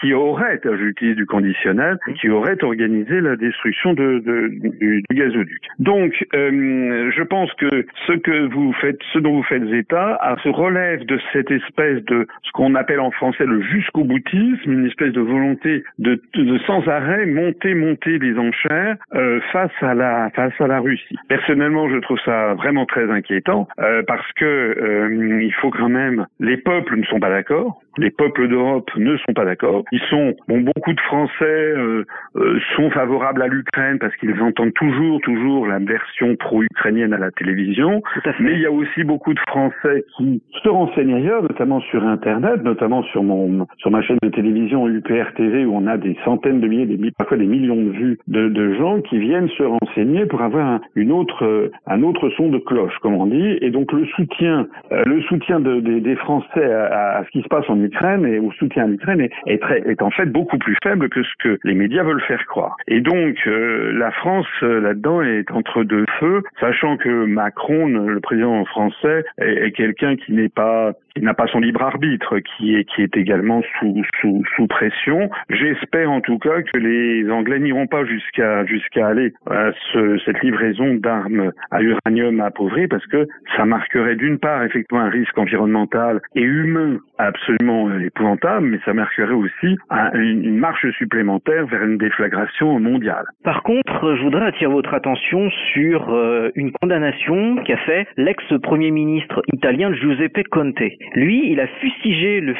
qui 0.00 0.14
auraient 0.14 0.60
j'utilise 0.78 1.16
du 1.16 1.26
conditionnel, 1.26 1.98
qui 2.20 2.28
auraient 2.28 2.62
organisé 2.62 3.20
la 3.20 3.36
destruction 3.36 3.94
de, 3.94 4.18
de 4.18 4.48
du, 4.48 5.02
du, 5.08 5.16
gazoduc. 5.16 5.62
Donc, 5.78 6.26
euh, 6.34 7.10
je 7.14 7.22
pense 7.22 7.52
que 7.54 7.86
ce 8.06 8.12
que 8.12 8.52
vous 8.52 8.72
faites, 8.74 8.98
ce 9.12 9.18
dont 9.18 9.36
vous 9.36 9.42
faites 9.44 9.62
état, 9.72 10.18
se 10.42 10.48
relève 10.48 11.04
de 11.06 11.18
cette 11.32 11.50
espèce 11.50 12.04
de 12.04 12.26
ce 12.42 12.52
qu'on 12.52 12.74
appelle 12.74 13.00
en 13.00 13.10
français 13.10 13.44
le 13.46 13.62
jusqu'au 13.62 14.04
boutisme, 14.04 14.70
une 14.70 14.86
espèce 14.86 15.12
de 15.12 15.20
volonté 15.20 15.84
de, 15.98 16.20
de, 16.34 16.58
sans 16.66 16.86
arrêt 16.88 17.26
monter, 17.26 17.74
monter 17.74 18.18
les 18.18 18.38
enchères 18.38 18.96
euh, 19.14 19.40
face 19.52 19.72
à 19.80 19.94
la 19.94 20.30
face 20.30 20.52
à 20.60 20.66
la 20.66 20.80
Russie. 20.80 21.16
Personnellement, 21.28 21.88
je 21.88 21.98
trouve 21.98 22.18
ça 22.24 22.54
vraiment 22.54 22.86
très 22.86 23.10
inquiétant 23.10 23.68
euh, 23.80 24.02
parce 24.06 24.30
que 24.32 24.44
euh, 24.44 25.42
il 25.42 25.52
faut 25.54 25.70
quand 25.70 25.88
même 25.88 26.26
les 26.40 26.56
peuples 26.56 26.96
ne 26.96 27.04
sont 27.04 27.20
pas 27.20 27.30
d'accord 27.30 27.80
les 27.98 28.10
peuples 28.10 28.48
d'Europe 28.48 28.90
ne 28.96 29.16
sont 29.16 29.32
pas 29.34 29.44
d'accord. 29.44 29.84
Ils 29.92 30.00
sont, 30.10 30.34
bon, 30.48 30.60
beaucoup 30.60 30.92
de 30.92 31.00
Français 31.00 31.32
euh, 31.42 32.04
euh, 32.36 32.58
sont 32.76 32.90
favorables 32.90 33.42
à 33.42 33.48
l'Ukraine 33.48 33.98
parce 33.98 34.14
qu'ils 34.16 34.40
entendent 34.40 34.74
toujours, 34.74 35.20
toujours 35.22 35.66
la 35.66 35.78
version 35.78 36.36
pro-ukrainienne 36.36 37.12
à 37.12 37.18
la 37.18 37.30
télévision. 37.30 38.02
Mais 38.40 38.52
il 38.52 38.60
y 38.60 38.66
a 38.66 38.70
aussi 38.70 39.04
beaucoup 39.04 39.34
de 39.34 39.40
Français 39.48 40.04
qui 40.16 40.42
se 40.62 40.68
renseignent 40.68 41.14
ailleurs, 41.14 41.42
notamment 41.42 41.80
sur 41.80 42.04
Internet, 42.04 42.62
notamment 42.62 43.02
sur 43.04 43.22
mon, 43.22 43.66
sur 43.78 43.90
ma 43.90 44.02
chaîne 44.02 44.18
de 44.22 44.28
télévision 44.28 44.88
UPR 44.88 45.32
TV 45.36 45.64
où 45.64 45.74
on 45.74 45.86
a 45.86 45.96
des 45.96 46.16
centaines 46.24 46.60
de 46.60 46.68
milliers, 46.68 46.86
des, 46.86 47.10
parfois 47.12 47.36
des 47.36 47.46
millions 47.46 47.76
de 47.76 47.90
vues 47.90 48.18
de, 48.28 48.48
de 48.48 48.74
gens 48.74 49.00
qui 49.00 49.18
viennent 49.18 49.48
se 49.50 49.62
renseigner 49.62 50.26
pour 50.26 50.42
avoir 50.42 50.66
un, 50.66 50.80
une 50.94 51.12
autre, 51.12 51.70
un 51.86 52.02
autre 52.02 52.30
son 52.36 52.48
de 52.48 52.58
cloche, 52.58 52.96
comme 53.00 53.14
on 53.14 53.26
dit. 53.26 53.58
Et 53.60 53.70
donc 53.70 53.92
le 53.92 54.04
soutien, 54.06 54.66
euh, 54.92 55.02
le 55.06 55.22
soutien 55.22 55.60
de, 55.60 55.80
de, 55.80 55.98
des 55.98 56.16
Français 56.16 56.64
à, 56.64 57.18
à 57.18 57.24
ce 57.24 57.30
qui 57.30 57.42
se 57.42 57.48
passe 57.48 57.68
en 57.68 57.80
Ukraine 57.86 58.24
et 58.26 58.38
au 58.38 58.52
soutien 58.52 58.84
à 58.84 58.86
l'Ukraine 58.86 59.20
est, 59.20 59.32
est, 59.46 60.02
en 60.02 60.10
fait 60.10 60.26
beaucoup 60.26 60.58
plus 60.58 60.76
faible 60.82 61.08
que 61.08 61.22
ce 61.22 61.32
que 61.38 61.58
les 61.64 61.74
médias 61.74 62.02
veulent 62.02 62.22
faire 62.22 62.44
croire. 62.46 62.76
Et 62.88 63.00
donc 63.00 63.36
euh, 63.46 63.92
la 63.92 64.10
France 64.12 64.46
euh, 64.62 64.80
là-dedans 64.80 65.22
est 65.22 65.50
entre 65.50 65.84
deux 65.84 66.06
feux, 66.18 66.42
sachant 66.60 66.96
que 66.96 67.24
Macron, 67.26 67.86
le 67.86 68.20
président 68.20 68.64
français, 68.64 69.24
est 69.38 69.72
quelqu'un 69.72 70.16
qui 70.16 70.32
n'est 70.32 70.48
pas 70.48 70.92
qui 71.16 71.24
n'a 71.24 71.34
pas 71.34 71.46
son 71.46 71.60
libre 71.60 71.82
arbitre, 71.82 72.38
qui 72.40 72.76
est 72.76 72.84
qui 72.84 73.02
est 73.02 73.16
également 73.16 73.62
sous 73.78 74.02
sous, 74.20 74.42
sous 74.54 74.66
pression. 74.66 75.30
J'espère 75.48 76.10
en 76.10 76.20
tout 76.20 76.38
cas 76.38 76.60
que 76.60 76.78
les 76.78 77.30
Anglais 77.30 77.58
n'iront 77.58 77.86
pas 77.86 78.04
jusqu'à 78.04 79.06
aller 79.06 79.32
à 79.50 79.70
ce, 79.92 80.18
cette 80.24 80.42
livraison 80.42 80.94
d'armes 80.94 81.52
à 81.70 81.80
uranium 81.80 82.40
appauvri, 82.40 82.86
parce 82.86 83.06
que 83.06 83.26
ça 83.56 83.64
marquerait 83.64 84.16
d'une 84.16 84.38
part 84.38 84.62
effectivement 84.64 85.04
un 85.04 85.08
risque 85.08 85.36
environnemental 85.38 86.20
et 86.34 86.42
humain 86.42 86.98
absolument 87.18 87.90
épouvantable, 87.98 88.66
mais 88.66 88.78
ça 88.84 88.92
marquerait 88.92 89.32
aussi 89.32 89.78
une 90.14 90.58
marche 90.58 90.86
supplémentaire 90.98 91.66
vers 91.66 91.82
une 91.82 91.96
déflagration 91.96 92.78
mondiale. 92.78 93.24
Par 93.42 93.62
contre, 93.62 94.16
je 94.16 94.22
voudrais 94.22 94.46
attirer 94.46 94.70
votre 94.70 94.92
attention 94.92 95.48
sur 95.72 96.10
euh, 96.10 96.50
une 96.54 96.72
condamnation 96.72 97.56
qu'a 97.64 97.78
fait 97.78 98.06
l'ex-premier 98.16 98.90
ministre 98.90 99.42
italien 99.52 99.92
Giuseppe 99.94 100.46
Conte. 100.50 100.82
Lui, 101.14 101.50
il 101.50 101.60
a 101.60 101.66
fustigé 101.66 102.40
le 102.40 102.54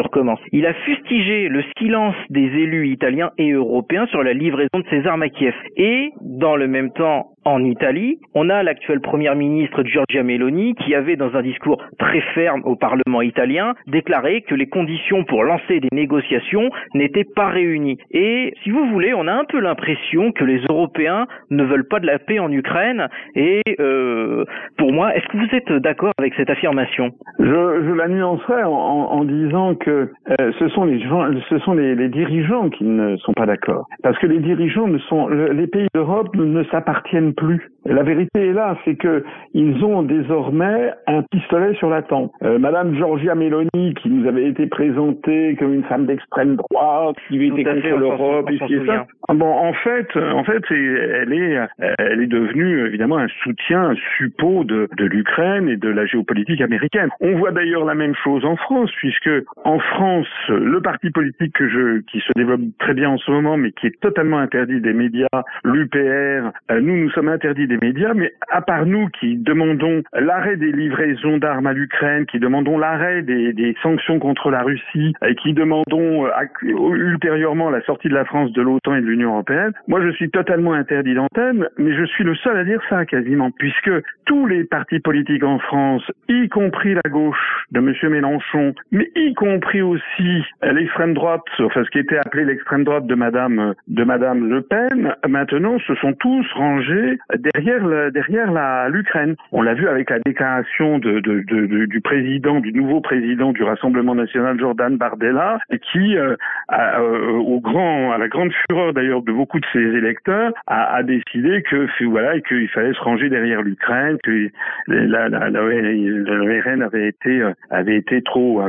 recommence. 0.00 0.40
Il 0.52 0.66
a 0.66 0.74
fustigé 0.74 1.48
le 1.48 1.62
silence 1.78 2.14
des 2.30 2.40
élus 2.40 2.88
italiens 2.88 3.30
et 3.38 3.52
européens 3.52 4.06
sur 4.06 4.22
la 4.22 4.32
livraison 4.32 4.78
de 4.78 4.84
ces 4.90 5.06
armes 5.06 5.22
à 5.22 5.28
Kiev. 5.28 5.54
Et 5.76 6.10
dans 6.20 6.56
le 6.56 6.68
même 6.68 6.90
temps, 6.92 7.32
en 7.44 7.64
Italie, 7.64 8.18
on 8.34 8.48
a 8.50 8.62
l'actuelle 8.62 9.00
première 9.00 9.34
ministre 9.34 9.82
Giorgia 9.84 10.22
Meloni 10.22 10.74
qui 10.74 10.94
avait 10.94 11.16
dans 11.16 11.34
un 11.34 11.42
discours 11.42 11.82
très 11.98 12.20
ferme 12.34 12.62
au 12.64 12.76
Parlement 12.76 13.22
italien 13.22 13.74
déclaré 13.86 14.42
que 14.42 14.54
les 14.54 14.66
conditions 14.66 15.24
pour 15.24 15.42
lancer 15.42 15.80
des 15.80 15.88
négociations 15.92 16.70
n'étaient 16.94 17.24
pas 17.24 17.48
réunies. 17.48 17.98
Et 18.10 18.54
si 18.62 18.70
vous 18.70 18.86
voulez, 18.86 19.12
on 19.14 19.26
a 19.26 19.32
un 19.32 19.44
peu 19.44 19.60
l'impression 19.60 20.32
que 20.32 20.44
les 20.44 20.60
Européens 20.68 21.26
ne 21.50 21.64
veulent 21.64 21.88
pas 21.88 22.00
de 22.00 22.06
la 22.06 22.18
paix 22.18 22.38
en 22.38 22.50
Ukraine. 22.50 23.08
Et 23.34 23.62
euh, 23.80 24.44
pour 24.78 24.92
moi, 24.92 25.14
est-ce 25.14 25.26
que 25.28 25.36
vous 25.38 25.54
êtes 25.54 25.72
d'accord 25.82 26.12
avec 26.18 26.34
cette 26.34 26.50
affirmation? 26.50 27.10
Je, 27.38 27.44
je, 27.44 27.92
la 27.92 28.08
nuancerai 28.08 28.62
en, 28.64 28.70
en 28.70 29.24
disant 29.24 29.74
que 29.74 30.10
euh, 30.40 30.52
ce 30.58 30.68
sont 30.68 30.84
les 30.84 31.00
gens, 31.00 31.28
ce 31.48 31.58
sont 31.60 31.74
les, 31.74 31.94
les, 31.94 32.08
dirigeants 32.08 32.68
qui 32.68 32.84
ne 32.84 33.16
sont 33.18 33.32
pas 33.32 33.46
d'accord, 33.46 33.86
parce 34.02 34.18
que 34.18 34.26
les 34.26 34.38
dirigeants 34.38 34.86
ne 34.86 34.98
sont, 34.98 35.28
les 35.28 35.66
pays 35.66 35.88
d'Europe 35.94 36.34
ne 36.36 36.62
s'appartiennent 36.64 37.31
même 37.32 37.34
plus. 37.34 37.68
La 37.84 38.04
vérité 38.04 38.48
est 38.48 38.52
là, 38.52 38.78
c'est 38.84 38.94
que 38.94 39.24
ils 39.54 39.84
ont 39.84 40.02
désormais 40.02 40.92
un 41.08 41.22
pistolet 41.22 41.74
sur 41.74 41.90
la 41.90 42.02
tempe. 42.02 42.30
Euh, 42.44 42.58
Madame 42.58 42.96
Georgia 42.96 43.34
Meloni, 43.34 43.94
qui 44.00 44.08
nous 44.08 44.28
avait 44.28 44.48
été 44.48 44.66
présentée 44.66 45.56
comme 45.58 45.74
une 45.74 45.82
femme 45.84 46.06
d'extrême 46.06 46.56
droite, 46.56 47.16
qui 47.26 47.44
était 47.44 47.64
contre 47.64 47.98
l'Europe, 47.98 48.48
ça. 48.86 49.06
Ah 49.28 49.34
bon, 49.34 49.50
en 49.50 49.72
fait, 49.72 50.06
en 50.16 50.44
fait, 50.44 50.62
elle 50.70 51.32
est, 51.32 51.58
elle 51.98 52.20
est 52.20 52.28
devenue 52.28 52.86
évidemment 52.86 53.18
un 53.18 53.28
soutien, 53.42 53.90
un 53.90 53.96
suppôt 54.16 54.62
de, 54.62 54.88
de 54.96 55.04
l'Ukraine 55.04 55.68
et 55.68 55.76
de 55.76 55.88
la 55.88 56.06
géopolitique 56.06 56.60
américaine. 56.60 57.08
On 57.20 57.36
voit 57.38 57.50
d'ailleurs 57.50 57.84
la 57.84 57.94
même 57.94 58.14
chose 58.22 58.44
en 58.44 58.56
France, 58.56 58.90
puisque 58.98 59.30
en 59.64 59.80
France, 59.80 60.28
le 60.48 60.80
parti 60.80 61.10
politique 61.10 61.52
que 61.54 61.68
je, 61.68 62.00
qui 62.02 62.20
se 62.20 62.32
développe 62.36 62.60
très 62.78 62.94
bien 62.94 63.10
en 63.10 63.18
ce 63.18 63.30
moment, 63.30 63.56
mais 63.56 63.72
qui 63.72 63.88
est 63.88 64.00
totalement 64.00 64.38
interdit 64.38 64.80
des 64.80 64.92
médias, 64.92 65.26
l'UPR, 65.64 66.52
euh, 66.70 66.80
nous, 66.80 66.96
nous 66.96 67.10
sommes 67.10 67.21
interdits 67.28 67.66
des 67.66 67.78
médias, 67.78 68.14
mais 68.14 68.32
à 68.48 68.62
part 68.62 68.86
nous 68.86 69.08
qui 69.20 69.36
demandons 69.36 70.02
l'arrêt 70.12 70.56
des 70.56 70.72
livraisons 70.72 71.38
d'armes 71.38 71.66
à 71.66 71.72
l'Ukraine, 71.72 72.26
qui 72.26 72.38
demandons 72.38 72.78
l'arrêt 72.78 73.22
des, 73.22 73.52
des, 73.52 73.74
sanctions 73.82 74.18
contre 74.18 74.50
la 74.50 74.62
Russie, 74.62 75.14
et 75.26 75.34
qui 75.36 75.54
demandons 75.54 76.26
euh, 76.26 76.30
ultérieurement 76.62 77.70
la 77.70 77.82
sortie 77.82 78.08
de 78.08 78.14
la 78.14 78.24
France 78.24 78.52
de 78.52 78.62
l'OTAN 78.62 78.96
et 78.96 79.00
de 79.00 79.06
l'Union 79.06 79.32
européenne, 79.32 79.72
moi 79.88 80.00
je 80.02 80.10
suis 80.10 80.30
totalement 80.30 80.72
interdit 80.72 81.14
d'antenne, 81.14 81.68
mais 81.78 81.94
je 81.94 82.04
suis 82.04 82.24
le 82.24 82.34
seul 82.36 82.56
à 82.56 82.64
dire 82.64 82.80
ça 82.88 83.04
quasiment, 83.06 83.50
puisque 83.50 83.90
tous 84.26 84.46
les 84.46 84.64
partis 84.64 85.00
politiques 85.00 85.44
en 85.44 85.58
France, 85.58 86.02
y 86.28 86.48
compris 86.48 86.94
la 86.94 87.10
gauche 87.10 87.64
de 87.70 87.80
M. 87.80 88.10
Mélenchon, 88.10 88.74
mais 88.90 89.10
y 89.16 89.34
compris 89.34 89.82
aussi 89.82 90.42
l'extrême 90.62 91.14
droite, 91.14 91.42
enfin 91.60 91.84
ce 91.84 91.90
qui 91.90 91.98
était 91.98 92.18
appelé 92.18 92.44
l'extrême 92.44 92.84
droite 92.84 93.06
de 93.06 93.14
Madame 93.14 93.74
de 93.88 94.04
Madame 94.04 94.48
Le 94.48 94.62
Pen, 94.62 95.14
maintenant 95.28 95.78
se 95.80 95.94
sont 95.96 96.12
tous 96.14 96.46
rangés 96.54 97.11
derrière 97.36 98.88
l'Ukraine. 98.88 99.36
On 99.52 99.62
l'a 99.62 99.74
vu 99.74 99.88
avec 99.88 100.10
la 100.10 100.18
déclaration 100.20 100.98
du 100.98 102.00
président, 102.02 102.60
du 102.60 102.72
nouveau 102.72 103.00
président 103.00 103.52
du 103.52 103.62
Rassemblement 103.62 104.14
national, 104.14 104.58
Jordan 104.58 104.96
Bardella, 104.96 105.58
qui, 105.92 106.16
euh, 106.16 106.36
euh, 106.72 108.12
à 108.12 108.18
la 108.18 108.28
grande 108.28 108.52
fureur 108.66 108.92
d'ailleurs 108.92 109.22
de 109.22 109.32
beaucoup 109.32 109.60
de 109.60 109.66
ses 109.72 109.78
électeurs, 109.78 110.52
a, 110.66 111.02
décidé 111.02 111.62
que 111.62 111.88
voilà 112.04 112.40
qu'il 112.40 112.68
fallait 112.68 112.92
se 112.92 113.00
ranger 113.00 113.28
derrière 113.28 113.62
l'Ukraine, 113.62 114.18
que 114.22 114.48
la, 114.86 115.26
euh, 115.26 117.54
avait 117.70 117.96
été 117.96 118.22
trop 118.22 118.62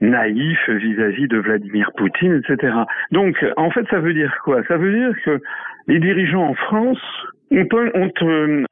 naïf 0.00 0.58
vis-à-vis 0.68 1.28
de 1.28 1.38
Vladimir 1.38 1.90
Poutine, 1.96 2.42
etc. 2.42 2.74
Donc, 3.12 3.44
en 3.56 3.70
fait, 3.70 3.86
ça 3.90 3.98
veut 3.98 4.14
dire 4.14 4.36
quoi? 4.44 4.62
Ça 4.68 4.76
veut 4.76 4.92
dire 4.92 5.14
que 5.24 5.40
les 5.86 5.98
dirigeants 5.98 6.48
en 6.48 6.54
France 6.54 7.00
on 7.50 7.64
peut 7.66 7.90
on, 7.94 8.10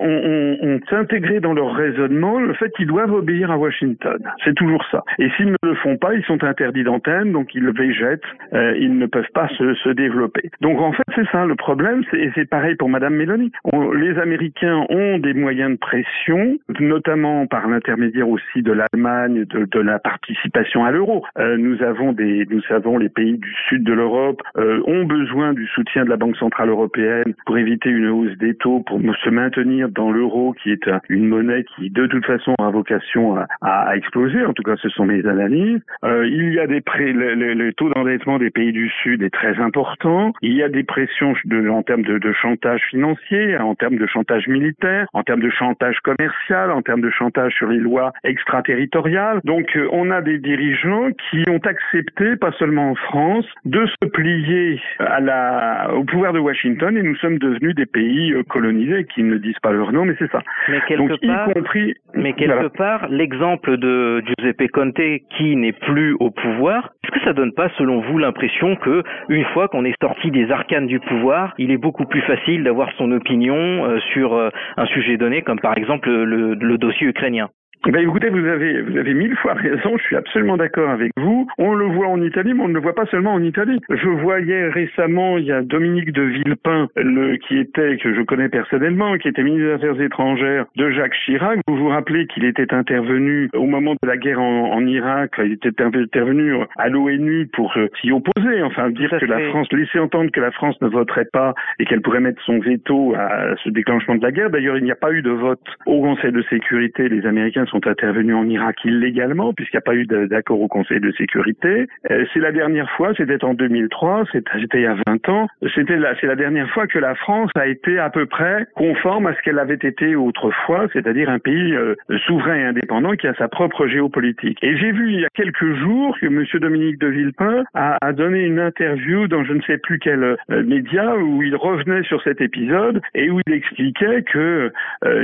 on, 0.00 0.56
on, 0.62 0.80
s'intégrer 0.90 1.40
dans 1.40 1.54
leur 1.54 1.74
raisonnement 1.74 2.40
le 2.40 2.54
fait 2.54 2.70
qu'ils 2.76 2.86
doivent 2.86 3.12
obéir 3.12 3.50
à 3.50 3.56
Washington. 3.56 4.18
C'est 4.44 4.54
toujours 4.54 4.84
ça. 4.90 5.02
Et 5.18 5.28
s'ils 5.36 5.50
ne 5.50 5.56
le 5.62 5.74
font 5.76 5.96
pas, 5.96 6.14
ils 6.14 6.24
sont 6.24 6.42
interdits 6.42 6.84
d'antenne, 6.84 7.32
donc 7.32 7.54
ils 7.54 7.70
végètent, 7.70 8.22
euh, 8.52 8.76
ils 8.78 8.96
ne 8.98 9.06
peuvent 9.06 9.30
pas 9.34 9.48
se, 9.48 9.74
se 9.74 9.88
développer. 9.90 10.50
Donc 10.60 10.80
en 10.80 10.92
fait, 10.92 11.04
c'est 11.14 11.28
ça 11.30 11.46
le 11.46 11.54
problème, 11.54 12.02
et 12.12 12.30
c'est 12.34 12.48
pareil 12.48 12.74
pour 12.74 12.88
Madame 12.88 13.14
Meloni. 13.14 13.52
les 13.94 14.18
Américains 14.18 14.86
ont 14.88 15.18
des 15.18 15.34
moyens 15.34 15.72
de 15.72 15.76
pression, 15.76 16.58
notamment 16.80 17.46
par 17.46 17.68
l'intermédiaire 17.68 18.28
aussi 18.28 18.62
de 18.62 18.72
l'Allemagne, 18.72 19.44
de, 19.44 19.64
de, 19.64 19.80
la 19.80 19.98
participation 19.98 20.84
à 20.84 20.90
l'euro. 20.90 21.24
Euh, 21.38 21.56
nous 21.56 21.82
avons 21.82 22.12
des, 22.12 22.46
nous 22.50 22.62
savons, 22.62 22.98
les 22.98 23.08
pays 23.08 23.38
du 23.38 23.54
sud 23.68 23.84
de 23.84 23.92
l'Europe 23.92 24.42
euh, 24.56 24.80
ont 24.86 25.04
besoin 25.04 25.52
du 25.52 25.66
soutien 25.68 26.04
de 26.04 26.10
la 26.10 26.16
Banque 26.16 26.36
centrale 26.36 26.68
européenne 26.68 27.34
pour 27.46 27.58
éviter 27.58 27.90
une 27.90 28.08
hausse 28.08 28.36
des 28.38 28.54
pour 28.64 29.00
se 29.22 29.30
maintenir 29.30 29.88
dans 29.88 30.10
l'euro, 30.10 30.54
qui 30.62 30.72
est 30.72 30.88
une 31.08 31.28
monnaie 31.28 31.64
qui 31.76 31.90
de 31.90 32.06
toute 32.06 32.24
façon 32.24 32.54
a 32.58 32.70
vocation 32.70 33.36
à, 33.60 33.96
exploser. 33.96 34.44
En 34.44 34.52
tout 34.52 34.62
cas, 34.62 34.76
ce 34.76 34.88
sont 34.88 35.04
mes 35.04 35.26
analyses. 35.26 35.80
Euh, 36.04 36.26
il 36.26 36.52
y 36.52 36.58
a 36.58 36.66
des 36.66 36.80
prêts, 36.80 37.12
le, 37.12 37.72
taux 37.72 37.90
d'endettement 37.90 38.38
des 38.38 38.50
pays 38.50 38.72
du 38.72 38.90
Sud 39.02 39.22
est 39.22 39.32
très 39.32 39.58
important. 39.60 40.32
Il 40.42 40.54
y 40.54 40.62
a 40.62 40.68
des 40.68 40.82
pressions 40.82 41.34
de, 41.44 41.68
en 41.68 41.82
termes 41.82 42.02
de, 42.02 42.32
chantage 42.32 42.80
financier, 42.90 43.56
en 43.58 43.74
termes 43.74 43.96
de 43.96 44.06
chantage 44.06 44.48
militaire, 44.48 45.06
en 45.12 45.22
termes 45.22 45.40
de 45.40 45.50
chantage 45.50 45.98
commercial, 46.00 46.70
en 46.70 46.82
termes 46.82 47.00
de 47.00 47.10
chantage 47.10 47.54
sur 47.54 47.68
les 47.68 47.78
lois 47.78 48.12
extraterritoriales. 48.24 49.40
Donc, 49.44 49.76
euh, 49.76 49.88
on 49.92 50.10
a 50.10 50.20
des 50.22 50.38
dirigeants 50.38 51.10
qui 51.30 51.44
ont 51.48 51.60
accepté, 51.64 52.36
pas 52.36 52.52
seulement 52.58 52.90
en 52.90 52.94
France, 52.94 53.46
de 53.64 53.86
se 53.86 54.08
plier 54.08 54.80
à 54.98 55.20
la, 55.20 55.90
au 55.94 56.04
pouvoir 56.04 56.32
de 56.32 56.38
Washington 56.38 56.96
et 56.96 57.02
nous 57.02 57.16
sommes 57.16 57.38
devenus 57.38 57.74
des 57.74 57.86
pays 57.86 58.32
euh, 58.32 58.42
colonisés 58.54 59.04
qui 59.12 59.24
ne 59.24 59.36
disent 59.36 59.58
pas 59.62 59.72
leur 59.72 59.92
nom, 59.92 60.04
mais 60.04 60.14
c'est 60.18 60.30
ça. 60.30 60.40
Mais 60.68 60.80
quelque 60.86 61.26
part, 61.26 61.52
compris, 61.52 61.94
mais 62.14 62.32
quelque 62.34 62.68
part, 62.68 63.08
l'exemple 63.08 63.76
de 63.76 64.22
Giuseppe 64.24 64.70
Conte 64.72 65.18
qui 65.36 65.56
n'est 65.56 65.72
plus 65.72 66.14
au 66.20 66.30
pouvoir, 66.30 66.90
est-ce 67.02 67.12
que 67.18 67.24
ça 67.24 67.32
donne 67.32 67.52
pas, 67.52 67.68
selon 67.76 68.00
vous, 68.02 68.18
l'impression 68.18 68.76
que 68.76 69.02
une 69.28 69.44
fois 69.46 69.66
qu'on 69.66 69.84
est 69.84 70.00
sorti 70.00 70.30
des 70.30 70.50
arcanes 70.52 70.86
du 70.86 71.00
pouvoir, 71.00 71.52
il 71.58 71.72
est 71.72 71.82
beaucoup 71.86 72.06
plus 72.06 72.22
facile 72.22 72.62
d'avoir 72.62 72.92
son 72.96 73.10
opinion 73.10 73.56
euh, 73.56 73.98
sur 74.12 74.34
euh, 74.34 74.50
un 74.76 74.86
sujet 74.86 75.16
donné, 75.16 75.42
comme 75.42 75.58
par 75.58 75.76
exemple 75.76 76.08
le 76.08 76.78
dossier 76.78 77.08
ukrainien? 77.08 77.48
Ben 77.92 78.02
écoutez, 78.02 78.28
vous 78.30 78.46
avez 78.46 78.82
vous 78.82 78.96
avez 78.96 79.14
mille 79.14 79.36
fois 79.36 79.54
raison. 79.54 79.96
Je 79.98 80.02
suis 80.04 80.16
absolument 80.16 80.56
d'accord 80.56 80.90
avec 80.90 81.12
vous. 81.16 81.46
On 81.58 81.74
le 81.74 81.86
voit 81.86 82.08
en 82.08 82.20
Italie, 82.22 82.54
mais 82.54 82.62
on 82.62 82.68
ne 82.68 82.74
le 82.74 82.80
voit 82.80 82.94
pas 82.94 83.06
seulement 83.06 83.34
en 83.34 83.42
Italie. 83.42 83.80
Je 83.90 84.08
voyais 84.08 84.68
récemment, 84.68 85.38
il 85.38 85.44
y 85.44 85.52
a 85.52 85.62
Dominique 85.62 86.12
de 86.12 86.22
Villepin, 86.22 86.88
le 86.96 87.36
qui 87.36 87.58
était 87.58 87.96
que 87.98 88.14
je 88.14 88.22
connais 88.22 88.48
personnellement, 88.48 89.16
qui 89.18 89.28
était 89.28 89.42
ministre 89.42 89.66
des 89.66 89.74
Affaires 89.74 90.00
étrangères 90.00 90.66
de 90.76 90.90
Jacques 90.90 91.14
Chirac. 91.24 91.60
Vous 91.66 91.76
vous 91.76 91.88
rappelez 91.88 92.26
qu'il 92.26 92.44
était 92.44 92.72
intervenu 92.72 93.50
au 93.54 93.66
moment 93.66 93.94
de 94.02 94.08
la 94.08 94.16
guerre 94.16 94.40
en, 94.40 94.72
en 94.72 94.86
Irak. 94.86 95.32
Il 95.38 95.52
était 95.52 95.82
intervenu 95.82 96.54
à 96.76 96.88
l'ONU 96.88 97.48
pour 97.52 97.74
s'y 98.00 98.12
opposer, 98.12 98.62
enfin 98.62 98.90
dire 98.90 99.10
que 99.20 99.26
la 99.26 99.40
France 99.50 99.68
laisser 99.72 99.98
entendre 99.98 100.30
que 100.30 100.40
la 100.40 100.50
France 100.50 100.80
ne 100.80 100.88
voterait 100.88 101.28
pas 101.32 101.54
et 101.78 101.84
qu'elle 101.84 102.00
pourrait 102.00 102.20
mettre 102.20 102.42
son 102.42 102.58
veto 102.58 103.14
à 103.14 103.54
ce 103.62 103.68
déclenchement 103.70 104.14
de 104.14 104.22
la 104.22 104.32
guerre. 104.32 104.50
D'ailleurs, 104.50 104.78
il 104.78 104.84
n'y 104.84 104.92
a 104.92 104.96
pas 104.96 105.12
eu 105.12 105.22
de 105.22 105.30
vote 105.30 105.60
au 105.86 106.00
Conseil 106.00 106.32
de 106.32 106.42
sécurité. 106.42 107.08
Les 107.08 107.26
Américains 107.26 107.66
sont 107.66 107.73
intervenus 107.86 108.36
en 108.36 108.48
Irak 108.48 108.76
illégalement 108.84 109.52
puisqu'il 109.52 109.76
n'y 109.76 109.78
a 109.78 109.82
pas 109.82 109.94
eu 109.94 110.06
d'accord 110.28 110.60
au 110.60 110.68
Conseil 110.68 111.00
de 111.00 111.12
sécurité. 111.12 111.86
Euh, 112.10 112.24
c'est 112.32 112.40
la 112.40 112.52
dernière 112.52 112.90
fois, 112.90 113.12
c'était 113.16 113.42
en 113.44 113.54
2003, 113.54 114.24
c'était 114.32 114.50
il 114.74 114.80
y 114.82 114.86
a 114.86 114.96
20 115.06 115.28
ans, 115.28 115.48
c'était 115.74 115.96
la, 115.96 116.14
c'est 116.20 116.26
la 116.26 116.36
dernière 116.36 116.68
fois 116.70 116.86
que 116.86 116.98
la 116.98 117.14
France 117.14 117.50
a 117.54 117.66
été 117.66 117.98
à 117.98 118.10
peu 118.10 118.26
près 118.26 118.66
conforme 118.74 119.26
à 119.26 119.34
ce 119.34 119.42
qu'elle 119.42 119.58
avait 119.58 119.74
été 119.74 120.16
autrefois, 120.16 120.86
c'est-à-dire 120.92 121.28
un 121.30 121.38
pays 121.38 121.74
euh, 121.74 121.94
souverain 122.26 122.56
et 122.56 122.64
indépendant 122.64 123.12
qui 123.12 123.26
a 123.26 123.34
sa 123.34 123.48
propre 123.48 123.86
géopolitique. 123.86 124.58
Et 124.62 124.76
j'ai 124.76 124.92
vu 124.92 125.12
il 125.12 125.20
y 125.20 125.24
a 125.24 125.28
quelques 125.34 125.74
jours 125.76 126.16
que 126.20 126.26
M. 126.26 126.44
Dominique 126.60 126.98
de 126.98 127.08
Villepin 127.08 127.64
a, 127.74 127.98
a, 128.00 128.12
donné 128.12 128.44
une 128.44 128.60
interview 128.60 129.26
dans 129.28 129.44
je 129.44 129.52
ne 129.52 129.62
sais 129.62 129.78
plus 129.78 129.98
quel 129.98 130.22
euh, 130.22 130.36
média 130.64 131.16
où 131.16 131.42
il 131.42 131.56
revenait 131.56 132.02
sur 132.04 132.22
cet 132.22 132.40
épisode 132.40 133.00
et 133.14 133.30
où 133.30 133.40
il 133.46 133.52
expliquait 133.52 134.22
que 134.22 134.72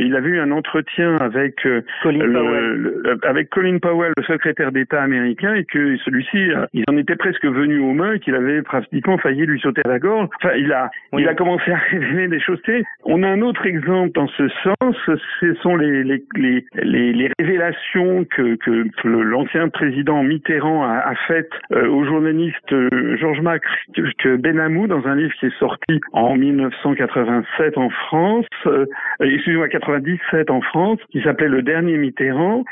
il 0.00 0.14
avait 0.14 0.30
eu 0.30 0.40
un 0.40 0.50
entretien 0.50 1.16
avec 1.16 1.66
Colin 2.02 2.26
euh, 2.44 3.18
avec 3.22 3.50
Colin 3.50 3.78
Powell, 3.78 4.12
le 4.16 4.22
secrétaire 4.24 4.72
d'État 4.72 5.02
américain, 5.02 5.54
et 5.54 5.64
que 5.64 5.96
celui-ci, 5.98 6.52
euh, 6.52 6.66
il 6.72 6.84
en 6.88 6.96
était 6.96 7.16
presque 7.16 7.44
venu 7.44 7.78
aux 7.78 7.92
mains, 7.92 8.18
qu'il 8.18 8.34
avait 8.34 8.62
pratiquement 8.62 9.18
failli 9.18 9.46
lui 9.46 9.60
sauter 9.60 9.82
à 9.84 9.88
la 9.88 9.98
gorge. 9.98 10.28
Enfin, 10.42 10.54
il 10.56 10.72
a, 10.72 10.90
il 11.16 11.28
a 11.28 11.34
commencé 11.34 11.70
à 11.70 11.76
révéler 11.90 12.28
des 12.28 12.40
choses. 12.40 12.60
On 13.04 13.22
a 13.22 13.28
un 13.28 13.40
autre 13.40 13.66
exemple 13.66 14.12
dans 14.14 14.28
ce 14.28 14.48
sens, 14.62 14.96
ce 15.40 15.54
sont 15.62 15.76
les, 15.76 16.04
les, 16.04 16.22
les, 16.36 17.12
les, 17.12 17.30
révélations 17.38 18.24
que, 18.24 18.56
que, 18.56 19.08
l'ancien 19.08 19.68
président 19.68 20.22
Mitterrand 20.22 20.84
a, 20.84 20.98
a 20.98 21.14
faites 21.26 21.50
euh, 21.72 21.88
au 21.88 22.04
journaliste 22.04 22.74
Georges 23.18 23.40
Mac 23.40 23.62
Benamou 24.24 24.86
dans 24.86 25.06
un 25.06 25.16
livre 25.16 25.32
qui 25.40 25.46
est 25.46 25.58
sorti 25.58 26.00
en 26.12 26.36
1987 26.36 27.78
en 27.78 27.90
France, 27.90 28.46
excusez-moi, 29.20 29.68
97 29.68 30.50
en 30.50 30.60
France, 30.60 30.98
qui 31.10 31.22
s'appelait 31.22 31.48
Le 31.48 31.62
dernier 31.62 31.96
Mitterrand 31.96 32.19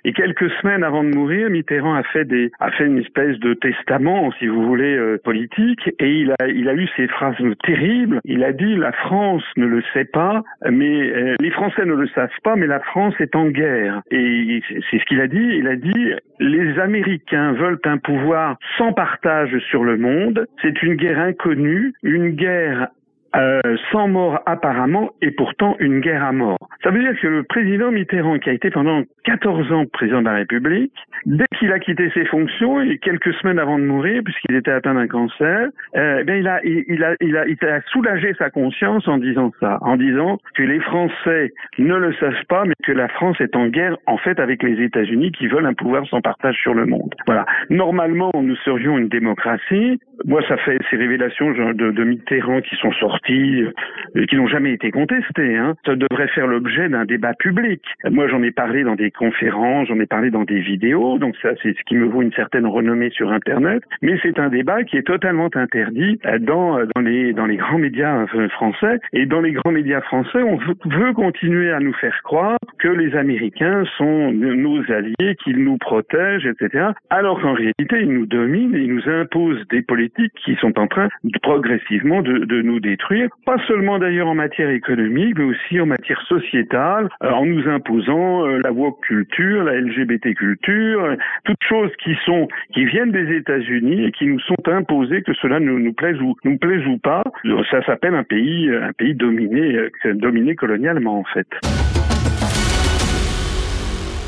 et 0.05 0.13
quelques 0.13 0.51
semaines 0.61 0.85
avant 0.85 1.03
de 1.03 1.09
mourir, 1.09 1.49
Mitterrand 1.51 1.95
a 1.95 2.03
fait 2.03 2.25
des, 2.25 2.51
a 2.61 2.71
fait 2.71 2.85
une 2.85 2.99
espèce 2.99 3.39
de 3.39 3.55
testament, 3.55 4.31
si 4.39 4.47
vous 4.47 4.67
voulez, 4.67 4.97
euh, 4.97 5.19
politique. 5.23 5.89
Et 5.99 6.21
il 6.21 6.33
a, 6.33 6.49
il 6.49 6.69
a 6.69 6.75
eu 6.75 6.87
ces 6.97 7.07
phrases 7.09 7.37
terribles. 7.65 8.21
Il 8.25 8.45
a 8.45 8.53
dit 8.53 8.77
la 8.77 8.93
France 8.93 9.43
ne 9.57 9.67
le 9.67 9.83
sait 9.95 10.05
pas, 10.05 10.43
mais 10.71 11.11
euh, 11.11 11.37
les 11.41 11.51
Français 11.51 11.85
ne 11.85 11.95
le 11.95 12.09
savent 12.09 12.29
pas, 12.43 12.57
mais 12.57 12.67
la 12.67 12.81
France 12.81 13.15
est 13.21 13.35
en 13.35 13.49
guerre. 13.49 14.03
Et 14.11 14.61
c'est 14.91 14.99
ce 14.99 15.05
qu'il 15.07 15.21
a 15.21 15.29
dit. 15.29 15.39
Il 15.39 15.67
a 15.67 15.77
dit 15.77 16.13
les 16.41 16.79
Américains 16.79 17.53
veulent 17.53 17.81
un 17.85 17.99
pouvoir 17.99 18.59
sans 18.77 18.93
partage 18.93 19.57
sur 19.71 19.85
le 19.85 19.97
monde. 19.97 20.47
C'est 20.63 20.83
une 20.83 20.95
guerre 20.95 21.19
inconnue, 21.19 21.95
une 22.03 22.31
guerre 22.31 22.89
euh, 23.37 23.61
sans 23.93 24.09
mort 24.09 24.41
apparemment 24.47 25.11
et 25.23 25.31
pourtant 25.31 25.77
une 25.81 26.01
guerre 26.01 26.25
à 26.25 26.33
mort. 26.33 26.59
Ça 26.83 26.91
veut 26.91 27.01
dire 27.01 27.19
que 27.21 27.27
le 27.27 27.43
président 27.43 27.91
Mitterrand, 27.91 28.39
qui 28.39 28.51
a 28.51 28.53
été 28.53 28.71
pendant 28.71 29.03
14 29.25 29.73
ans 29.73 29.85
président 29.93 30.21
de 30.21 30.27
la 30.27 30.35
République, 30.35 30.93
dès 31.27 31.47
qu'il 31.59 31.73
a 31.73 31.79
quitté 31.79 32.11
ses 32.15 32.25
fonctions 32.27 32.81
et 32.81 32.99
quelques 32.99 33.35
semaines 33.35 33.59
avant 33.59 33.79
de 33.79 33.85
mourir, 33.85 34.23
puisqu'il 34.25 34.57
était 34.57 34.71
atteint 34.71 34.95
d'un 34.95 35.09
cancer, 35.09 35.69
euh, 35.97 36.25
ben 36.25 36.39
il 36.39 36.49
a, 36.49 36.61
il, 36.65 37.05
a, 37.05 37.15
il, 37.21 37.37
a, 37.37 37.47
il 37.47 37.59
a 37.67 37.81
soulagé 37.93 38.35
sa 38.39 38.51
conscience 38.51 39.07
en 39.09 39.19
disant 39.19 39.53
ça, 39.61 39.79
en 39.83 39.97
disant 39.97 40.39
que 40.55 40.63
les 40.63 40.81
Français 40.81 41.53
ne 41.79 41.97
le 41.97 42.13
savent 42.15 42.45
pas, 42.49 42.65
mais 42.65 42.75
que 42.85 42.93
la 42.93 43.09
France 43.09 43.41
est 43.41 43.57
en 43.57 43.67
guerre 43.67 43.97
en 44.07 44.17
fait 44.19 44.39
avec 44.41 44.63
les 44.63 44.83
États-Unis 44.83 45.33
qui 45.33 45.49
veulent 45.49 45.67
un 45.67 45.75
pouvoir 45.75 46.07
sans 46.07 46.21
partage 46.21 46.57
sur 46.57 46.75
le 46.75 46.87
monde. 46.87 47.15
Voilà. 47.27 47.45
Normalement, 47.71 48.31
nous 48.35 48.57
serions 48.57 48.99
une 48.99 49.09
démocratie. 49.09 50.01
Moi, 50.25 50.43
ça 50.49 50.57
fait 50.59 50.79
ces 50.91 50.97
révélations 50.97 51.51
de, 51.51 51.91
de 51.91 52.05
Mitterrand 52.05 52.61
qui 52.61 52.77
sont 52.77 52.93
sorties, 52.93 53.18
et 53.29 54.27
qui 54.27 54.37
n'ont 54.37 54.49
jamais 54.49 54.73
été 54.73 54.91
contestées. 54.91 55.57
Hein. 55.57 55.75
Ça 55.85 55.97
devrait 55.97 56.29
faire 56.29 56.47
l'objet 56.47 56.89
d'un 56.89 57.05
débat 57.05 57.35
public. 57.35 57.83
Moi, 58.11 58.29
j'en 58.29 58.43
ai 58.43 58.51
parlé 58.51 58.85
dans 58.85 58.95
des 58.95 59.11
conférences, 59.11 59.89
j'en 59.89 60.01
ai 60.01 60.07
parlé 60.07 60.31
dans 60.31 60.45
des 60.45 60.61
vidéos, 60.61 61.19
donc 61.19 61.35
ça, 61.43 61.51
c'est 61.63 61.77
ce 61.77 61.83
qui 61.87 61.97
me 61.97 62.07
vaut 62.07 62.23
une 62.23 62.33
certaine 62.33 62.67
renommée 62.67 63.11
sur 63.11 63.33
Internet. 63.33 63.83
Mais 64.03 64.19
c'est 64.23 64.39
un 64.39 64.49
débat 64.49 64.85
qui 64.85 64.97
est 64.97 65.07
totalement 65.07 65.49
interdit 65.55 66.19
dans, 66.41 66.79
les, 67.01 67.57
grands 67.57 67.79
médias 67.79 68.27
euh, 68.35 68.49
français. 68.51 68.99
Et 69.13 69.27
dans 69.27 69.41
les 69.41 69.53
grands 69.53 69.73
médias 69.73 70.01
français, 70.03 70.43
on 70.43 70.57
veut 70.57 71.13
continuer 71.13 71.71
à 71.73 71.81
nous 71.81 71.95
faire 71.95 72.21
croire 72.23 72.59
que 72.79 72.89
les 72.89 73.15
Américains 73.17 73.85
sont 73.97 74.33
nos 74.33 74.81
alliés, 74.91 75.37
qu'ils 75.43 75.63
nous 75.63 75.79
protègent, 75.79 76.47
etc. 76.47 76.89
Alors 77.11 77.41
qu'en 77.41 77.55
réalité, 77.55 78.01
ils 78.01 78.13
nous 78.13 78.27
dominent 78.27 78.75
et 78.75 78.81
ils 78.81 78.95
nous 78.95 79.09
imposent 79.09 79.67
des 79.69 79.83
politiques 79.83 80.33
qui 80.45 80.55
sont 80.57 80.79
en 80.79 80.87
train 80.87 81.09
de, 81.25 81.39
progressivement 81.41 82.23
de 82.23 82.63
nous 82.63 82.81
détruire, 82.81 83.08
pas 83.45 83.57
seulement 83.67 83.99
d'ailleurs 83.99 84.29
en 84.29 84.35
matière 84.35 84.71
économique, 84.71 85.37
mais 85.39 85.45
aussi 85.45 85.81
en 85.81 85.87
matière 85.87 86.21
sociétale, 86.29 87.09
euh, 87.23 87.31
en 87.31 87.47
nous 87.47 87.69
imposant 87.69 88.47
euh, 88.47 88.61
la 88.63 88.73
woke 88.73 89.01
culture, 89.01 89.65
la 89.65 89.81
LGBT 89.81 90.35
culture, 90.35 91.05
euh, 91.05 91.17
toutes 91.45 91.63
choses 91.69 91.91
qui 92.03 92.15
sont 92.27 92.49
qui 92.75 92.85
viennent 92.85 93.13
des 93.13 93.37
États-Unis 93.37 94.05
et 94.05 94.13
qui 94.13 94.27
nous 94.27 94.41
sont 94.41 94.57
imposées, 94.67 95.23
que 95.23 95.33
cela 95.41 95.61
nous, 95.61 95.79
nous 95.79 95.93
plaise 95.93 96.21
ou 96.21 96.37
nous 96.45 96.59
plaise 96.59 96.87
ou 96.87 96.99
pas. 96.99 97.23
Ça 97.71 97.85
s'appelle 97.87 98.15
un 98.15 98.25
pays 98.25 98.71
un 98.71 98.93
pays 98.93 99.15
dominé 99.15 99.89
dominé 100.05 100.55
colonialement 100.55 101.21
en 101.21 101.25
fait. 101.25 101.47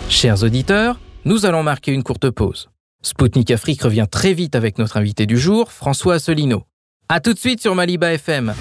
Chers 0.09 0.43
auditeurs, 0.43 0.99
nous 1.25 1.47
allons 1.47 1.63
marquer 1.63 1.93
une 1.93 2.03
courte 2.03 2.31
pause. 2.31 2.71
Spoutnik 3.03 3.51
Afrique 3.51 3.83
revient 3.83 4.07
très 4.11 4.35
vite 4.35 4.55
avec 4.55 4.79
notre 4.79 4.97
invité 4.97 5.27
du 5.27 5.39
jour, 5.39 5.73
François 5.73 6.15
Asselineau. 6.15 6.65
A 7.13 7.19
tout 7.19 7.33
de 7.33 7.39
suite 7.41 7.61
sur 7.61 7.75
Maliba 7.75 8.13
FM. 8.13 8.55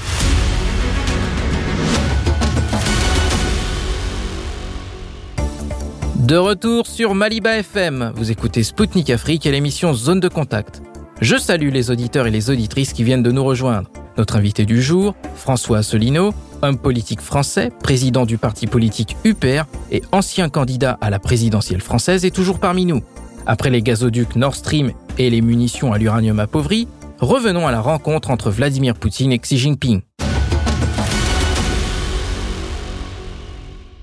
De 6.16 6.36
retour 6.36 6.88
sur 6.88 7.14
Maliba 7.14 7.60
FM, 7.60 8.12
vous 8.16 8.32
écoutez 8.32 8.64
Spoutnik 8.64 9.12
Afrique 9.12 9.46
et 9.46 9.52
l'émission 9.52 9.94
Zone 9.94 10.20
de 10.20 10.28
Contact. 10.28 10.82
Je 11.22 11.38
salue 11.38 11.70
les 11.72 11.92
auditeurs 11.92 12.26
et 12.26 12.32
les 12.32 12.50
auditrices 12.50 12.92
qui 12.92 13.04
viennent 13.04 13.22
de 13.22 13.32
nous 13.32 13.44
rejoindre. 13.44 13.92
Notre 14.18 14.36
invité 14.36 14.66
du 14.66 14.82
jour, 14.82 15.14
François 15.36 15.78
Asselineau, 15.78 16.34
homme 16.64 16.80
politique 16.80 17.22
français, 17.22 17.72
président 17.84 18.26
du 18.26 18.40
parti 18.40 18.66
politique 18.66 19.16
UPR 19.26 19.66
et 19.92 20.02
ancien 20.12 20.50
candidat 20.50 20.98
à 21.02 21.12
la 21.12 21.20
présidentielle 21.20 21.82
française, 21.82 22.26
est 22.26 22.36
toujours 22.36 22.60
parmi 22.60 22.88
nous. 22.88 23.04
Après 23.46 23.70
les 23.70 23.84
gazoducs 23.84 24.36
Nord 24.36 24.56
Stream 24.56 24.92
et 25.20 25.30
les 25.30 25.42
munitions 25.42 25.94
à 25.94 26.00
l'uranium 26.00 26.40
appauvri, 26.40 26.88
revenons 27.22 27.68
à 27.68 27.72
la 27.72 27.82
rencontre 27.82 28.32
entre 28.32 28.50
Vladimir 28.50 28.96
Poutine 28.96 29.32
et 29.32 29.40
Xi 29.40 29.58
Jinping. 29.58 30.02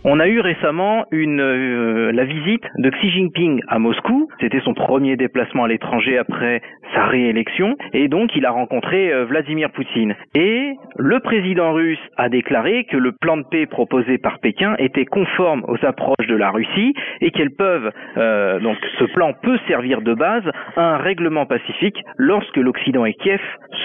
On 0.09 0.21
a 0.21 0.29
eu 0.29 0.39
récemment 0.39 1.05
euh, 1.13 2.13
la 2.13 2.25
visite 2.25 2.63
de 2.79 2.91
Xi 2.91 3.11
Jinping 3.11 3.61
à 3.67 3.81
Moscou. 3.81 4.29
C'était 4.41 4.61
son 4.61 4.73
premier 4.73 5.17
déplacement 5.17 5.65
à 5.65 5.69
l'étranger 5.69 6.17
après 6.17 6.63
sa 6.95 7.07
réélection. 7.07 7.77
Et 7.93 8.07
donc, 8.07 8.31
il 8.37 8.47
a 8.47 8.53
rencontré 8.53 9.13
euh, 9.13 9.25
Vladimir 9.25 9.69
Poutine. 9.73 10.15
Et 10.37 10.75
le 10.97 11.19
président 11.19 11.73
russe 11.73 11.99
a 12.17 12.29
déclaré 12.29 12.85
que 12.85 12.97
le 12.97 13.11
plan 13.21 13.37
de 13.37 13.43
paix 13.51 13.67
proposé 13.67 14.17
par 14.19 14.39
Pékin 14.39 14.77
était 14.79 15.07
conforme 15.07 15.65
aux 15.67 15.85
approches 15.85 16.29
de 16.29 16.37
la 16.37 16.51
Russie 16.53 16.95
et 17.21 17.33
qu'elles 17.33 17.57
peuvent, 17.57 17.91
euh, 18.17 18.61
donc, 18.61 18.77
ce 19.01 19.05
plan 19.07 19.33
peut 19.43 19.59
servir 19.67 20.03
de 20.03 20.15
base 20.15 20.45
à 20.77 20.83
un 20.83 20.99
règlement 20.99 21.47
pacifique 21.47 22.01
lorsque 22.17 22.59
l'Occident 22.59 23.07
et 23.07 23.15
Kiev 23.15 23.41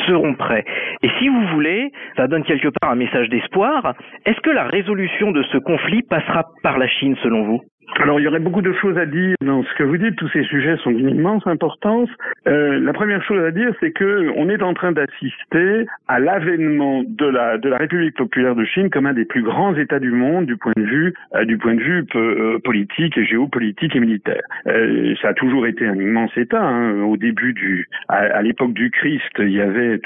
seront 0.06 0.36
prêts. 0.36 0.66
Et 1.02 1.10
si 1.18 1.30
vous 1.30 1.48
voulez, 1.48 1.92
ça 2.16 2.28
donne 2.28 2.44
quelque 2.44 2.70
part 2.80 2.92
un 2.92 2.96
message 2.96 3.28
d'espoir. 3.30 3.96
Est-ce 4.28 4.40
que 4.42 4.52
la 4.52 4.66
résolution 4.66 5.32
de 5.32 5.42
ce 5.52 5.58
conflit 5.58 6.04
passera 6.12 6.44
par 6.62 6.78
la 6.78 6.90
Chine 6.90 7.16
selon 7.24 7.46
vous? 7.46 7.62
Alors, 8.00 8.20
il 8.20 8.24
y 8.24 8.28
aurait 8.28 8.40
beaucoup 8.40 8.62
de 8.62 8.74
choses 8.74 8.98
à 8.98 9.06
dire 9.06 9.36
dans 9.46 9.64
ce 9.64 9.74
que 9.76 9.84
vous 9.84 9.98
dites. 9.98 10.16
Tous 10.16 10.30
ces 10.30 10.44
sujets 10.44 10.78
sont 10.78 10.92
d'une 10.92 11.10
immense 11.10 11.46
importance. 11.46 12.10
Euh, 12.48 12.80
la 12.80 12.94
première 12.94 13.24
chose 13.24 13.44
à 13.44 13.52
dire, 13.52 13.74
c'est 13.80 13.92
que 13.92 14.32
on 14.38 14.50
est 14.50 14.62
en 14.62 14.74
train 14.74 14.92
d'assister 14.92 15.86
à 16.08 16.20
l'avènement 16.20 17.04
de 17.06 17.26
la 17.26 17.58
de 17.58 17.70
la 17.70 17.78
République 17.78 18.16
populaire 18.16 18.56
de 18.56 18.64
Chine 18.66 18.90
comme 18.90 19.06
un 19.06 19.14
des 19.14 19.26
plus 19.26 19.44
grands 19.44 19.76
États 19.76 20.00
du 20.00 20.12
monde 20.12 20.46
du 20.46 20.58
point 20.58 20.74
de 20.76 20.84
vue 20.84 21.14
euh, 21.36 21.46
du 21.46 21.58
point 21.58 21.76
de 21.76 21.82
vue 21.82 22.06
euh, 22.16 22.60
politique 22.60 23.18
et 23.18 23.26
géopolitique 23.26 23.96
et 23.96 24.00
militaire. 24.00 24.42
Euh, 24.68 25.14
ça 25.22 25.30
a 25.30 25.34
toujours 25.34 25.68
été 25.68 25.86
un 25.88 25.96
immense 25.96 26.32
État. 26.38 26.62
Hein. 26.62 27.04
Au 27.04 27.18
début 27.18 27.54
du 27.54 27.88
à, 28.08 28.42
l'époque 28.42 28.74
du 28.74 28.90
Christ, 28.92 29.32
il 29.40 29.52
y 29.52 29.62
avait 29.62 30.00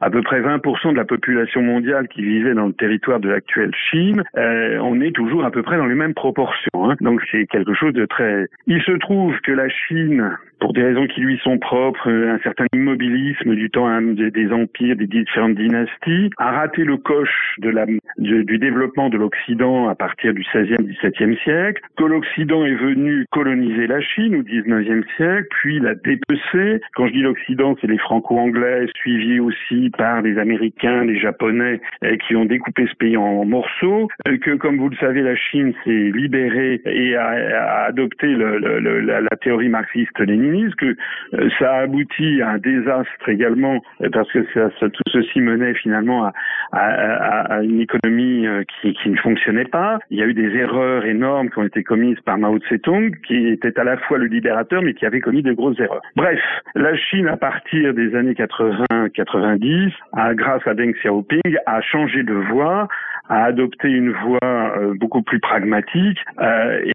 à 0.00 0.10
peu 0.10 0.22
près 0.22 0.40
20% 0.40 0.92
de 0.92 0.96
la 0.96 1.04
population 1.04 1.62
mondiale 1.62 2.08
qui 2.08 2.22
vivait 2.22 2.54
dans 2.54 2.66
le 2.66 2.72
territoire 2.72 3.20
de 3.20 3.28
l'actuelle 3.28 3.72
Chine. 3.90 4.22
on 4.36 5.00
est 5.00 5.14
toujours 5.14 5.44
à 5.44 5.50
peu 5.50 5.62
près 5.62 5.76
dans 5.76 5.86
les 5.86 5.94
mêmes 5.94 6.14
proportions. 6.14 6.90
Hein. 6.90 6.96
Donc 7.00 7.20
c'est 7.30 7.46
quelque 7.46 7.74
chose 7.74 7.94
de 7.94 8.06
très... 8.06 8.48
Il 8.66 8.80
se 8.82 8.92
trouve 8.92 9.38
que 9.40 9.52
la 9.52 9.68
Chine 9.68 10.36
pour 10.60 10.72
des 10.72 10.82
raisons 10.82 11.06
qui 11.06 11.20
lui 11.20 11.38
sont 11.42 11.58
propres, 11.58 12.08
euh, 12.08 12.34
un 12.34 12.38
certain 12.40 12.66
immobilisme 12.74 13.54
du 13.54 13.70
temps 13.70 13.88
hein, 13.88 14.02
des 14.02 14.52
empires, 14.52 14.96
des 14.96 15.06
différentes 15.06 15.54
dynasties, 15.54 16.30
a 16.36 16.52
raté 16.52 16.84
le 16.84 16.98
coche 16.98 17.54
de 17.58 17.70
la, 17.70 17.86
du, 18.18 18.58
développement 18.58 19.08
de 19.08 19.16
l'Occident 19.16 19.88
à 19.88 19.94
partir 19.94 20.34
du 20.34 20.42
16e, 20.42 20.76
17e 20.76 21.42
siècle, 21.42 21.82
que 21.96 22.04
l'Occident 22.04 22.64
est 22.64 22.74
venu 22.74 23.24
coloniser 23.30 23.86
la 23.86 24.00
Chine 24.00 24.36
au 24.36 24.42
19e 24.42 25.02
siècle, 25.16 25.48
puis 25.62 25.80
la 25.80 25.94
dépecer. 25.94 26.80
Quand 26.94 27.06
je 27.06 27.12
dis 27.12 27.22
l'Occident, 27.22 27.76
c'est 27.80 27.86
les 27.86 27.98
Franco-Anglais, 27.98 28.86
suivis 28.96 29.40
aussi 29.40 29.90
par 29.96 30.20
les 30.20 30.38
Américains, 30.38 31.04
les 31.04 31.18
Japonais, 31.18 31.80
euh, 32.04 32.16
qui 32.16 32.36
ont 32.36 32.44
découpé 32.44 32.86
ce 32.86 32.94
pays 32.96 33.16
en 33.16 33.44
morceaux, 33.44 34.08
euh, 34.28 34.36
que 34.36 34.56
comme 34.56 34.76
vous 34.76 34.90
le 34.90 34.96
savez, 34.96 35.22
la 35.22 35.36
Chine 35.36 35.72
s'est 35.84 36.12
libérée 36.14 36.82
et 36.84 37.16
a, 37.16 37.84
adopté 37.86 38.26
la, 38.26 39.20
la 39.20 39.36
théorie 39.40 39.68
marxiste-léniniste 39.68 40.49
que 40.76 40.96
euh, 41.34 41.48
ça 41.58 41.72
a 41.72 41.82
abouti 41.82 42.42
à 42.42 42.50
un 42.50 42.58
désastre 42.58 43.28
également, 43.28 43.80
euh, 44.02 44.08
parce 44.12 44.30
que 44.32 44.86
tout 44.88 45.02
ceci 45.12 45.40
menait 45.40 45.74
finalement 45.74 46.30
à 46.72 47.62
une 47.62 47.80
économie 47.80 48.46
euh, 48.46 48.62
qui, 48.80 48.92
qui, 48.94 49.10
ne 49.10 49.16
fonctionnait 49.16 49.64
pas. 49.64 49.98
Il 50.10 50.18
y 50.18 50.22
a 50.22 50.26
eu 50.26 50.34
des 50.34 50.54
erreurs 50.56 51.04
énormes 51.04 51.50
qui 51.50 51.58
ont 51.58 51.64
été 51.64 51.82
commises 51.82 52.20
par 52.24 52.38
Mao 52.38 52.58
Tse-tung, 52.58 53.12
qui 53.26 53.48
était 53.48 53.78
à 53.78 53.84
la 53.84 53.96
fois 53.96 54.18
le 54.18 54.26
libérateur, 54.26 54.82
mais 54.82 54.94
qui 54.94 55.06
avait 55.06 55.20
commis 55.20 55.42
de 55.42 55.52
grosses 55.52 55.78
erreurs. 55.80 56.02
Bref, 56.16 56.40
la 56.74 56.96
Chine, 56.96 57.28
à 57.28 57.36
partir 57.36 57.94
des 57.94 58.14
années 58.14 58.34
80-90, 58.34 59.92
grâce 60.34 60.66
à 60.66 60.74
Deng 60.74 60.92
Xiaoping, 60.92 61.56
a 61.66 61.80
changé 61.80 62.22
de 62.22 62.34
voie, 62.34 62.88
a 63.30 63.44
adopté 63.44 63.88
une 63.88 64.12
voie 64.12 64.94
beaucoup 64.96 65.22
plus 65.22 65.40
pragmatique, 65.40 66.18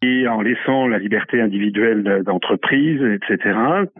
et 0.01 0.27
en 0.27 0.41
laissant 0.41 0.87
la 0.87 0.99
liberté 0.99 1.41
individuelle 1.41 2.23
d'entreprise, 2.25 3.01
etc 3.01 3.55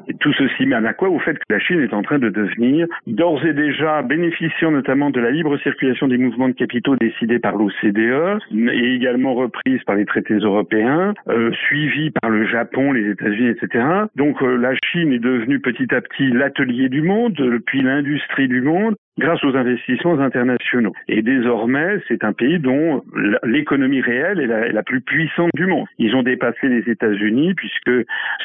et 0.08 0.14
tout 0.16 0.34
ceci 0.34 0.66
mène 0.66 0.86
à 0.86 0.94
quoi 0.94 1.10
Au 1.10 1.20
fait 1.20 1.34
que 1.34 1.44
la 1.50 1.60
Chine 1.60 1.82
est 1.82 1.94
en 1.94 2.02
train 2.02 2.20
de 2.20 2.30
devenir, 2.30 2.88
d'ores 3.08 3.46
et 3.46 3.54
déjà 3.54 4.02
bénéficiant 4.02 4.72
notamment 4.72 5.10
de 5.10 5.20
la 5.20 5.32
libre 5.32 5.58
circulation 5.58 6.08
des 6.08 6.18
mouvements 6.18 6.50
de 6.50 6.54
capitaux 6.54 6.96
décidés 6.96 7.40
par 7.40 7.56
l'OCDE 7.56 8.40
et 8.52 8.96
également 8.96 9.34
reprise 9.34 9.84
par 9.86 9.96
les 9.96 10.06
traités 10.06 10.36
européens, 10.36 11.14
euh, 11.30 11.52
suivie 11.68 12.12
par 12.22 12.30
le 12.30 12.46
Japon, 12.48 12.92
les 12.92 13.10
États-Unis, 13.12 13.50
etc. 13.50 13.86
Donc 14.16 14.42
euh, 14.42 14.58
la 14.58 14.74
Chine 14.92 15.12
est 15.14 15.20
devenue 15.20 15.60
petit 15.60 15.94
à 15.94 16.02
petit 16.02 16.30
l'atelier 16.32 16.90
du 16.90 17.02
monde, 17.02 17.36
puis 17.66 17.82
l'industrie 17.82 18.48
du 18.48 18.62
monde, 18.62 18.96
grâce 19.18 19.43
aux 19.43 19.55
investissements 19.55 20.20
internationaux. 20.20 20.93
Et 21.07 21.22
désormais, 21.22 21.99
c'est 22.07 22.24
un 22.24 22.34
pays 22.34 22.59
dont 22.59 23.03
l'économie 23.43 24.01
réelle 24.01 24.39
est 24.39 24.74
la, 24.74 24.84
plus 24.84 25.01
puissante 25.01 25.49
du 25.55 25.66
monde. 25.66 25.88
Ils 25.97 26.16
ont 26.16 26.24
dépassé 26.24 26.68
les 26.68 26.89
États-Unis 26.89 27.53
puisque, 27.55 27.91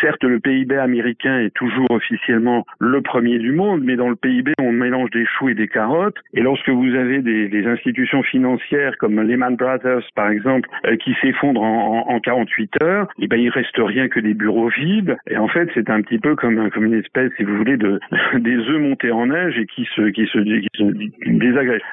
certes, 0.01 0.25
le 0.25 0.41
PIB 0.41 0.77
américain 0.77 1.41
est 1.41 1.55
toujours 1.55 1.91
officiellement 1.91 2.65
le 2.79 3.03
premier 3.03 3.39
du 3.39 3.53
monde, 3.53 3.83
mais 3.85 3.97
dans 3.97 4.09
le 4.09 4.17
PIB, 4.17 4.53
on 4.61 4.73
mélange 4.73 5.11
des 5.11 5.27
choux 5.27 5.49
et 5.49 5.55
des 5.55 5.69
carottes. 5.69 6.17
Et 6.35 6.41
lorsque 6.41 6.69
vous 6.69 6.95
avez 6.95 7.21
des, 7.21 7.61
institutions 7.61 8.23
financières 8.23 8.97
comme 8.99 9.21
Lehman 9.21 9.55
Brothers, 9.55 10.03
par 10.15 10.31
exemple, 10.31 10.69
euh, 10.87 10.97
qui 10.97 11.15
s'effondrent 11.21 11.63
en, 11.63 12.07
en, 12.09 12.21
48 12.21 12.83
heures, 12.83 13.09
eh 13.21 13.29
ben, 13.29 13.39
il 13.39 13.51
reste 13.51 13.77
rien 13.77 14.09
que 14.09 14.19
des 14.19 14.35
bureaux 14.35 14.69
vides. 14.69 15.17
Et 15.29 15.37
en 15.37 15.47
fait, 15.47 15.69
c'est 15.75 15.91
un 15.91 16.01
petit 16.01 16.19
peu 16.19 16.35
comme, 16.37 16.71
comme 16.71 16.85
une 16.87 16.95
espèce, 16.95 17.31
si 17.37 17.45
vous 17.45 17.57
voulez, 17.57 17.77
de, 17.77 18.01
des 18.39 18.57
œufs 18.57 18.81
montés 18.81 19.11
en 19.11 19.27
neige 19.27 19.59
et 19.59 19.67
qui 19.67 19.87
se, 19.95 20.09
qui 20.11 20.27
se 20.27 20.39
qui. 20.61 21.13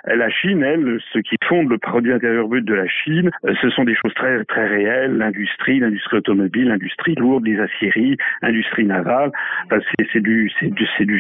La 0.06 0.30
Chine, 0.30 0.64
elle, 0.64 1.00
ce 1.14 1.20
qui 1.20 1.36
fonde 1.46 1.70
le 1.70 1.78
produit 1.78 2.14
intérieur 2.14 2.48
brut 2.48 2.66
de 2.66 2.74
la 2.74 2.88
Chine, 2.88 3.32
euh, 3.46 3.54
ce 3.62 3.70
sont 3.70 3.84
des 3.84 3.96
choses 3.96 4.14
très 4.14 4.44
très 4.46 4.68
réelles, 4.68 5.18
l'industrie, 5.18 5.80
l'industrie 5.80 6.18
automobile, 6.18 6.68
l'industrie 6.68 7.16
lourde, 7.16 7.46
les 7.46 7.60
aciéries, 7.60 8.18
l'industrie 8.42 8.86
navale, 8.86 9.32
c'est 10.14 10.22
du 10.22 10.50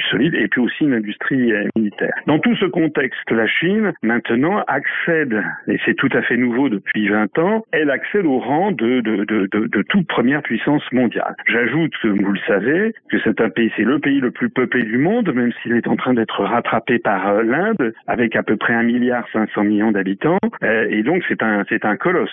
solide 0.09 0.35
et 0.35 0.47
puis 0.47 0.61
aussi 0.61 0.83
une 0.83 0.93
industrie 0.93 1.51
euh, 1.53 1.67
militaire. 1.75 2.13
Dans 2.25 2.39
tout 2.39 2.55
ce 2.55 2.65
contexte, 2.65 3.29
la 3.31 3.47
Chine 3.47 3.93
maintenant 4.01 4.63
accède 4.67 5.41
et 5.67 5.77
c'est 5.85 5.95
tout 5.95 6.09
à 6.13 6.21
fait 6.21 6.37
nouveau 6.37 6.69
depuis 6.69 7.07
20 7.09 7.39
ans, 7.39 7.65
elle 7.71 7.89
accède 7.89 8.25
au 8.25 8.39
rang 8.39 8.71
de 8.71 9.01
de 9.01 9.81
toute 9.83 10.07
première 10.07 10.41
puissance 10.41 10.83
mondiale. 10.91 11.35
J'ajoute, 11.47 11.93
comme 12.01 12.21
vous 12.21 12.31
le 12.31 12.39
savez, 12.47 12.93
que 13.09 13.17
c'est 13.23 13.41
un 13.41 13.49
pays, 13.49 13.71
c'est 13.75 13.83
le 13.83 13.99
pays 13.99 14.19
le 14.19 14.31
plus 14.31 14.49
peuplé 14.49 14.83
du 14.83 14.97
monde, 14.97 15.33
même 15.33 15.51
s'il 15.61 15.73
est 15.73 15.87
en 15.87 15.95
train 15.95 16.13
d'être 16.13 16.43
rattrapé 16.43 16.99
par 16.99 17.36
l'Inde, 17.41 17.93
avec 18.07 18.35
à 18.35 18.43
peu 18.43 18.57
près 18.57 18.73
un 18.73 18.83
milliard 18.83 19.25
500 19.33 19.63
millions 19.63 19.91
d'habitants, 19.91 20.39
euh, 20.63 20.87
et 20.89 21.03
donc 21.03 21.23
c'est 21.27 21.41
un 21.43 21.63
c'est 21.69 21.85
un 21.85 21.95
colosse. 21.95 22.29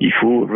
il 0.00 0.12
faut 0.14 0.48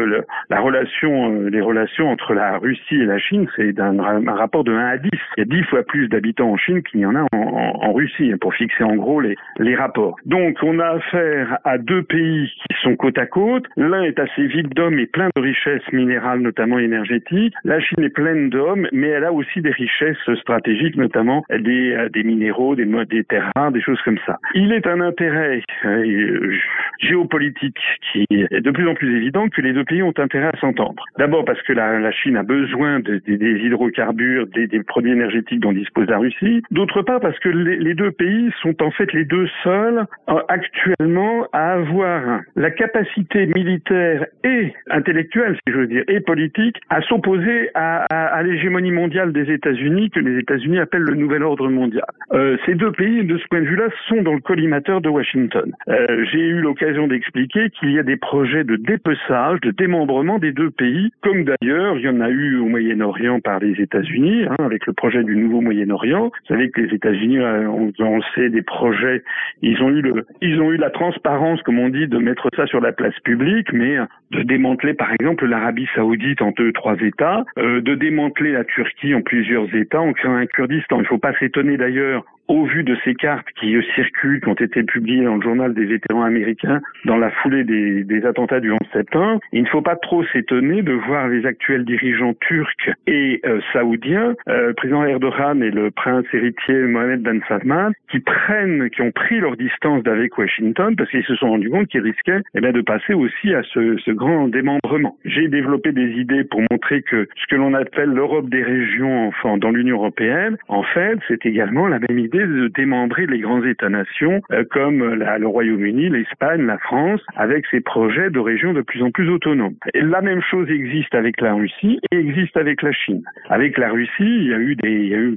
la 0.51 0.61
relation, 0.61 1.33
euh, 1.33 1.49
les 1.51 1.61
relations 1.61 2.11
entre 2.11 2.35
la 2.35 2.59
Russie 2.59 2.97
et 2.97 3.07
la 3.07 3.19
Chine, 3.19 3.47
c'est 3.57 3.79
un, 3.79 3.97
rapport 4.33 4.65
de 4.65 4.73
1 4.73 4.79
à 4.79 4.97
10. 4.99 5.11
Il 5.37 5.41
y 5.41 5.43
a 5.43 5.45
10 5.45 5.63
fois 5.65 5.83
plus 5.83 6.09
d'habitants 6.09 6.51
en 6.51 6.57
Chine 6.57 6.83
qu'il 6.83 7.01
y 7.01 7.07
en 7.07 7.15
a 7.15 7.27
en, 7.33 7.93
Russie, 7.93 8.33
pour 8.41 8.55
fixer 8.55 8.85
en 8.85 8.95
gros 8.95 9.21
les 9.21 9.37
les 9.59 9.75
rapports. 9.75 10.17
Donc 10.25 10.59
on 10.63 10.79
a 10.79 10.87
affaire 10.87 11.59
à 11.65 11.79
deux 11.79 12.03
pays 12.03 12.51
qui 12.69 12.77
sont 12.83 12.97
côte 12.97 13.19
à 13.19 13.27
côte. 13.27 13.65
L'un 13.77 14.03
est 14.03 14.19
assez 14.19 14.47
vide 14.47 14.73
d'hommes 14.75 14.99
et 14.99 15.07
plein 15.07 15.29
de 15.35 15.41
richesses 15.41 15.93
minérales, 15.93 16.41
notamment 16.41 16.79
énergétiques. 16.79 17.55
La 17.65 17.81
Chine 17.81 18.03
est 18.05 18.15
pleine 18.15 18.51
d'hommes, 18.51 18.87
mais 18.93 19.09
elle 19.09 19.25
a 19.25 19.33
aussi 19.33 19.61
des 19.61 19.71
richesses 19.71 20.17
stratégiques, 20.41 20.97
notamment 20.97 21.45
des, 21.51 21.95
euh, 21.95 22.09
des 22.09 22.23
minéraux, 22.23 22.75
des, 22.75 22.87
des 23.07 23.25
terres 23.25 23.40
des 23.73 23.81
choses 23.81 24.01
comme 24.03 24.19
ça. 24.27 24.39
Il 24.55 24.73
est 24.73 24.87
un 24.87 25.01
intérêt 25.01 25.63
euh, 25.85 26.57
géopolitique 26.99 27.79
qui 28.13 28.27
est 28.31 28.61
de 28.61 28.71
plus 28.71 28.89
en 28.89 28.95
plus 28.95 29.17
évident 29.17 29.49
que 29.49 29.61
les 29.61 29.73
deux 29.73 29.85
pays 29.85 30.03
ont 30.03 30.15
intérêt 30.17 30.51
à 30.53 30.59
s'entendre. 30.61 31.05
D'abord 31.19 31.45
parce 31.45 31.61
que 31.63 31.73
la, 31.73 32.11
Chine 32.13 32.37
a 32.37 32.43
besoin 32.43 33.01
de, 33.01 33.21
de, 33.27 33.37
des 33.37 33.61
hydrocarbures, 33.65 34.47
des, 34.49 34.67
des, 34.67 34.83
produits 34.83 35.13
énergétiques 35.13 35.61
dont 35.61 35.73
dispose 35.73 36.09
la 36.09 36.19
Russie. 36.19 36.63
D'autre 36.71 37.03
part 37.03 37.21
parce 37.21 37.39
que 37.39 37.49
les, 37.49 37.95
deux 37.95 38.11
pays 38.11 38.51
sont 38.63 38.83
en 38.83 38.91
fait 38.91 39.13
les 39.13 39.25
deux 39.25 39.49
seuls 39.63 40.05
euh, 40.29 40.41
actuellement 40.49 41.47
à 41.53 41.73
avoir 41.75 42.41
la 42.57 42.71
capacité 42.71 43.47
militaire 43.47 44.27
et 44.45 44.73
intellectuelle, 44.91 45.57
si 45.67 45.73
je 45.73 45.79
veux 45.79 45.87
dire, 45.87 46.05
et 46.09 46.21
politique 46.21 46.77
à 46.89 47.01
s'opposer 47.03 47.71
à 47.75 48.43
l'hégémonie 48.43 48.91
mondiale 48.91 49.33
des 49.33 49.53
États-Unis 49.53 50.11
que 50.11 50.21
les 50.21 50.39
États-Unis 50.39 50.79
appellent 50.79 51.03
le 51.03 51.15
nouvel 51.15 51.43
ordre 51.43 51.69
mondial. 51.69 52.05
Euh, 52.33 52.57
ces 52.67 52.75
deux 52.75 52.93
pays, 52.93 53.25
de 53.31 53.39
ce 53.39 53.47
point 53.49 53.61
de 53.61 53.67
vue-là, 53.67 53.89
sont 54.09 54.23
dans 54.23 54.35
le 54.35 54.41
collimateur 54.41 55.01
de 55.01 55.09
Washington. 55.09 55.73
Euh, 55.89 56.25
J'ai 56.33 56.41
eu 56.41 56.61
l'occasion 56.61 57.07
d'expliquer 57.07 57.71
qu'il 57.71 57.93
y 57.93 57.99
a 57.99 58.03
des 58.03 58.17
projets 58.17 58.65
de 58.65 58.75
dépeçage, 58.75 59.61
de 59.61 59.71
démembrement 59.71 60.39
des 60.39 60.53
deux 60.53 60.71
pays, 60.71 61.13
comme 61.23 61.45
d'ailleurs 61.45 61.97
il 61.97 62.03
y 62.03 62.09
en 62.09 62.21
a 62.21 62.29
eu 62.29 62.57
au 62.59 62.67
Moyen-Orient 62.67 63.39
par 63.41 63.61
les 63.61 63.81
États-Unis, 63.81 64.47
hein, 64.51 64.57
avec 64.59 64.85
le 64.87 64.93
projet 64.93 65.23
du 65.23 65.37
nouveau 65.37 65.61
Moyen-Orient. 65.61 66.25
Vous 66.25 66.47
savez 66.49 66.71
que 66.71 66.81
les 66.81 66.93
États-Unis 66.93 67.39
euh, 67.39 67.69
ont 67.69 67.93
lancé 68.01 68.51
des 68.51 68.63
projets, 68.63 69.23
ils 69.63 69.81
ont 69.81 69.91
eu 69.91 70.03
le, 70.03 70.27
ils 70.43 70.61
ont 70.61 70.73
eu 70.73 70.77
la 70.77 70.91
transparence, 70.91 71.63
comme 71.63 71.79
on 71.79 71.89
dit, 71.89 72.09
de 72.09 72.19
mettre 72.19 72.49
ça 72.57 72.67
sur 72.67 72.81
la 72.81 72.91
place 72.91 73.19
publique, 73.21 73.73
mais 73.73 73.97
de 74.33 74.43
démanteler 74.43 74.95
par 74.95 75.13
exemple 75.13 75.47
l'Arabie 75.47 75.89
Saoudite 75.95 76.43
en 76.43 76.51
deux, 76.51 76.73
trois 76.73 76.97
États, 77.01 77.45
euh, 77.59 77.81
de 77.81 77.95
démanteler 77.95 78.53
la 78.53 78.65
Turquie 78.65 79.15
en 79.15 79.23
plusieurs 79.23 79.73
États 79.75 80.01
en 80.01 80.13
créant 80.13 80.35
un 80.35 80.47
Kurdistan. 80.47 80.97
Il 80.97 81.03
ne 81.03 81.07
faut 81.07 81.19
pas 81.19 81.35
s'étonner 81.39 81.77
d'ailleurs 81.77 82.25
au 82.51 82.65
vu 82.65 82.83
de 82.83 82.97
ces 83.05 83.15
cartes 83.15 83.47
qui 83.59 83.77
circulent, 83.95 84.41
qui 84.41 84.49
ont 84.49 84.55
été 84.55 84.83
publiées 84.83 85.25
dans 85.25 85.37
le 85.37 85.43
journal 85.43 85.73
des 85.73 85.85
vétérans 85.85 86.25
américains 86.25 86.81
dans 87.05 87.17
la 87.17 87.31
foulée 87.31 87.63
des, 87.63 88.27
attentats 88.27 88.61
du 88.61 88.73
11 88.73 88.79
septembre, 88.93 89.41
il 89.53 89.63
ne 89.63 89.69
faut 89.69 89.81
pas 89.81 89.97
trop 89.97 90.25
s'étonner 90.25 90.83
de 90.83 90.93
voir 90.93 91.29
les 91.29 91.47
actuels 91.47 91.85
dirigeants 91.85 92.35
turcs 92.41 92.91
et 93.07 93.41
euh, 93.47 93.61
saoudiens, 93.73 94.35
euh, 94.49 94.69
le 94.69 94.75
président 94.75 95.05
Erdogan 95.05 95.63
et 95.63 95.71
le 95.71 95.91
prince 95.91 96.27
héritier 96.35 96.75
Mohamed 96.75 97.23
Ben 97.23 97.41
Salman, 97.49 97.93
qui 98.11 98.19
prennent, 98.19 98.91
qui 98.91 99.01
ont 99.01 99.13
pris 99.13 99.39
leur 99.39 99.57
distance 99.57 100.03
d'avec 100.03 100.37
Washington 100.37 100.97
parce 100.97 101.09
qu'ils 101.11 101.25
se 101.25 101.37
sont 101.37 101.51
rendus 101.51 101.71
compte 101.71 101.87
qu'ils 101.87 102.03
risquaient 102.03 102.43
eh 102.55 102.61
bien, 102.61 102.73
de 102.73 102.81
passer 102.83 103.15
aussi 103.15 103.55
à 103.55 103.63
ce, 103.63 103.97
ce 103.99 104.11
grand 104.11 104.49
démembrement. 104.49 105.17
J'ai 105.25 105.47
développé 105.47 105.93
des 105.93 106.11
idées 106.19 106.43
pour 106.45 106.63
montrer 106.71 107.03
que 107.03 107.29
ce 107.37 107.47
que 107.47 107.57
l'on 107.57 107.75
appelle 107.75 108.11
l'Europe 108.11 108.51
des 108.51 108.63
régions 108.63 109.29
enfin, 109.29 109.57
dans 109.57 109.71
l'Union 109.71 109.97
européenne, 109.97 110.59
en 110.69 110.83
fait, 110.83 111.19
c'est 111.29 111.47
également 111.47 111.87
la 111.87 112.01
même 112.01 112.19
idée 112.19 112.40
de 112.47 112.69
démembrer 112.69 113.27
les 113.27 113.39
grands 113.39 113.65
États-nations 113.65 114.43
euh, 114.53 114.65
comme 114.71 115.15
la, 115.15 115.39
le 115.39 115.47
Royaume-Uni, 115.47 116.09
l'Espagne, 116.09 116.67
la 116.67 116.79
France, 116.79 117.21
avec 117.37 117.67
ses 117.71 117.81
projets 117.81 118.31
de 118.31 118.39
régions 118.39 118.73
de 118.73 118.83
plus 118.83 119.03
en 119.03 119.11
plus 119.11 119.29
autonomes. 119.31 119.75
La 119.95 120.21
même 120.21 120.43
chose 120.43 120.71
existe 120.71 121.15
avec 121.15 121.41
la 121.41 121.55
Russie 121.55 122.01
et 122.11 122.17
existe 122.17 122.57
avec 122.57 122.83
la 122.83 122.93
Chine. 122.93 123.23
Avec 123.49 123.79
la 123.79 123.91
Russie, 123.91 124.11
il 124.21 124.47
y 124.47 124.55
a 124.55 124.59
eu 124.59 124.77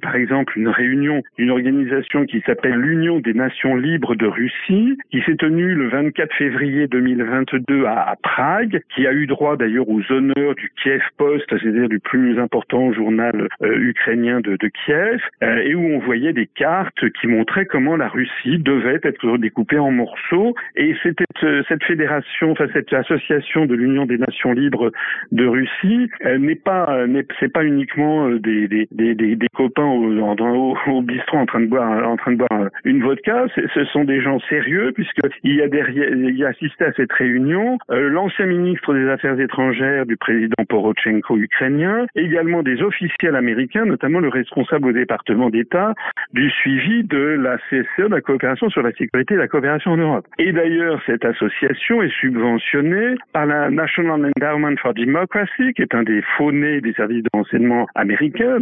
par 0.01 0.15
exemple 0.15 0.57
une 0.57 0.67
réunion 0.67 1.21
d'une 1.37 1.51
organisation 1.51 2.25
qui 2.25 2.41
s'appelle 2.45 2.75
l'Union 2.75 3.19
des 3.19 3.33
Nations 3.33 3.75
libres 3.75 4.15
de 4.15 4.25
Russie, 4.25 4.97
qui 5.11 5.21
s'est 5.21 5.35
tenue 5.35 5.73
le 5.75 5.89
24 5.89 6.33
février 6.35 6.87
2022 6.87 7.85
à, 7.85 8.15
Prague, 8.21 8.81
qui 8.95 9.07
a 9.07 9.13
eu 9.13 9.27
droit 9.27 9.57
d'ailleurs 9.57 9.89
aux 9.89 10.01
honneurs 10.11 10.55
du 10.55 10.71
Kiev 10.81 11.01
Post, 11.17 11.45
c'est-à-dire 11.49 11.89
du 11.89 11.99
plus 11.99 12.39
important 12.39 12.93
journal 12.93 13.47
euh, 13.61 13.77
ukrainien 13.77 14.39
de, 14.41 14.57
Kiev, 14.85 15.21
euh, 15.43 15.57
et 15.57 15.75
où 15.75 15.85
on 15.85 15.99
voyait 15.99 16.33
des 16.33 16.47
cartes 16.47 16.92
qui 17.19 17.27
montrait 17.27 17.65
comment 17.65 17.95
la 17.95 18.07
Russie 18.07 18.59
devait 18.59 18.99
être 19.03 19.37
découpée 19.37 19.79
en 19.79 19.91
morceaux. 19.91 20.55
Et 20.75 20.95
c'était 21.03 21.25
euh, 21.43 21.63
cette 21.67 21.83
fédération, 21.83 22.51
enfin 22.51 22.67
cette 22.73 22.91
association 22.93 23.65
de 23.65 23.75
l'Union 23.75 24.05
des 24.05 24.17
Nations 24.17 24.53
libres 24.53 24.91
de 25.31 25.45
Russie 25.45 26.09
n'est 26.39 26.55
pas, 26.55 27.05
c'est 27.39 27.51
pas 27.51 27.63
uniquement 27.63 28.27
euh, 28.27 28.39
des, 28.39 28.67
des, 28.67 28.87
des, 28.91 29.15
des 29.15 29.47
copains 29.53 29.85
au, 29.85 30.19
au, 30.19 30.77
au, 30.87 31.01
bistrot 31.01 31.37
en 31.37 31.45
train 31.45 31.61
de 31.61 31.67
boire, 31.67 32.07
en 32.07 32.17
train 32.17 32.31
de 32.31 32.37
boire 32.37 32.69
une 32.85 33.01
vodka. 33.01 33.45
Ce 33.73 33.85
sont 33.85 34.03
des 34.03 34.21
gens 34.21 34.39
sérieux 34.49 34.91
puisque 34.93 35.19
il 35.43 35.55
y 35.55 35.61
a 35.61 35.67
derrière, 35.67 36.09
il 36.09 36.37
y 36.37 36.45
a 36.45 36.49
assisté 36.49 36.85
à 36.85 36.93
cette 36.93 37.11
réunion 37.11 37.77
euh, 37.91 38.09
l'ancien 38.09 38.45
ministre 38.45 38.93
des 38.93 39.07
Affaires 39.09 39.39
étrangères 39.39 40.05
du 40.05 40.17
président 40.17 40.63
Porochenko 40.67 41.37
ukrainien, 41.37 42.05
également 42.15 42.63
des 42.63 42.81
officiels 42.81 43.35
américains, 43.35 43.85
notamment 43.85 44.19
le 44.19 44.29
responsable 44.29 44.89
au 44.89 44.91
département 44.91 45.49
d'État 45.49 45.93
du 46.33 46.49
de 46.73 47.37
la 47.39 47.57
CSE, 47.69 48.09
la 48.09 48.21
coopération 48.21 48.69
sur 48.69 48.81
la 48.81 48.91
sécurité 48.91 49.35
et 49.35 49.37
la 49.37 49.47
coopération 49.47 49.91
en 49.91 49.97
Europe. 49.97 50.25
Et 50.39 50.51
d'ailleurs, 50.51 51.01
cette 51.05 51.25
association 51.25 52.01
est 52.01 52.13
subventionnée 52.19 53.15
par 53.31 53.45
la 53.45 53.69
National 53.69 54.31
Endowment 54.35 54.75
for 54.81 54.93
Democracy, 54.93 55.73
qui 55.75 55.81
est 55.81 55.93
un 55.93 56.03
des 56.03 56.21
faux-nés 56.37 56.81
des 56.81 56.93
services 56.93 57.23
de 57.23 57.29
renseignement 57.33 57.87
américains. 57.95 58.57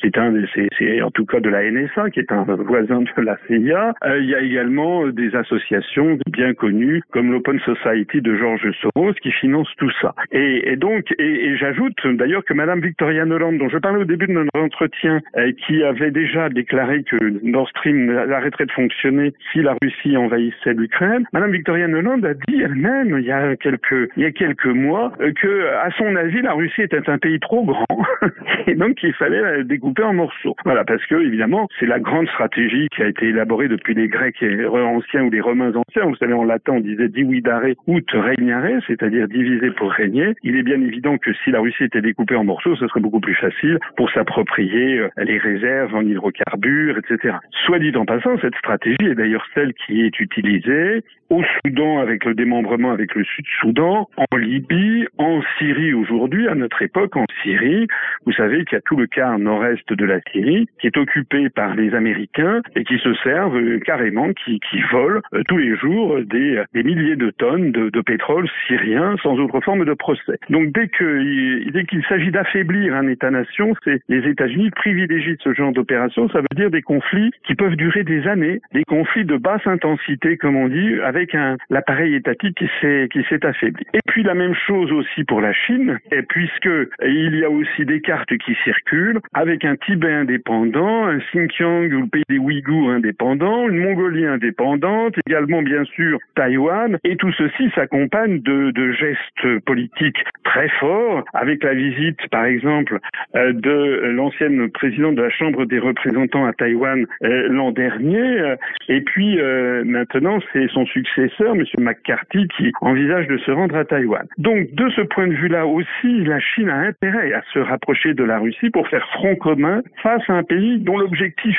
C'est 0.00 0.16
un, 0.18 0.34
c'est 0.78 1.02
en 1.02 1.10
tout 1.10 1.26
cas 1.26 1.40
de 1.40 1.48
la 1.48 1.70
NSA, 1.70 2.10
qui 2.10 2.20
est 2.20 2.32
un 2.32 2.44
voisin 2.44 3.00
de 3.02 3.22
la 3.22 3.36
CIA. 3.46 3.94
Euh, 4.04 4.18
il 4.20 4.28
y 4.28 4.34
a 4.34 4.40
également 4.40 5.06
des 5.08 5.34
associations 5.34 6.18
bien 6.26 6.54
connues, 6.54 7.02
comme 7.10 7.32
l'Open 7.32 7.58
Society 7.60 8.20
de 8.20 8.36
George 8.36 8.70
Soros, 8.80 9.14
qui 9.14 9.32
finance 9.32 9.68
tout 9.78 9.90
ça. 10.00 10.14
Et, 10.30 10.76
donc, 10.76 11.12
et, 11.18 11.46
et 11.46 11.56
j'ajoute 11.56 11.96
d'ailleurs 12.06 12.44
que 12.44 12.54
Madame 12.54 12.80
Victoria 12.80 13.24
Noland, 13.24 13.52
dont 13.52 13.68
je 13.68 13.78
parlais 13.78 14.00
au 14.00 14.04
début 14.04 14.26
de 14.26 14.32
notre 14.32 14.58
entretien, 14.58 15.20
euh, 15.36 15.52
qui 15.66 15.82
avait 15.82 16.10
déjà 16.10 16.48
déclaré 16.48 17.02
que 17.04 17.31
Nord 17.42 17.68
Stream 17.68 18.10
arrêterait 18.10 18.66
de 18.66 18.72
fonctionner 18.72 19.32
si 19.52 19.62
la 19.62 19.76
Russie 19.82 20.16
envahissait 20.16 20.74
l'Ukraine. 20.74 21.24
Madame 21.32 21.52
Victoria 21.52 21.88
Noland 21.88 22.22
a 22.22 22.34
dit 22.34 22.62
elle-même 22.62 23.18
il 23.18 23.26
y 23.26 23.32
a 23.32 23.56
quelques 23.56 24.66
mois 24.66 25.12
euh, 25.20 25.32
que 25.32 25.66
à 25.82 25.90
son 25.96 26.16
avis 26.16 26.42
la 26.42 26.52
Russie 26.52 26.82
était 26.82 27.08
un 27.08 27.18
pays 27.18 27.40
trop 27.40 27.64
grand 27.64 27.86
et 28.66 28.74
donc 28.74 29.02
il 29.02 29.12
fallait 29.14 29.40
la 29.40 29.62
découper 29.62 30.02
en 30.02 30.14
morceaux. 30.14 30.54
Voilà 30.64 30.84
parce 30.84 31.04
que 31.06 31.14
évidemment 31.14 31.68
c'est 31.78 31.86
la 31.86 31.98
grande 31.98 32.28
stratégie 32.28 32.88
qui 32.94 33.02
a 33.02 33.06
été 33.06 33.28
élaborée 33.28 33.68
depuis 33.68 33.94
les 33.94 34.08
Grecs 34.08 34.42
anciens 34.42 35.22
ou 35.22 35.30
les 35.30 35.40
Romains 35.40 35.72
anciens. 35.74 36.04
Vous 36.04 36.16
savez 36.16 36.32
en 36.32 36.44
latin 36.44 36.74
on 36.74 36.80
disait 36.80 37.08
dividare 37.08 37.62
ut 37.64 38.04
regnare, 38.12 38.80
c'est-à-dire 38.86 39.28
diviser 39.28 39.70
pour 39.70 39.90
régner. 39.90 40.34
Il 40.42 40.56
est 40.56 40.62
bien 40.62 40.80
évident 40.80 41.18
que 41.18 41.32
si 41.44 41.50
la 41.50 41.60
Russie 41.60 41.84
était 41.84 42.00
découpée 42.00 42.36
en 42.36 42.44
morceaux, 42.44 42.76
ce 42.76 42.86
serait 42.88 43.00
beaucoup 43.00 43.20
plus 43.20 43.34
facile 43.34 43.78
pour 43.96 44.10
s'approprier 44.10 44.98
euh, 44.98 45.08
les 45.18 45.38
réserves 45.38 45.94
en 45.94 46.02
hydrocarbures, 46.02 46.98
etc. 46.98 47.21
Soit 47.64 47.78
dit 47.78 47.96
en 47.96 48.04
passant, 48.04 48.38
cette 48.40 48.56
stratégie 48.56 48.96
est 49.06 49.14
d'ailleurs 49.14 49.46
celle 49.54 49.74
qui 49.74 50.02
est 50.02 50.18
utilisée 50.20 51.04
au 51.32 51.42
Soudan 51.64 51.98
avec 51.98 52.26
le 52.26 52.34
démembrement 52.34 52.92
avec 52.92 53.14
le 53.14 53.24
Sud-Soudan, 53.24 54.06
en 54.18 54.36
Libye, 54.36 55.06
en 55.16 55.40
Syrie 55.58 55.94
aujourd'hui, 55.94 56.46
à 56.46 56.54
notre 56.54 56.82
époque 56.82 57.16
en 57.16 57.24
Syrie. 57.42 57.86
Vous 58.26 58.32
savez 58.32 58.64
qu'il 58.66 58.76
y 58.76 58.78
a 58.78 58.82
tout 58.82 58.96
le 58.96 59.06
quart 59.06 59.38
nord-est 59.38 59.90
de 59.90 60.04
la 60.04 60.20
Syrie 60.30 60.68
qui 60.78 60.88
est 60.88 60.96
occupé 60.98 61.48
par 61.48 61.74
les 61.74 61.94
Américains 61.94 62.60
et 62.76 62.84
qui 62.84 62.98
se 62.98 63.14
servent 63.24 63.56
euh, 63.56 63.78
carrément, 63.78 64.32
qui, 64.34 64.60
qui 64.60 64.80
volent 64.92 65.22
euh, 65.32 65.42
tous 65.48 65.56
les 65.56 65.74
jours 65.76 66.18
des, 66.22 66.62
des 66.74 66.82
milliers 66.82 67.16
de 67.16 67.30
tonnes 67.30 67.72
de, 67.72 67.88
de, 67.88 68.00
pétrole 68.02 68.46
syrien 68.66 69.16
sans 69.22 69.38
autre 69.38 69.60
forme 69.62 69.86
de 69.86 69.94
procès. 69.94 70.38
Donc 70.50 70.72
dès 70.72 70.88
que 70.88 71.70
dès 71.70 71.84
qu'il 71.84 72.04
s'agit 72.04 72.30
d'affaiblir 72.30 72.94
un 72.94 73.08
État-nation, 73.08 73.74
c'est 73.84 74.02
les 74.08 74.28
États-Unis 74.28 74.70
privilégient 74.70 75.38
ce 75.42 75.54
genre 75.54 75.72
d'opération. 75.72 76.28
Ça 76.28 76.40
veut 76.40 76.56
dire 76.56 76.70
des 76.70 76.82
conflits 76.82 77.30
qui 77.46 77.54
peuvent 77.54 77.76
durer 77.76 78.04
des 78.04 78.26
années, 78.26 78.60
des 78.74 78.84
conflits 78.84 79.24
de 79.24 79.38
basse 79.38 79.66
intensité, 79.66 80.36
comme 80.36 80.56
on 80.56 80.68
dit, 80.68 81.00
avec 81.00 81.21
l'appareil 81.70 82.14
étatique 82.14 82.56
qui 82.56 83.24
s'est 83.28 83.46
affaibli. 83.46 83.84
Et 83.94 84.00
puis 84.06 84.22
la 84.22 84.34
même 84.34 84.54
chose 84.54 84.92
aussi 84.92 85.24
pour 85.24 85.40
la 85.40 85.52
Chine, 85.52 85.98
et 86.10 86.22
puisque 86.22 86.70
il 87.04 87.36
y 87.36 87.44
a 87.44 87.50
aussi 87.50 87.84
des 87.84 88.00
cartes 88.00 88.36
qui 88.38 88.54
circulent 88.64 89.20
avec 89.34 89.64
un 89.64 89.76
Tibet 89.76 90.12
indépendant, 90.12 91.06
un 91.06 91.18
Xinjiang 91.18 91.92
ou 91.92 92.02
le 92.02 92.06
pays 92.06 92.24
des 92.28 92.38
Ouïghours 92.38 92.90
indépendant, 92.90 93.68
une 93.68 93.78
Mongolie 93.78 94.26
indépendante, 94.26 95.14
également 95.26 95.62
bien 95.62 95.84
sûr 95.84 96.18
Taïwan, 96.34 96.98
et 97.04 97.16
tout 97.16 97.32
ceci 97.32 97.70
s'accompagne 97.74 98.40
de, 98.40 98.92
gestes 98.92 99.60
politiques 99.64 100.22
très 100.44 100.68
forts, 100.80 101.24
avec 101.34 101.62
la 101.64 101.74
visite 101.74 102.18
par 102.30 102.44
exemple 102.44 102.98
euh, 103.36 103.52
de 103.52 104.10
l'ancienne 104.12 104.70
présidente 104.70 105.14
de 105.14 105.22
la 105.22 105.30
Chambre 105.30 105.64
des 105.64 105.78
représentants 105.78 106.44
à 106.44 106.52
Taïwan 106.52 107.06
euh, 107.24 107.48
l'an 107.48 107.72
dernier, 107.72 108.40
euh, 108.40 108.56
et 108.88 109.00
puis 109.00 109.38
maintenant 109.84 110.38
c'est 110.52 110.68
son 110.68 110.86
successeur, 111.14 111.54
M. 111.54 111.64
McCarthy, 111.78 112.48
qui 112.56 112.72
envisage 112.80 113.26
de 113.26 113.38
se 113.38 113.50
rendre 113.50 113.76
à 113.76 113.84
Taïwan. 113.84 114.26
Donc 114.38 114.72
de 114.72 114.88
ce 114.90 115.02
point 115.02 115.26
de 115.26 115.34
vue-là 115.34 115.66
aussi, 115.66 116.24
la 116.24 116.40
Chine 116.40 116.68
a 116.68 116.76
intérêt 116.76 117.32
à 117.32 117.42
se 117.52 117.58
rapprocher 117.58 118.14
de 118.14 118.24
la 118.24 118.38
Russie 118.38 118.70
pour 118.70 118.88
faire 118.88 119.06
front 119.12 119.36
commun 119.36 119.82
face 120.02 120.22
à 120.28 120.34
un 120.34 120.42
pays 120.42 120.78
dont 120.78 120.98
l'objectif 120.98 121.56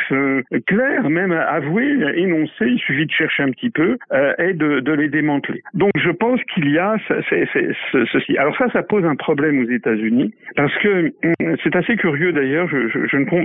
clair, 0.67 1.09
même 1.09 1.31
avoué, 1.31 1.97
énoncé, 2.15 2.65
il 2.65 2.79
suffit 2.79 3.05
de 3.05 3.11
chercher 3.11 3.43
un 3.43 3.51
petit 3.51 3.69
peu, 3.69 3.97
est 4.37 4.53
de, 4.53 4.93
les 4.93 5.09
démanteler. 5.09 5.63
Donc 5.73 5.91
je 5.95 6.11
pense 6.11 6.39
qu'il 6.53 6.69
y 6.69 6.77
a 6.77 6.95
ceci. 8.11 8.37
Alors 8.37 8.55
ça, 8.57 8.69
ça 8.71 8.83
pose 8.83 9.05
un 9.05 9.15
problème 9.15 9.63
aux 9.63 9.69
États-Unis 9.69 10.33
parce 10.55 10.75
que 10.77 11.11
hum, 11.23 11.55
c'est 11.63 11.75
assez 11.75 11.95
curieux 11.95 12.31
d'ailleurs. 12.31 12.67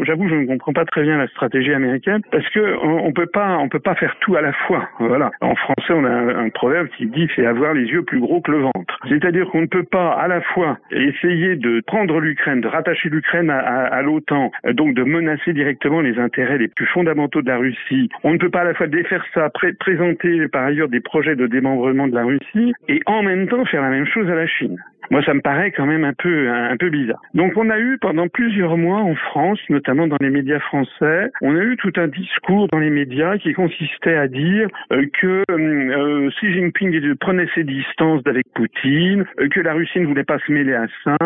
J'avoue, 0.03 0.29
je 0.29 0.35
ne 0.35 0.47
comprends 0.47 0.73
pas 0.73 0.85
très 0.85 1.03
bien 1.03 1.19
la 1.19 1.29
stratégie 1.29 1.73
américaine 1.73 2.21
parce 2.31 2.49
que 2.51 2.77
on, 2.83 3.07
on, 3.07 3.13
peut 3.13 3.27
pas, 3.27 3.59
peut 3.71 3.81
pas 3.81 3.95
faire 3.95 4.17
tout 4.21 4.37
à 4.37 4.43
la 4.43 4.53
fois. 4.53 4.89
Voilà. 4.99 5.31
En 5.41 5.55
français, 5.55 5.93
on 5.99 6.05
a 6.05 6.11
un, 6.11 6.49
proverbe 6.51 6.89
qui 6.97 7.07
dit 7.07 7.29
c'est 7.37 7.47
avoir 7.47 7.75
les 7.75 7.85
yeux 7.85 8.03
plus 8.03 8.21
gros 8.21 8.41
que 8.41 8.51
le 8.51 8.61
ventre. 8.61 8.99
C'est-à-dire 9.09 9.49
qu'on 9.51 9.63
ne 9.63 9.67
peut 9.67 9.85
pas 9.85 10.13
à 10.13 10.29
la 10.29 10.41
fois 10.41 10.79
essayer 10.91 11.57
de 11.57 11.81
prendre 11.87 12.21
l'Ukraine, 12.21 12.61
de 12.61 12.69
rattacher 12.69 13.09
l'Ukraine 13.09 13.51
à, 13.51 14.03
l'OTAN, 14.03 14.51
donc 14.73 14.95
de 14.95 15.03
menacer 15.03 15.53
directement 15.53 16.01
les 16.01 16.19
intérêts 16.19 16.59
les 16.59 16.69
plus 16.69 16.87
fondamentaux 16.87 17.43
de 17.43 17.49
la 17.49 17.59
Russie. 17.59 18.09
On 18.25 18.33
ne 18.33 18.39
peut 18.39 18.51
pas 18.51 18.61
à 18.61 18.65
la 18.65 18.75
fois 18.75 18.87
défaire 18.87 19.25
ça, 19.35 19.51
pré 19.51 19.73
présenter 19.75 20.49
par 20.49 20.65
ailleurs 20.65 20.89
des 20.89 21.01
projets 21.01 21.37
de 21.37 21.47
démembrement 21.47 22.09
de 22.09 22.15
la 22.15 22.25
Russie 22.25 22.73
et 22.89 23.01
en 23.07 23.23
même 23.23 23.49
temps 23.49 23.65
faire 23.65 23.83
la 23.83 23.91
même 23.91 24.07
chose 24.07 24.29
à 24.31 24.35
la 24.35 24.47
Chine. 24.47 24.79
Moi, 25.11 25.23
ça 25.23 25.33
me 25.33 25.41
paraît 25.41 25.71
quand 25.71 25.87
même 25.87 26.05
un 26.05 26.13
peu 26.13 26.51
un, 26.51 26.77
peu 26.77 26.91
bizarre. 26.91 27.21
Donc, 27.35 27.53
on 27.57 27.71
a 27.71 27.79
eu 27.79 27.99
pendant 27.99 28.29
plusieurs 28.29 28.77
mois 28.77 28.99
en 28.99 29.15
France, 29.15 29.59
notamment 29.71 30.07
dans 30.07 30.19
les 30.21 30.31
médias 30.31 30.61
français, 30.61 31.31
on 31.41 31.57
a 31.57 31.61
eu 31.61 31.77
tout 31.77 31.93
un 31.97 32.09
discours 32.09 32.69
dans 32.69 32.79
les 32.79 32.91
médias 32.91 33.39
qui 33.39 33.53
consistait 33.55 34.17
à 34.17 34.29
dire 34.29 34.69
euh, 34.93 35.07
que 35.21 35.45
euh, 35.51 36.31
Xi 36.31 36.53
Jinping 36.53 37.15
prenait 37.17 37.49
ses 37.55 37.65
distances 37.65 38.23
avec 38.27 38.45
Poutine, 38.55 39.25
euh, 39.41 39.49
que 39.49 39.61
la 39.61 39.73
Russie 39.73 40.01
ne 40.01 40.07
voulait 40.07 40.25
pas 40.25 40.39
se 40.47 40.53
mêler 40.53 40.75
à 40.75 40.87
ça, 41.05 41.17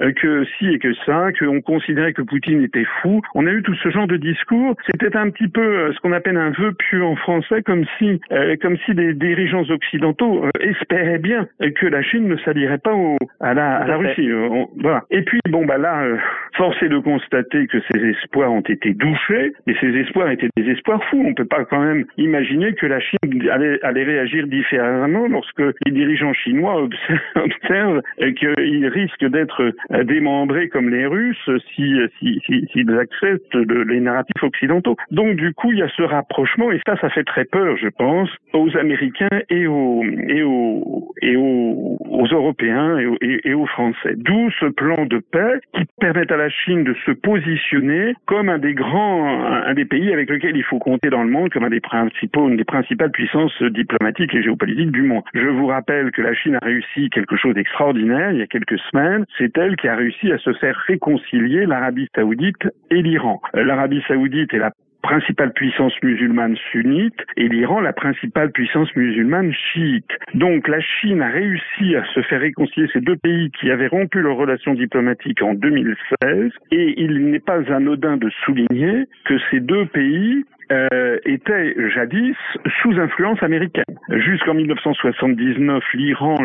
euh, 0.00 0.12
que 0.12 0.44
si 0.58 0.68
et 0.68 0.78
que 0.78 0.92
ça, 1.06 1.28
qu'on 1.38 1.60
considérait 1.60 2.12
que 2.12 2.22
Poutine 2.22 2.62
était 2.62 2.86
fou. 3.00 3.20
On 3.34 3.46
a 3.46 3.50
eu 3.50 3.62
tout 3.62 3.74
ce 3.76 3.90
genre 3.90 4.06
de 4.06 4.16
discours. 4.16 4.74
C'était 4.90 5.16
un 5.16 5.30
petit 5.30 5.48
peu 5.48 5.92
ce 5.92 6.00
qu'on 6.00 6.12
appelle 6.12 6.36
un 6.36 6.50
vœu 6.50 6.72
pieux 6.72 7.04
en 7.04 7.16
français, 7.16 7.62
comme 7.62 7.84
si, 7.98 8.20
comme 8.60 8.76
si 8.84 8.92
les 8.92 9.14
dirigeants 9.14 9.68
occidentaux 9.70 10.44
espéraient 10.60 11.18
bien 11.18 11.46
que 11.76 11.86
la 11.86 12.02
Chine 12.02 12.28
ne 12.28 12.36
s'allierait 12.38 12.78
pas 12.78 12.94
au, 12.94 13.16
à 13.40 13.54
la, 13.54 13.76
à 13.76 13.86
la 13.86 13.96
Russie. 13.96 14.28
Euh, 14.28 14.64
voilà. 14.80 15.04
Et 15.10 15.22
puis 15.22 15.40
bon 15.48 15.64
bah 15.64 15.78
là, 15.78 16.02
euh, 16.02 16.16
force 16.56 16.80
est 16.82 16.88
de 16.88 16.98
constater 16.98 17.66
que 17.66 17.78
ces 17.90 17.98
espoirs 17.98 18.52
ont 18.52 18.60
été 18.60 18.94
douchés, 18.94 19.52
et 19.66 19.74
ces 19.80 19.88
espoirs 19.96 20.30
étaient 20.30 20.48
des 20.56 20.70
espoirs 20.70 21.02
fous. 21.04 21.22
On 21.24 21.34
peut 21.34 21.44
pas 21.44 21.64
quand 21.64 21.80
même 21.80 22.04
imaginer 22.16 22.74
que 22.74 22.86
la 22.86 23.00
Chine 23.00 23.18
allait, 23.50 23.78
allait 23.82 24.04
réagir 24.04 24.46
différemment 24.46 25.28
lorsque 25.28 25.62
les 25.86 25.92
dirigeants 25.92 26.32
chinois 26.32 26.82
observent, 27.36 28.02
qu'ils 28.36 28.88
risquent 28.88 29.28
d'être 29.28 29.72
démembrés 30.04 30.68
comme 30.68 30.90
les 30.90 31.06
Russes 31.06 31.50
si 31.74 31.94
s'ils 32.18 32.40
si, 32.44 32.68
si, 32.72 32.86
acceptent 32.98 33.54
les 33.54 34.00
narratifs 34.00 34.42
occidentaux. 34.42 34.96
Donc 35.10 35.36
du 35.36 35.52
coup, 35.54 35.72
il 35.72 35.78
y 35.78 35.82
a 35.82 35.88
ce 35.88 36.02
rapprochement, 36.02 36.70
et 36.72 36.80
ça, 36.86 36.96
ça 37.00 37.10
fait 37.10 37.24
très 37.24 37.44
peur, 37.44 37.76
je 37.76 37.88
pense, 37.88 38.30
aux 38.52 38.76
Américains 38.76 39.28
et 39.50 39.66
aux 39.66 40.02
et 40.28 40.42
aux 40.42 41.14
et 41.22 41.36
aux, 41.36 41.98
aux 42.10 42.26
Européens 42.26 42.98
et 42.98 43.06
aux, 43.06 43.17
et, 43.20 43.54
aux 43.54 43.66
Français. 43.66 44.14
D'où 44.16 44.50
ce 44.60 44.66
plan 44.66 45.06
de 45.06 45.18
paix 45.18 45.60
qui 45.74 45.84
permet 46.00 46.30
à 46.30 46.36
la 46.36 46.48
Chine 46.48 46.84
de 46.84 46.94
se 47.06 47.12
positionner 47.12 48.14
comme 48.26 48.48
un 48.48 48.58
des 48.58 48.74
grands, 48.74 49.44
un 49.44 49.74
des 49.74 49.84
pays 49.84 50.12
avec 50.12 50.30
lequel 50.30 50.56
il 50.56 50.64
faut 50.64 50.78
compter 50.78 51.10
dans 51.10 51.22
le 51.22 51.30
monde, 51.30 51.50
comme 51.50 51.64
un 51.64 51.70
des 51.70 51.80
principaux, 51.80 52.48
une 52.48 52.56
des 52.56 52.64
principales 52.64 53.10
puissances 53.10 53.62
diplomatiques 53.62 54.34
et 54.34 54.42
géopolitiques 54.42 54.92
du 54.92 55.02
monde. 55.02 55.22
Je 55.34 55.48
vous 55.48 55.66
rappelle 55.66 56.10
que 56.10 56.22
la 56.22 56.34
Chine 56.34 56.56
a 56.60 56.64
réussi 56.64 57.10
quelque 57.10 57.36
chose 57.36 57.54
d'extraordinaire 57.54 58.32
il 58.32 58.38
y 58.38 58.42
a 58.42 58.46
quelques 58.46 58.78
semaines. 58.90 59.24
C'est 59.38 59.56
elle 59.58 59.76
qui 59.76 59.88
a 59.88 59.96
réussi 59.96 60.32
à 60.32 60.38
se 60.38 60.52
faire 60.54 60.76
réconcilier 60.86 61.66
l'Arabie 61.66 62.08
saoudite 62.14 62.68
et 62.90 63.02
l'Iran. 63.02 63.40
L'Arabie 63.54 64.02
saoudite 64.06 64.52
est 64.54 64.58
la 64.58 64.72
principale 65.02 65.52
puissance 65.52 65.92
musulmane 66.02 66.56
sunnite 66.70 67.18
et 67.36 67.48
l'Iran 67.48 67.80
la 67.80 67.92
principale 67.92 68.50
puissance 68.50 68.94
musulmane 68.96 69.52
chiite. 69.52 70.10
Donc 70.34 70.68
la 70.68 70.80
Chine 70.80 71.22
a 71.22 71.28
réussi 71.28 71.96
à 71.96 72.04
se 72.14 72.22
faire 72.22 72.40
réconcilier 72.40 72.88
ces 72.92 73.00
deux 73.00 73.16
pays 73.16 73.50
qui 73.52 73.70
avaient 73.70 73.86
rompu 73.86 74.20
leurs 74.20 74.36
relations 74.36 74.74
diplomatiques 74.74 75.42
en 75.42 75.54
2016 75.54 76.52
et 76.72 76.94
il 76.96 77.30
n'est 77.30 77.38
pas 77.38 77.60
anodin 77.72 78.16
de 78.16 78.30
souligner 78.44 79.06
que 79.24 79.34
ces 79.50 79.60
deux 79.60 79.86
pays 79.86 80.44
euh, 80.72 81.18
était 81.24 81.74
jadis 81.94 82.36
sous 82.82 82.98
influence 82.98 83.42
américaine. 83.42 83.84
Jusqu'en 84.10 84.54
1979, 84.54 85.82
l'Iran, 85.94 86.36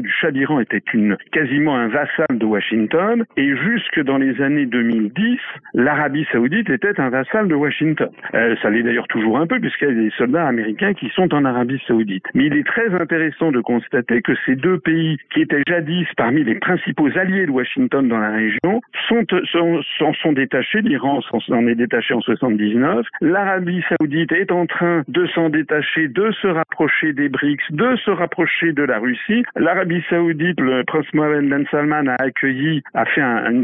du 0.00 0.10
Shah 0.10 0.30
d'Iran 0.30 0.60
était 0.60 0.82
une 0.92 1.16
quasiment 1.32 1.76
un 1.76 1.88
vassal 1.88 2.26
de 2.30 2.44
Washington, 2.44 3.24
et 3.36 3.56
jusque 3.56 4.02
dans 4.02 4.18
les 4.18 4.40
années 4.40 4.66
2010, 4.66 5.38
l'Arabie 5.74 6.26
Saoudite 6.32 6.70
était 6.70 7.00
un 7.00 7.10
vassal 7.10 7.48
de 7.48 7.54
Washington. 7.54 8.08
Euh, 8.34 8.54
ça 8.62 8.70
l'est 8.70 8.82
d'ailleurs 8.82 9.08
toujours 9.08 9.38
un 9.38 9.46
peu 9.46 9.58
puisqu'il 9.60 9.88
y 9.88 9.90
a 9.90 9.94
des 9.94 10.10
soldats 10.16 10.46
américains 10.46 10.94
qui 10.94 11.08
sont 11.10 11.32
en 11.34 11.44
Arabie 11.44 11.80
Saoudite. 11.86 12.24
Mais 12.34 12.46
il 12.46 12.56
est 12.56 12.66
très 12.66 12.94
intéressant 12.94 13.52
de 13.52 13.60
constater 13.60 14.22
que 14.22 14.32
ces 14.46 14.56
deux 14.56 14.78
pays, 14.78 15.18
qui 15.32 15.42
étaient 15.42 15.62
jadis 15.66 16.06
parmi 16.16 16.44
les 16.44 16.56
principaux 16.56 17.08
alliés 17.16 17.46
de 17.46 17.50
Washington 17.50 18.06
dans 18.08 18.18
la 18.18 18.30
région, 18.30 18.80
sont 19.08 19.24
sont, 19.52 19.80
sont, 19.98 20.14
sont 20.14 20.32
détachés. 20.32 20.80
L'Iran 20.82 21.20
s'en 21.22 21.66
est 21.66 21.74
détaché 21.74 22.14
en 22.14 22.20
79. 22.20 23.06
L'Arabie 23.20 23.69
l'Arabie 23.70 23.84
saoudite 23.88 24.32
est 24.32 24.50
en 24.50 24.66
train 24.66 25.02
de 25.06 25.26
s'en 25.26 25.48
détacher, 25.48 26.08
de 26.08 26.32
se 26.42 26.48
rapprocher 26.48 27.12
des 27.12 27.28
BRICS, 27.28 27.62
de 27.70 27.94
se 28.04 28.10
rapprocher 28.10 28.72
de 28.72 28.82
la 28.82 28.98
Russie. 28.98 29.44
L'Arabie 29.54 30.02
saoudite, 30.10 30.58
le 30.60 30.82
prince 30.82 31.06
Mohammed 31.14 31.48
Ben 31.48 31.64
Salman 31.70 32.08
a 32.08 32.16
accueilli, 32.20 32.82
a 32.94 33.04
fait 33.04 33.20
un, 33.20 33.62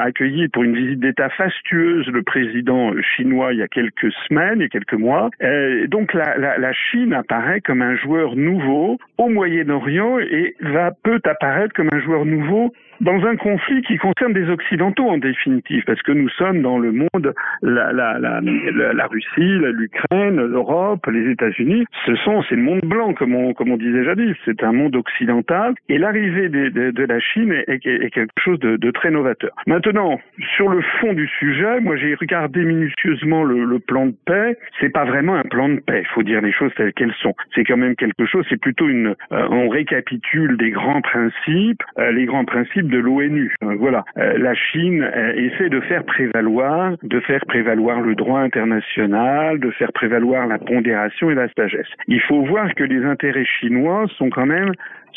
accueilli 0.00 0.48
pour 0.48 0.62
une 0.62 0.74
visite 0.74 1.00
d'État 1.00 1.28
fastueuse 1.30 2.06
le 2.08 2.22
président 2.22 2.92
chinois 3.02 3.52
il 3.52 3.58
y 3.58 3.62
a 3.62 3.68
quelques 3.68 4.10
semaines 4.26 4.62
et 4.62 4.70
quelques 4.70 4.94
mois. 4.94 5.28
Et 5.40 5.86
donc 5.86 6.14
la, 6.14 6.38
la, 6.38 6.56
la 6.56 6.72
Chine 6.72 7.12
apparaît 7.12 7.60
comme 7.60 7.82
un 7.82 7.96
joueur 7.96 8.36
nouveau 8.36 8.98
au 9.18 9.28
Moyen-Orient 9.28 10.18
et 10.18 10.54
va 10.60 10.92
peut 11.02 11.20
apparaître 11.24 11.74
comme 11.74 11.90
un 11.92 12.00
joueur 12.00 12.24
nouveau 12.24 12.72
dans 13.02 13.26
un 13.26 13.36
conflit 13.36 13.82
qui 13.82 13.98
concerne 13.98 14.32
des 14.32 14.48
Occidentaux 14.48 15.08
en 15.08 15.18
définitive, 15.18 15.82
parce 15.86 16.00
que 16.02 16.12
nous 16.12 16.28
sommes 16.30 16.62
dans 16.62 16.78
le 16.78 16.92
monde, 16.92 17.34
la, 17.60 17.92
la, 17.92 18.18
la, 18.18 18.40
la 18.40 19.06
Russie, 19.06 19.58
l'Ukraine, 19.72 20.36
l'Europe, 20.36 21.04
les 21.08 21.30
États-Unis, 21.32 21.84
ce 22.06 22.14
sont, 22.16 22.42
c'est 22.48 22.54
le 22.54 22.62
monde 22.62 22.82
blanc, 22.84 23.12
comme 23.14 23.34
on, 23.34 23.54
comme 23.54 23.72
on 23.72 23.76
disait 23.76 24.04
jadis, 24.04 24.36
c'est 24.44 24.62
un 24.62 24.72
monde 24.72 24.94
occidental, 24.94 25.74
et 25.88 25.98
l'arrivée 25.98 26.48
de, 26.48 26.68
de, 26.68 26.90
de, 26.92 27.04
la 27.04 27.18
Chine 27.18 27.52
est, 27.52 27.68
est, 27.68 28.10
quelque 28.10 28.30
chose 28.38 28.58
de, 28.60 28.76
de, 28.76 28.90
très 28.92 29.10
novateur. 29.10 29.50
Maintenant, 29.66 30.20
sur 30.56 30.68
le 30.68 30.80
fond 31.00 31.12
du 31.12 31.26
sujet, 31.26 31.80
moi 31.80 31.96
j'ai 31.96 32.14
regardé 32.14 32.64
minutieusement 32.64 33.42
le, 33.42 33.64
le, 33.64 33.78
plan 33.80 34.06
de 34.06 34.14
paix, 34.26 34.56
c'est 34.80 34.90
pas 34.90 35.04
vraiment 35.04 35.34
un 35.34 35.42
plan 35.42 35.68
de 35.68 35.80
paix, 35.80 36.04
faut 36.14 36.22
dire 36.22 36.40
les 36.40 36.52
choses 36.52 36.72
telles 36.76 36.92
qu'elles 36.92 37.14
sont. 37.20 37.34
C'est 37.54 37.64
quand 37.64 37.76
même 37.76 37.96
quelque 37.96 38.26
chose, 38.26 38.46
c'est 38.48 38.60
plutôt 38.60 38.88
une, 38.88 39.16
euh, 39.32 39.48
on 39.50 39.68
récapitule 39.68 40.56
des 40.56 40.70
grands 40.70 41.00
principes, 41.00 41.82
euh, 41.98 42.12
les 42.12 42.26
grands 42.26 42.44
principes 42.44 42.91
de 42.92 42.98
l'ONU. 42.98 43.54
Voilà, 43.60 44.04
euh, 44.18 44.38
la 44.38 44.54
Chine 44.54 45.02
euh, 45.02 45.32
essaie 45.34 45.68
de 45.68 45.80
faire 45.80 46.04
prévaloir, 46.04 46.92
de 47.02 47.20
faire 47.20 47.44
prévaloir 47.46 48.00
le 48.00 48.14
droit 48.14 48.40
international 48.40 49.58
de 49.58 49.70
faire 49.70 49.92
prévaloir 49.92 50.46
la 50.46 50.58
pondération 50.58 51.30
et 51.30 51.34
la 51.34 51.48
sagesse. 51.54 51.86
Il 52.08 52.20
faut 52.20 52.42
voir 52.42 52.74
que 52.74 52.84
les 52.84 53.04
intérêts 53.04 53.44
chinois 53.44 54.06
sont 54.16 54.30
quand 54.30 54.46
même 54.46 54.72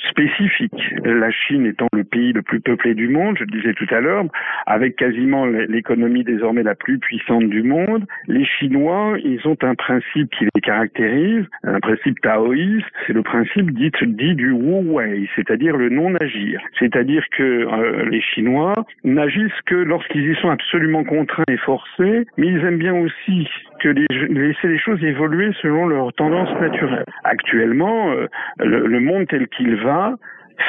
spécifique. 0.10 0.93
La 1.04 1.32
Chine 1.32 1.66
étant 1.66 1.88
le 1.93 2.04
pays 2.04 2.34
le 2.34 2.41
plus 2.41 2.60
peuplé 2.60 2.93
du 2.93 3.08
monde, 3.08 3.38
je 3.38 3.43
le 3.43 3.52
disais 3.52 3.74
tout 3.74 3.88
à 3.91 4.00
l'heure, 4.00 4.26
avec 4.66 4.96
quasiment 4.96 5.46
l'économie 5.46 6.24
désormais 6.24 6.64
la 6.64 6.76
plus 6.76 7.00
puissante 7.00 7.50
du 7.50 7.64
monde, 7.64 8.06
les 8.28 8.46
Chinois, 8.46 9.18
ils 9.24 9.46
ont 9.48 9.58
un 9.62 9.76
principe 9.76 10.30
qui 10.32 10.46
les 10.54 10.62
caractérise, 10.62 11.46
un 11.64 11.80
principe 11.80 12.20
taoïste, 12.22 12.86
c'est 13.08 13.14
le 13.14 13.24
principe 13.24 13.72
dit, 13.72 13.91
du 14.36 14.52
Wu 14.52 14.91
Wei, 14.91 15.30
c'est-à-dire 15.36 15.78
le 15.78 15.89
non-agir. 15.89 16.62
C'est-à-dire 16.80 17.24
que 17.38 17.43
euh, 17.43 18.10
les 18.10 18.22
Chinois 18.22 18.74
n'agissent 19.04 19.62
que 19.66 19.76
lorsqu'ils 19.76 20.32
y 20.32 20.36
sont 20.36 20.50
absolument 20.50 21.04
contraints 21.04 21.43
et 21.50 21.58
forcés, 21.58 22.26
mais 22.38 22.48
ils 22.48 22.66
aiment 22.66 22.78
bien 22.78 22.96
aussi 22.96 23.48
que 23.80 23.90
les, 23.90 24.06
laisser 24.30 24.68
les 24.68 24.80
choses 24.80 25.04
évoluer 25.04 25.52
selon 25.62 25.88
leurs 25.88 26.14
tendances 26.14 26.54
naturelles. 26.60 27.06
Actuellement, 27.24 28.12
euh, 28.12 28.28
le, 28.60 28.88
le 28.88 29.00
monde 29.00 29.28
tel 29.28 29.48
qu'il 29.48 29.76
va 29.78 30.16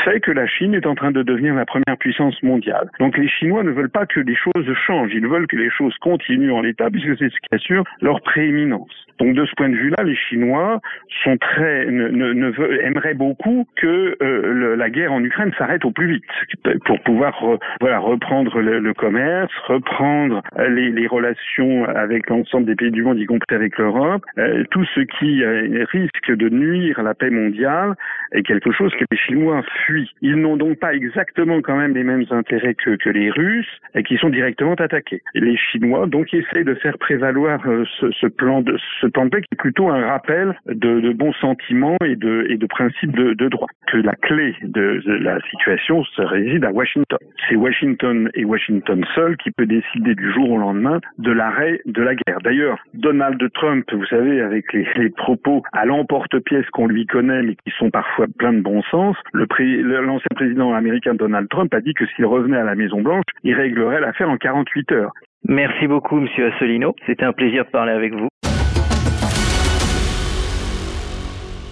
fait 0.04 0.20
que 0.20 0.30
la 0.30 0.46
Chine 0.46 0.74
est 0.74 0.86
en 0.86 0.94
train 0.94 1.10
de 1.10 1.22
devenir 1.22 1.54
la 1.54 1.64
première 1.64 1.96
puissance 1.98 2.40
mondiale. 2.42 2.90
Donc 2.98 3.16
les 3.16 3.28
Chinois 3.28 3.62
ne 3.62 3.70
veulent 3.70 3.90
pas 3.90 4.06
que 4.06 4.20
les 4.20 4.34
choses 4.34 4.72
changent, 4.86 5.12
ils 5.14 5.26
veulent 5.26 5.46
que 5.46 5.56
les 5.56 5.70
choses 5.70 5.94
continuent 6.00 6.52
en 6.52 6.60
l'état 6.60 6.90
puisque 6.90 7.16
c'est 7.18 7.30
ce 7.30 7.36
qui 7.40 7.54
assure 7.54 7.84
leur 8.00 8.20
prééminence. 8.22 9.05
Donc 9.18 9.34
de 9.34 9.44
ce 9.46 9.52
point 9.56 9.68
de 9.68 9.76
vue-là, 9.76 10.02
les 10.04 10.16
Chinois 10.16 10.80
sont 11.24 11.36
très 11.38 11.86
ne, 11.86 12.08
ne, 12.08 12.50
veulent, 12.50 12.80
aimeraient 12.84 13.14
beaucoup 13.14 13.66
que 13.76 14.16
euh, 14.22 14.76
la 14.76 14.90
guerre 14.90 15.12
en 15.12 15.22
Ukraine 15.22 15.52
s'arrête 15.56 15.84
au 15.84 15.90
plus 15.90 16.06
vite 16.06 16.78
pour 16.84 17.00
pouvoir 17.00 17.40
voilà 17.80 17.98
reprendre 17.98 18.60
le, 18.60 18.94
commerce, 18.94 19.52
reprendre 19.66 20.42
euh, 20.58 20.68
les, 20.68 20.90
les 20.90 21.06
relations 21.06 21.84
avec 21.86 22.28
l'ensemble 22.28 22.66
des 22.66 22.74
pays 22.74 22.90
du 22.90 23.02
monde, 23.02 23.18
y 23.18 23.26
compris 23.26 23.54
avec 23.54 23.78
l'Europe. 23.78 24.22
Euh, 24.38 24.64
tout 24.70 24.84
ce 24.94 25.00
qui 25.00 25.44
risque 25.44 26.32
de 26.32 26.48
nuire 26.48 26.98
à 26.98 27.02
la 27.02 27.14
paix 27.14 27.30
mondiale 27.30 27.94
est 28.32 28.42
quelque 28.42 28.72
chose 28.72 28.92
que 28.94 29.04
les 29.10 29.16
Chinois 29.16 29.62
fuient. 29.84 30.10
Ils 30.20 30.36
n'ont 30.36 30.56
donc 30.56 30.78
pas 30.78 30.94
exactement 30.94 31.60
quand 31.62 31.76
même 31.76 31.94
les 31.94 32.04
mêmes 32.04 32.24
intérêts 32.30 32.74
que, 32.74 32.96
que 32.96 33.10
les 33.10 33.30
Russes 33.30 33.80
et 33.94 34.02
qui 34.02 34.16
sont 34.16 34.28
directement 34.28 34.74
attaqués. 34.74 35.22
Les 35.34 35.56
Chinois 35.56 36.06
donc 36.06 36.32
essayent 36.34 36.64
de 36.64 36.74
faire 36.74 36.98
prévaloir 36.98 37.62
ce, 38.00 38.10
ce 38.10 38.26
plan 38.26 38.60
de 38.60 38.76
ce 39.14 39.38
est 39.38 39.56
plutôt 39.56 39.88
un 39.88 40.06
rappel 40.06 40.58
de, 40.66 41.12
bons 41.12 41.32
sentiments 41.34 41.96
et 42.04 42.16
de, 42.16 42.46
et 42.48 42.56
de 42.56 42.66
principes 42.66 43.14
de, 43.14 43.48
droit. 43.48 43.68
Que 43.86 43.98
la 43.98 44.14
clé 44.14 44.54
de, 44.62 45.00
la 45.20 45.40
situation 45.50 46.04
se 46.04 46.22
réside 46.22 46.64
à 46.64 46.72
Washington. 46.72 47.18
C'est 47.48 47.56
Washington 47.56 48.30
et 48.34 48.44
Washington 48.44 49.04
seul 49.14 49.36
qui 49.36 49.50
peut 49.50 49.66
décider 49.66 50.14
du 50.14 50.32
jour 50.32 50.50
au 50.50 50.58
lendemain 50.58 51.00
de 51.18 51.30
l'arrêt 51.30 51.80
de 51.86 52.02
la 52.02 52.14
guerre. 52.14 52.38
D'ailleurs, 52.42 52.78
Donald 52.94 53.40
Trump, 53.52 53.84
vous 53.92 54.06
savez, 54.06 54.40
avec 54.40 54.72
les, 54.72 54.86
propos 55.10 55.62
à 55.72 55.86
l'emporte-pièce 55.86 56.68
qu'on 56.70 56.86
lui 56.86 57.06
connaît, 57.06 57.42
mais 57.42 57.54
qui 57.54 57.72
sont 57.78 57.90
parfois 57.90 58.26
pleins 58.38 58.52
de 58.52 58.60
bon 58.60 58.82
sens, 58.90 59.16
l'ancien 59.32 60.34
président 60.34 60.74
américain 60.74 61.14
Donald 61.14 61.48
Trump 61.48 61.72
a 61.74 61.80
dit 61.80 61.94
que 61.94 62.06
s'il 62.06 62.26
revenait 62.26 62.58
à 62.58 62.64
la 62.64 62.74
Maison 62.74 63.00
Blanche, 63.00 63.24
il 63.44 63.54
réglerait 63.54 64.00
l'affaire 64.00 64.28
en 64.28 64.36
48 64.36 64.92
heures. 64.92 65.12
Merci 65.48 65.86
beaucoup, 65.86 66.16
Monsieur 66.16 66.52
Assolino. 66.52 66.94
C'était 67.06 67.24
un 67.24 67.32
plaisir 67.32 67.64
de 67.64 67.70
parler 67.70 67.92
avec 67.92 68.12
vous. 68.12 68.28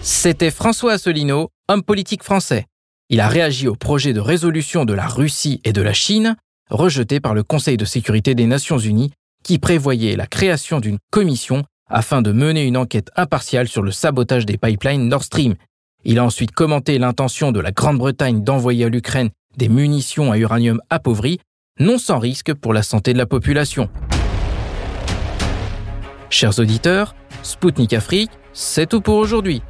C'était 0.06 0.50
François 0.50 0.92
Asselineau, 0.92 1.48
homme 1.66 1.82
politique 1.82 2.22
français. 2.22 2.66
Il 3.08 3.22
a 3.22 3.28
réagi 3.28 3.68
au 3.68 3.74
projet 3.74 4.12
de 4.12 4.20
résolution 4.20 4.84
de 4.84 4.92
la 4.92 5.06
Russie 5.06 5.62
et 5.64 5.72
de 5.72 5.80
la 5.80 5.94
Chine, 5.94 6.36
rejeté 6.68 7.20
par 7.20 7.32
le 7.32 7.42
Conseil 7.42 7.78
de 7.78 7.86
sécurité 7.86 8.34
des 8.34 8.46
Nations 8.46 8.76
Unies, 8.76 9.12
qui 9.42 9.58
prévoyait 9.58 10.14
la 10.14 10.26
création 10.26 10.78
d'une 10.78 10.98
commission 11.10 11.64
afin 11.88 12.20
de 12.20 12.32
mener 12.32 12.64
une 12.64 12.76
enquête 12.76 13.10
impartiale 13.16 13.66
sur 13.66 13.80
le 13.80 13.92
sabotage 13.92 14.44
des 14.44 14.58
pipelines 14.58 15.08
Nord 15.08 15.24
Stream. 15.24 15.54
Il 16.04 16.18
a 16.18 16.24
ensuite 16.24 16.52
commenté 16.52 16.98
l'intention 16.98 17.50
de 17.50 17.60
la 17.60 17.72
Grande-Bretagne 17.72 18.44
d'envoyer 18.44 18.84
à 18.84 18.90
l'Ukraine 18.90 19.30
des 19.56 19.70
munitions 19.70 20.32
à 20.32 20.36
uranium 20.36 20.82
appauvri, 20.90 21.40
non 21.80 21.96
sans 21.96 22.18
risque 22.18 22.52
pour 22.52 22.74
la 22.74 22.82
santé 22.82 23.14
de 23.14 23.18
la 23.18 23.26
population. 23.26 23.88
Chers 26.28 26.58
auditeurs, 26.58 27.14
Spoutnik 27.42 27.94
Afrique, 27.94 28.32
c'est 28.52 28.86
tout 28.86 29.00
pour 29.00 29.16
aujourd'hui. 29.16 29.62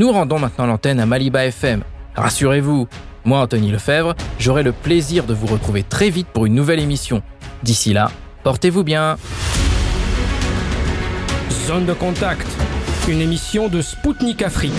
Nous 0.00 0.12
rendons 0.12 0.38
maintenant 0.38 0.64
l'antenne 0.64 0.98
à 0.98 1.04
Maliba 1.04 1.44
FM. 1.44 1.82
Rassurez-vous, 2.16 2.88
moi 3.26 3.40
Anthony 3.40 3.70
Lefebvre, 3.70 4.14
j'aurai 4.38 4.62
le 4.62 4.72
plaisir 4.72 5.26
de 5.26 5.34
vous 5.34 5.46
retrouver 5.46 5.82
très 5.82 6.08
vite 6.08 6.26
pour 6.28 6.46
une 6.46 6.54
nouvelle 6.54 6.80
émission. 6.80 7.20
D'ici 7.62 7.92
là, 7.92 8.10
portez-vous 8.42 8.82
bien. 8.82 9.18
Zone 11.66 11.84
de 11.84 11.92
contact, 11.92 12.46
une 13.08 13.20
émission 13.20 13.68
de 13.68 13.82
Spoutnik 13.82 14.40
Afrique. 14.40 14.72